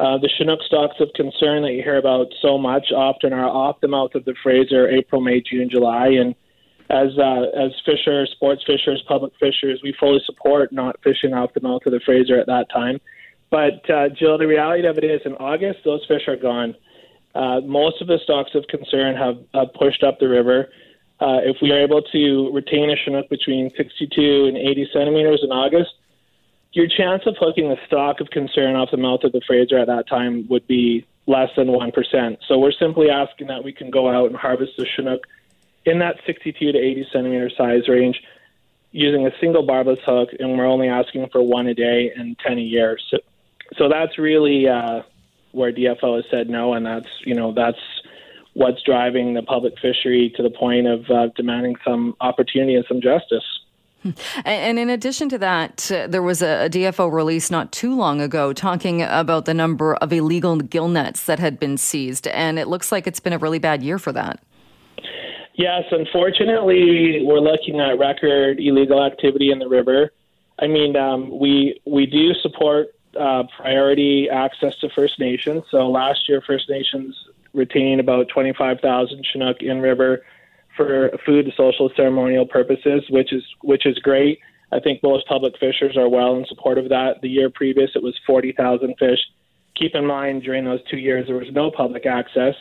Uh, 0.00 0.16
the 0.16 0.30
Chinook 0.38 0.60
stocks 0.62 0.96
of 0.98 1.12
concern 1.14 1.60
that 1.60 1.72
you 1.72 1.82
hear 1.82 1.98
about 1.98 2.28
so 2.40 2.56
much 2.56 2.90
often 2.90 3.34
are 3.34 3.44
off 3.44 3.82
the 3.82 3.88
mouth 3.88 4.14
of 4.14 4.24
the 4.24 4.34
Fraser, 4.42 4.88
April, 4.88 5.20
May, 5.20 5.42
June, 5.42 5.68
July, 5.68 6.06
and 6.08 6.34
as 6.88 7.18
uh, 7.18 7.42
as 7.54 7.72
fishers, 7.84 8.30
sports 8.32 8.62
fishers, 8.66 9.04
public 9.06 9.34
fishers, 9.38 9.80
we 9.84 9.94
fully 10.00 10.20
support 10.24 10.72
not 10.72 10.96
fishing 11.04 11.34
off 11.34 11.52
the 11.52 11.60
mouth 11.60 11.82
of 11.84 11.92
the 11.92 12.00
Fraser 12.00 12.40
at 12.40 12.46
that 12.46 12.70
time. 12.70 12.98
But 13.50 13.88
uh, 13.90 14.08
Jill, 14.08 14.38
the 14.38 14.46
reality 14.46 14.88
of 14.88 14.96
it 14.96 15.04
is, 15.04 15.20
in 15.26 15.34
August, 15.34 15.80
those 15.84 16.00
fish 16.08 16.22
are 16.28 16.36
gone. 16.36 16.74
Uh, 17.34 17.60
most 17.60 18.00
of 18.00 18.08
the 18.08 18.18
stocks 18.24 18.52
of 18.54 18.64
concern 18.68 19.14
have, 19.16 19.36
have 19.52 19.74
pushed 19.74 20.02
up 20.02 20.18
the 20.18 20.28
river. 20.28 20.70
Uh, 21.20 21.44
if 21.44 21.58
we 21.60 21.72
are 21.72 21.78
able 21.78 22.00
to 22.00 22.50
retain 22.54 22.88
a 22.88 22.96
Chinook 22.96 23.28
between 23.28 23.68
62 23.76 24.46
and 24.46 24.56
80 24.56 24.88
centimeters 24.94 25.40
in 25.44 25.52
August, 25.52 25.90
your 26.72 26.86
chance 26.86 27.22
of 27.26 27.36
hooking 27.38 27.70
a 27.72 27.76
stock 27.86 28.20
of 28.20 28.30
concern 28.30 28.76
off 28.76 28.90
the 28.90 28.96
mouth 28.96 29.24
of 29.24 29.32
the 29.32 29.40
Fraser 29.46 29.78
at 29.78 29.88
that 29.88 30.08
time 30.08 30.46
would 30.48 30.66
be 30.66 31.06
less 31.26 31.50
than 31.56 31.68
1%. 31.68 32.38
So 32.46 32.58
we're 32.58 32.72
simply 32.72 33.10
asking 33.10 33.48
that 33.48 33.64
we 33.64 33.72
can 33.72 33.90
go 33.90 34.08
out 34.08 34.30
and 34.30 34.36
harvest 34.36 34.72
the 34.76 34.86
Chinook 34.96 35.26
in 35.84 35.98
that 36.00 36.16
62 36.26 36.72
to 36.72 36.78
80 36.78 37.06
centimeter 37.12 37.50
size 37.56 37.88
range 37.88 38.20
using 38.92 39.26
a 39.26 39.30
single 39.40 39.64
barbless 39.64 40.00
hook, 40.04 40.30
and 40.38 40.58
we're 40.58 40.66
only 40.66 40.88
asking 40.88 41.28
for 41.30 41.42
one 41.42 41.66
a 41.66 41.74
day 41.74 42.12
and 42.14 42.38
10 42.38 42.58
a 42.58 42.60
year. 42.60 42.98
So, 43.10 43.18
so 43.76 43.88
that's 43.88 44.18
really 44.18 44.68
uh, 44.68 45.02
where 45.52 45.72
DFO 45.72 46.16
has 46.16 46.24
said 46.30 46.48
no, 46.48 46.74
and 46.74 46.84
that's, 46.84 47.08
you 47.24 47.34
know, 47.34 47.52
that's 47.52 47.78
what's 48.54 48.82
driving 48.82 49.34
the 49.34 49.42
public 49.42 49.74
fishery 49.80 50.32
to 50.36 50.42
the 50.42 50.50
point 50.50 50.86
of 50.86 51.08
uh, 51.08 51.28
demanding 51.36 51.76
some 51.84 52.16
opportunity 52.20 52.74
and 52.74 52.84
some 52.88 53.00
justice. 53.00 53.44
And 54.44 54.78
in 54.78 54.88
addition 54.88 55.28
to 55.30 55.38
that, 55.38 55.90
uh, 55.90 56.06
there 56.06 56.22
was 56.22 56.42
a, 56.42 56.66
a, 56.66 56.70
DFO 56.70 57.12
release 57.12 57.50
not 57.50 57.72
too 57.72 57.94
long 57.94 58.20
ago 58.20 58.52
talking 58.52 59.02
about 59.02 59.44
the 59.44 59.54
number 59.54 59.94
of 59.96 60.12
illegal 60.12 60.56
gill 60.56 60.88
nets 60.88 61.24
that 61.24 61.38
had 61.38 61.58
been 61.58 61.76
seized. 61.76 62.26
And 62.28 62.58
it 62.58 62.68
looks 62.68 62.90
like 62.90 63.06
it's 63.06 63.20
been 63.20 63.32
a 63.32 63.38
really 63.38 63.58
bad 63.58 63.82
year 63.82 63.98
for 63.98 64.12
that. 64.12 64.40
Yes, 65.54 65.84
unfortunately, 65.90 67.22
we're 67.24 67.40
looking 67.40 67.80
at 67.80 67.98
record 67.98 68.58
illegal 68.60 69.04
activity 69.04 69.50
in 69.50 69.58
the 69.58 69.68
river. 69.68 70.12
I 70.58 70.66
mean, 70.66 70.96
um, 70.96 71.38
we 71.38 71.80
we 71.84 72.06
do 72.06 72.32
support 72.34 72.94
uh, 73.18 73.44
priority 73.56 74.28
access 74.30 74.76
to 74.78 74.88
First 74.88 75.18
Nations. 75.18 75.64
So 75.70 75.88
last 75.90 76.28
year, 76.28 76.40
First 76.46 76.70
Nations 76.70 77.16
retained 77.52 78.00
about 78.00 78.28
25,000 78.28 79.24
Chinook 79.24 79.60
in 79.60 79.80
river 79.80 80.22
for 80.80 81.10
food, 81.26 81.52
social, 81.56 81.90
ceremonial 81.94 82.46
purposes, 82.46 83.02
which 83.10 83.32
is 83.32 83.42
which 83.62 83.84
is 83.84 83.98
great. 83.98 84.38
I 84.72 84.80
think 84.80 85.02
most 85.02 85.26
public 85.26 85.54
fishers 85.58 85.96
are 85.96 86.08
well 86.08 86.36
in 86.36 86.46
support 86.46 86.78
of 86.78 86.88
that. 86.88 87.20
The 87.20 87.28
year 87.28 87.50
previous, 87.50 87.90
it 87.94 88.02
was 88.02 88.18
40,000 88.26 88.94
fish. 88.98 89.18
Keep 89.76 89.94
in 89.94 90.06
mind, 90.06 90.42
during 90.42 90.64
those 90.64 90.80
two 90.88 90.98
years, 90.98 91.26
there 91.26 91.36
was 91.36 91.48
no 91.52 91.70
public 91.70 92.06
access. 92.06 92.54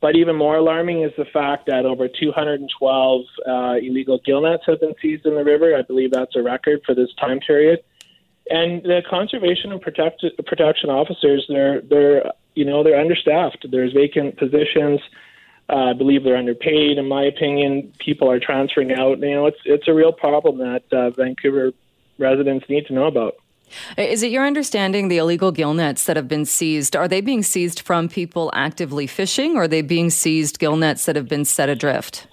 But 0.00 0.14
even 0.14 0.36
more 0.36 0.56
alarming 0.56 1.02
is 1.02 1.12
the 1.18 1.24
fact 1.24 1.66
that 1.66 1.84
over 1.84 2.06
212 2.08 3.24
uh, 3.46 3.74
illegal 3.82 4.20
gill 4.24 4.42
nets 4.42 4.62
have 4.66 4.80
been 4.80 4.94
seized 5.02 5.26
in 5.26 5.34
the 5.34 5.44
river. 5.44 5.76
I 5.76 5.82
believe 5.82 6.12
that's 6.12 6.36
a 6.36 6.42
record 6.42 6.80
for 6.86 6.94
this 6.94 7.08
time 7.18 7.40
period. 7.40 7.80
And 8.48 8.82
the 8.84 9.02
conservation 9.10 9.72
and 9.72 9.80
protect, 9.80 10.24
protection 10.46 10.88
officers, 10.88 11.44
they're 11.48 11.80
they're 11.80 12.30
you 12.56 12.64
know, 12.64 12.82
they're 12.82 12.98
understaffed. 12.98 13.66
There's 13.70 13.92
vacant 13.92 14.38
positions. 14.38 15.00
Uh, 15.68 15.90
I 15.90 15.92
believe 15.94 16.22
they're 16.22 16.36
underpaid. 16.36 16.96
In 16.96 17.08
my 17.08 17.24
opinion, 17.24 17.92
people 17.98 18.30
are 18.30 18.38
transferring 18.38 18.92
out. 18.92 19.18
You 19.18 19.34
know, 19.34 19.46
it's 19.46 19.58
it's 19.64 19.88
a 19.88 19.94
real 19.94 20.12
problem 20.12 20.58
that 20.58 20.84
uh, 20.92 21.10
Vancouver 21.10 21.72
residents 22.18 22.66
need 22.68 22.86
to 22.86 22.92
know 22.92 23.06
about. 23.06 23.34
Is 23.98 24.22
it 24.22 24.30
your 24.30 24.46
understanding 24.46 25.08
the 25.08 25.18
illegal 25.18 25.50
gill 25.50 25.74
nets 25.74 26.04
that 26.04 26.16
have 26.16 26.28
been 26.28 26.44
seized 26.44 26.94
are 26.94 27.08
they 27.08 27.20
being 27.20 27.42
seized 27.42 27.80
from 27.80 28.08
people 28.08 28.50
actively 28.54 29.08
fishing, 29.08 29.56
or 29.56 29.62
are 29.62 29.68
they 29.68 29.82
being 29.82 30.08
seized 30.10 30.60
gill 30.60 30.76
nets 30.76 31.04
that 31.06 31.16
have 31.16 31.28
been 31.28 31.44
set 31.44 31.68
adrift? 31.68 32.28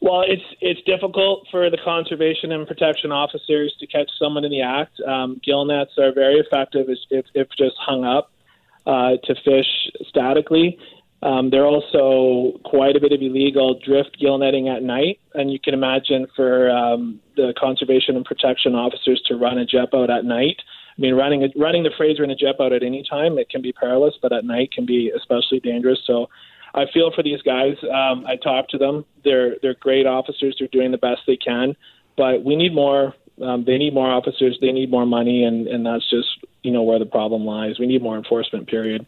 Well, 0.00 0.22
it's 0.26 0.42
it's 0.60 0.80
difficult 0.82 1.46
for 1.50 1.70
the 1.70 1.78
conservation 1.82 2.52
and 2.52 2.66
protection 2.66 3.10
officers 3.10 3.74
to 3.80 3.86
catch 3.86 4.10
someone 4.18 4.44
in 4.44 4.50
the 4.50 4.62
act. 4.62 5.00
Um, 5.00 5.40
gill 5.42 5.64
nets 5.64 5.92
are 5.98 6.12
very 6.12 6.38
effective 6.38 6.88
if, 6.88 6.98
if, 7.10 7.26
if 7.34 7.48
just 7.56 7.76
hung 7.78 8.04
up 8.04 8.30
uh, 8.86 9.16
to 9.24 9.34
fish 9.44 9.66
statically. 10.08 10.78
Um, 11.22 11.50
there 11.50 11.62
are 11.62 11.66
also 11.66 12.58
quite 12.64 12.96
a 12.96 13.00
bit 13.00 13.12
of 13.12 13.20
illegal 13.20 13.78
drift 13.84 14.18
gill 14.20 14.38
netting 14.38 14.68
at 14.68 14.82
night, 14.82 15.18
and 15.34 15.52
you 15.52 15.58
can 15.58 15.74
imagine 15.74 16.26
for 16.36 16.70
um, 16.70 17.20
the 17.36 17.52
conservation 17.58 18.14
and 18.16 18.24
protection 18.24 18.74
officers 18.74 19.20
to 19.26 19.36
run 19.36 19.58
a 19.58 19.66
jet 19.66 19.90
boat 19.90 20.10
at 20.10 20.24
night. 20.24 20.62
I 20.96 21.00
mean, 21.00 21.14
running 21.14 21.42
a, 21.42 21.48
running 21.56 21.82
the 21.82 21.90
Fraser 21.96 22.22
in 22.22 22.30
a 22.30 22.36
jet 22.36 22.56
boat 22.56 22.72
at 22.72 22.82
any 22.82 23.04
time 23.08 23.38
it 23.38 23.50
can 23.50 23.62
be 23.62 23.72
perilous, 23.72 24.14
but 24.22 24.32
at 24.32 24.44
night 24.44 24.70
can 24.72 24.86
be 24.86 25.10
especially 25.10 25.58
dangerous. 25.58 25.98
So, 26.06 26.28
I 26.74 26.84
feel 26.92 27.10
for 27.14 27.22
these 27.22 27.42
guys. 27.42 27.76
Um, 27.82 28.24
I 28.26 28.36
talk 28.36 28.68
to 28.68 28.78
them. 28.78 29.04
They're 29.24 29.56
they're 29.62 29.74
great 29.74 30.06
officers. 30.06 30.56
They're 30.58 30.68
doing 30.68 30.92
the 30.92 30.98
best 30.98 31.22
they 31.26 31.36
can, 31.36 31.76
but 32.16 32.44
we 32.44 32.56
need 32.56 32.74
more. 32.74 33.14
Um, 33.42 33.64
they 33.64 33.78
need 33.78 33.94
more 33.94 34.10
officers. 34.10 34.58
They 34.60 34.72
need 34.72 34.90
more 34.90 35.06
money, 35.06 35.44
and 35.44 35.66
and 35.66 35.84
that's 35.86 36.08
just 36.08 36.28
you 36.62 36.70
know 36.70 36.82
where 36.82 36.98
the 36.98 37.06
problem 37.06 37.44
lies. 37.44 37.78
We 37.78 37.86
need 37.86 38.02
more 38.02 38.16
enforcement. 38.16 38.68
Period. 38.68 39.06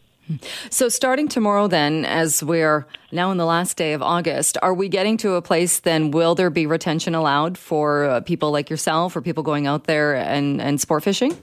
So, 0.69 0.89
starting 0.89 1.27
tomorrow, 1.27 1.67
then, 1.67 2.05
as 2.05 2.43
we're 2.43 2.85
now 3.11 3.31
in 3.31 3.37
the 3.37 3.45
last 3.45 3.77
day 3.77 3.93
of 3.93 4.01
August, 4.01 4.57
are 4.61 4.73
we 4.73 4.87
getting 4.87 5.17
to 5.17 5.33
a 5.33 5.41
place 5.41 5.79
then? 5.79 6.11
Will 6.11 6.35
there 6.35 6.49
be 6.49 6.65
retention 6.65 7.15
allowed 7.15 7.57
for 7.57 8.05
uh, 8.05 8.21
people 8.21 8.51
like 8.51 8.69
yourself 8.69 9.15
or 9.15 9.21
people 9.21 9.43
going 9.43 9.67
out 9.67 9.85
there 9.85 10.15
and, 10.15 10.61
and 10.61 10.79
sport 10.79 11.03
fishing? 11.03 11.37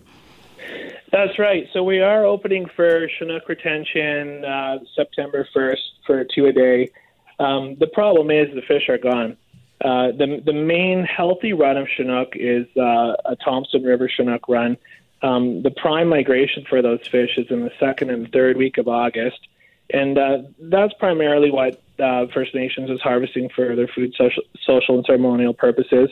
That's 1.11 1.38
right. 1.38 1.67
So, 1.73 1.83
we 1.83 2.01
are 2.01 2.25
opening 2.25 2.67
for 2.75 3.09
Chinook 3.19 3.49
retention 3.49 4.45
uh, 4.45 4.79
September 4.95 5.47
1st 5.55 5.77
for 6.07 6.25
two 6.25 6.47
a 6.47 6.53
day. 6.53 6.91
Um, 7.39 7.76
the 7.79 7.87
problem 7.87 8.31
is 8.31 8.53
the 8.55 8.62
fish 8.62 8.89
are 8.89 8.99
gone. 8.99 9.37
Uh, 9.85 10.11
the 10.11 10.43
the 10.45 10.53
main 10.53 11.05
healthy 11.05 11.53
run 11.53 11.76
of 11.76 11.87
Chinook 11.97 12.33
is 12.35 12.66
uh, 12.76 13.14
a 13.24 13.37
Thompson 13.45 13.83
River 13.85 14.09
Chinook 14.09 14.49
run. 14.49 14.76
Um, 15.23 15.62
the 15.62 15.71
prime 15.71 16.09
migration 16.09 16.64
for 16.69 16.81
those 16.81 17.07
fish 17.07 17.37
is 17.37 17.47
in 17.51 17.61
the 17.61 17.73
second 17.81 18.11
and 18.11 18.31
third 18.33 18.57
week 18.57 18.79
of 18.79 18.87
August, 18.89 19.39
and 19.93 20.19
uh, 20.19 20.39
that's 20.61 20.93
primarily 20.95 21.51
what 21.51 21.83
uh, 21.99 22.27
First 22.33 22.55
Nations 22.55 22.91
is 22.91 23.01
harvesting 23.01 23.49
for 23.55 23.75
their 23.75 23.89
food, 23.89 24.14
social, 24.16 24.43
social 24.64 24.97
and 24.97 25.05
ceremonial 25.05 25.55
purposes. 25.55 26.11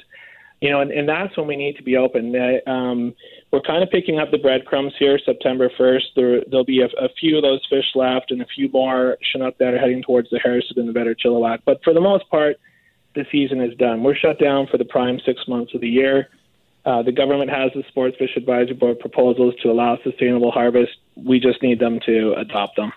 You 0.61 0.71
know, 0.71 0.81
and, 0.81 0.91
and 0.91 1.07
that's 1.07 1.37
when 1.37 1.47
we 1.47 1.57
need 1.57 1.77
to 1.77 1.83
be 1.83 1.99
open. 1.99 2.35
Uh, 2.35 2.69
um, 2.71 3.15
we're 3.53 3.61
kind 3.61 3.83
of 3.83 3.91
picking 3.91 4.19
up 4.19 4.31
the 4.31 4.39
breadcrumbs 4.39 4.95
here. 4.99 5.19
September 5.23 5.71
1st, 5.79 6.03
there, 6.17 6.41
there'll 6.49 6.65
be 6.65 6.81
a, 6.81 6.87
a 6.87 7.11
few 7.21 7.37
of 7.37 7.43
those 7.43 7.61
fish 7.69 7.85
left, 7.95 8.31
and 8.31 8.41
a 8.41 8.47
few 8.47 8.71
more 8.71 9.19
Chinook 9.21 9.59
that 9.59 9.75
are 9.75 9.79
heading 9.79 10.03
towards 10.03 10.31
the 10.31 10.39
Harrison 10.39 10.79
and 10.79 10.89
the 10.89 10.93
Vedder 10.93 11.15
Chilliwack. 11.15 11.61
But 11.67 11.85
for 11.85 11.93
the 11.93 12.01
most 12.01 12.29
part, 12.31 12.57
the 13.15 13.27
season 13.31 13.61
is 13.61 13.77
done. 13.77 14.03
We're 14.03 14.17
shut 14.17 14.39
down 14.39 14.67
for 14.67 14.79
the 14.79 14.85
prime 14.85 15.21
six 15.27 15.47
months 15.47 15.75
of 15.75 15.83
the 15.83 15.89
year. 15.89 16.29
Uh, 16.87 17.03
the 17.03 17.11
government 17.11 17.51
has 17.51 17.73
the 17.75 17.83
Sports 17.89 18.17
Fish 18.17 18.31
Advisory 18.37 18.75
Board 18.75 19.01
proposals 19.01 19.55
to 19.63 19.71
allow 19.71 19.99
sustainable 20.05 20.53
harvest. 20.53 20.93
We 21.17 21.41
just 21.41 21.61
need 21.61 21.81
them 21.81 21.99
to 22.07 22.35
adopt 22.35 22.77
them. 22.77 22.93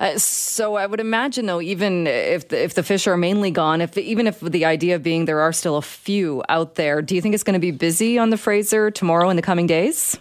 Uh, 0.00 0.18
so 0.18 0.74
I 0.74 0.86
would 0.86 0.98
imagine, 0.98 1.46
though, 1.46 1.60
even 1.60 2.08
if 2.08 2.48
the, 2.48 2.64
if 2.64 2.74
the 2.74 2.82
fish 2.82 3.06
are 3.06 3.16
mainly 3.16 3.52
gone, 3.52 3.80
if 3.80 3.96
even 3.96 4.26
if 4.26 4.40
the 4.40 4.64
idea 4.64 4.96
of 4.96 5.04
being 5.04 5.26
there 5.26 5.38
are 5.38 5.52
still 5.52 5.76
a 5.76 5.82
few 5.82 6.42
out 6.48 6.74
there, 6.74 7.00
do 7.00 7.14
you 7.14 7.20
think 7.20 7.36
it's 7.36 7.44
going 7.44 7.54
to 7.54 7.60
be 7.60 7.70
busy 7.70 8.18
on 8.18 8.30
the 8.30 8.36
Fraser 8.36 8.90
tomorrow 8.90 9.30
in 9.30 9.36
the 9.36 9.42
coming 9.42 9.68
days? 9.68 10.18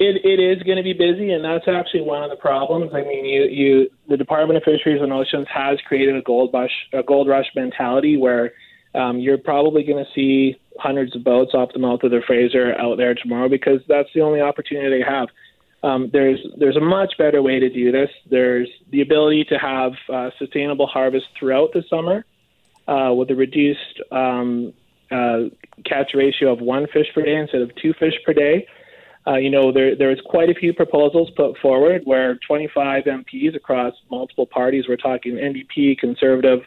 It, 0.00 0.24
it 0.24 0.40
is 0.40 0.60
going 0.64 0.78
to 0.78 0.82
be 0.82 0.94
busy, 0.94 1.30
and 1.30 1.44
that's 1.44 1.68
actually 1.68 2.00
one 2.00 2.24
of 2.24 2.30
the 2.30 2.36
problems. 2.36 2.90
I 2.92 3.02
mean, 3.02 3.24
you, 3.24 3.42
you, 3.44 3.90
the 4.08 4.16
Department 4.16 4.56
of 4.56 4.64
Fisheries 4.64 5.00
and 5.00 5.12
Oceans 5.12 5.46
has 5.54 5.78
created 5.86 6.16
a 6.16 6.22
gold 6.22 6.50
rush, 6.52 6.72
a 6.92 7.04
gold 7.04 7.28
rush 7.28 7.46
mentality 7.54 8.16
where 8.16 8.54
um, 8.96 9.20
you're 9.20 9.38
probably 9.38 9.84
going 9.84 10.04
to 10.04 10.10
see 10.12 10.58
hundreds 10.78 11.14
of 11.14 11.24
boats 11.24 11.52
off 11.54 11.70
the 11.72 11.78
mouth 11.78 12.02
of 12.02 12.10
the 12.10 12.22
Fraser 12.26 12.74
out 12.78 12.96
there 12.96 13.14
tomorrow 13.14 13.48
because 13.48 13.80
that's 13.88 14.08
the 14.14 14.20
only 14.20 14.40
opportunity 14.40 14.98
they 14.98 15.04
have. 15.04 15.28
Um, 15.82 16.10
there's 16.12 16.38
there's 16.58 16.76
a 16.76 16.80
much 16.80 17.14
better 17.18 17.42
way 17.42 17.58
to 17.58 17.68
do 17.68 17.90
this. 17.90 18.10
There's 18.30 18.68
the 18.90 19.00
ability 19.00 19.44
to 19.46 19.56
have 19.56 19.92
uh, 20.08 20.30
sustainable 20.38 20.86
harvest 20.86 21.26
throughout 21.38 21.72
the 21.72 21.82
summer 21.90 22.24
uh, 22.86 23.12
with 23.14 23.30
a 23.30 23.34
reduced 23.34 24.00
um, 24.12 24.72
uh, 25.10 25.44
catch 25.84 26.12
ratio 26.14 26.52
of 26.52 26.60
one 26.60 26.86
fish 26.92 27.06
per 27.14 27.22
day 27.22 27.36
instead 27.36 27.62
of 27.62 27.74
two 27.76 27.92
fish 27.98 28.14
per 28.24 28.32
day. 28.32 28.66
Uh, 29.26 29.36
you 29.36 29.50
know, 29.50 29.72
there 29.72 29.96
there's 29.96 30.20
quite 30.24 30.50
a 30.50 30.54
few 30.54 30.72
proposals 30.72 31.30
put 31.36 31.56
forward 31.58 32.02
where 32.04 32.38
25 32.46 33.04
MPs 33.04 33.56
across 33.56 33.94
multiple 34.10 34.46
parties, 34.46 34.84
we're 34.88 34.96
talking 34.96 35.34
NDP, 35.34 35.98
Conservative, 35.98 36.60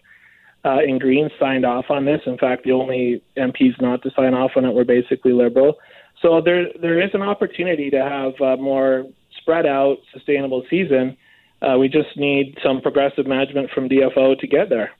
uh, 0.65 0.79
and 0.79 0.99
Greens 0.99 1.31
signed 1.39 1.63
off 1.63 1.85
on 1.89 2.05
this. 2.05 2.21
In 2.25 2.37
fact, 2.37 2.63
the 2.63 2.71
only 2.71 3.21
MPs 3.37 3.79
not 3.79 4.01
to 4.01 4.11
sign 4.15 4.33
off 4.33 4.51
on 4.55 4.65
it 4.65 4.73
were 4.73 4.83
basically 4.83 5.31
Liberal. 5.31 5.75
So 6.21 6.41
there 6.41 6.67
there 6.81 6.99
is 6.99 7.11
an 7.13 7.21
opportunity 7.21 7.91
to 7.91 8.01
have 8.01 8.33
a 8.41 8.57
more 8.57 9.05
spread 9.37 9.67
out, 9.67 9.97
sustainable 10.11 10.63
season. 10.69 11.15
Uh, 11.61 11.77
we 11.77 11.87
just 11.87 12.17
need 12.17 12.57
some 12.63 12.81
progressive 12.81 13.27
management 13.27 13.69
from 13.71 13.87
DFO 13.87 14.37
to 14.39 14.47
get 14.47 14.69
there. 14.69 14.91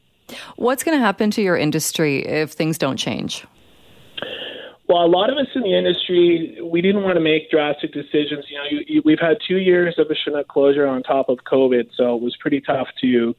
What's 0.56 0.84
going 0.84 0.98
to 0.98 1.04
happen 1.04 1.32
to 1.32 1.42
your 1.42 1.58
industry 1.58 2.26
if 2.26 2.52
things 2.52 2.78
don't 2.78 2.98
change? 2.98 3.46
Well, 4.88 5.04
a 5.04 5.08
lot 5.08 5.32
of 5.32 5.38
us 5.38 5.48
in 5.56 5.64
the 5.64 5.76
industry, 5.76 6.60
we 6.64 6.82
didn't 6.82 7.02
want 7.02 7.16
to 7.16 7.22
make 7.22 7.50
drastic 7.50 7.92
decisions. 7.92 8.46
You 8.50 8.58
know, 8.58 8.64
you, 8.70 8.80
you, 8.88 9.02
we've 9.04 9.20
had 9.20 9.38
two 9.48 9.58
years 9.58 9.96
of 9.98 10.12
a 10.12 10.16
Chinook 10.16 10.48
closure 10.48 10.86
on 10.86 11.02
top 11.02 11.28
of 11.30 11.40
COVID, 11.40 11.90
so 11.96 12.16
it 12.16 12.22
was 12.22 12.36
pretty 12.38 12.62
tough 12.62 12.88
to 13.02 13.36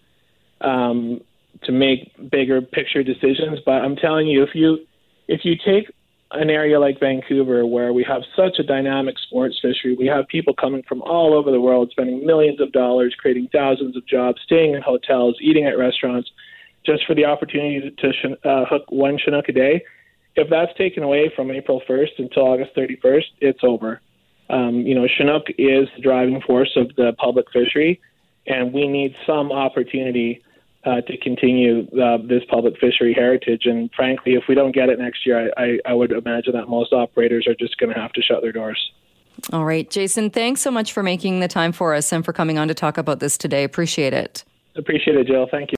um, 0.61 1.21
to 1.65 1.73
make 1.73 2.31
bigger 2.31 2.61
picture 2.61 3.03
decisions. 3.03 3.59
But 3.65 3.83
I'm 3.83 3.97
telling 3.97 4.27
you, 4.27 4.43
if 4.43 4.55
you 4.55 4.79
if 5.29 5.45
you 5.45 5.57
take 5.57 5.91
an 6.33 6.51
area 6.51 6.79
like 6.81 6.99
Vancouver, 6.99 7.65
where 7.67 7.93
we 7.93 8.05
have 8.05 8.23
such 8.35 8.59
a 8.59 8.63
dynamic 8.63 9.17
sports 9.19 9.57
fishery, 9.63 9.95
we 9.99 10.07
have 10.07 10.27
people 10.29 10.55
coming 10.55 10.83
from 10.89 11.01
all 11.03 11.35
over 11.35 11.51
the 11.51 11.61
world, 11.61 11.91
spending 11.93 12.27
millions 12.27 12.61
of 12.61 12.73
dollars, 12.73 13.15
creating 13.19 13.49
thousands 13.53 13.97
of 13.97 14.07
jobs, 14.07 14.41
staying 14.45 14.75
in 14.75 14.83
hotels, 14.83 15.37
eating 15.41 15.65
at 15.65 15.79
restaurants, 15.79 16.29
just 16.85 17.07
for 17.07 17.15
the 17.15 17.25
opportunity 17.25 17.81
to, 17.81 18.13
to 18.13 18.49
uh, 18.49 18.65
hook 18.67 18.83
one 18.89 19.19
Chinook 19.19 19.49
a 19.49 19.53
day 19.53 19.83
if 20.37 20.51
that's 20.51 20.77
taken 20.77 21.03
away 21.03 21.33
from 21.35 21.51
April 21.51 21.83
1st 21.89 22.19
until 22.19 22.43
August 22.43 22.77
31st, 22.77 23.25
it's 23.41 23.61
over. 23.63 24.01
Um, 24.51 24.81
you 24.81 24.95
know, 24.95 25.09
Chinook 25.09 25.47
is 25.59 25.89
the 25.97 26.03
driving 26.03 26.41
force 26.43 26.71
of 26.77 26.95
the 26.97 27.15
public 27.19 27.47
fishery, 27.53 28.01
and 28.47 28.73
we 28.73 28.87
need 28.87 29.17
some 29.27 29.51
opportunity 29.51 30.43
uh, 30.87 31.01
to 31.03 31.17
continue 31.19 31.87
uh, 32.01 32.19
this 32.19 32.43
public 32.49 32.79
fishery 32.79 33.13
heritage. 33.13 33.67
And 33.67 33.91
frankly, 33.95 34.35
if 34.35 34.45
we 34.49 34.55
don't 34.55 34.73
get 34.73 34.89
it 34.89 34.99
next 34.99 35.27
year, 35.27 35.53
I, 35.57 35.63
I, 35.63 35.79
I 35.87 35.95
would 35.95 36.13
imagine 36.13 36.53
that 36.53 36.69
most 36.69 36.93
operators 36.93 37.47
are 37.47 37.55
just 37.55 37.77
going 37.79 37.93
to 37.93 38.01
have 38.01 38.13
to 38.13 38.23
shut 38.23 38.41
their 38.43 38.53
doors. 38.53 38.93
All 39.53 39.65
right, 39.65 39.89
Jason, 39.91 40.31
thanks 40.31 40.63
so 40.63 40.71
much 40.71 40.93
for 40.93 41.03
making 41.03 41.41
the 41.41 41.49
time 41.49 41.73
for 41.73 41.95
us 41.95 42.11
and 42.13 42.25
for 42.25 42.33
coming 42.33 42.57
on 42.59 42.69
to 42.69 42.75
talk 42.75 42.97
about 42.97 43.21
this 43.21 43.37
today. 43.37 43.65
Appreciate 43.65 44.15
it. 44.15 44.45
Appreciate 44.77 45.17
it, 45.17 45.27
Jill. 45.27 45.47
Thank 45.51 45.73
you. 45.73 45.75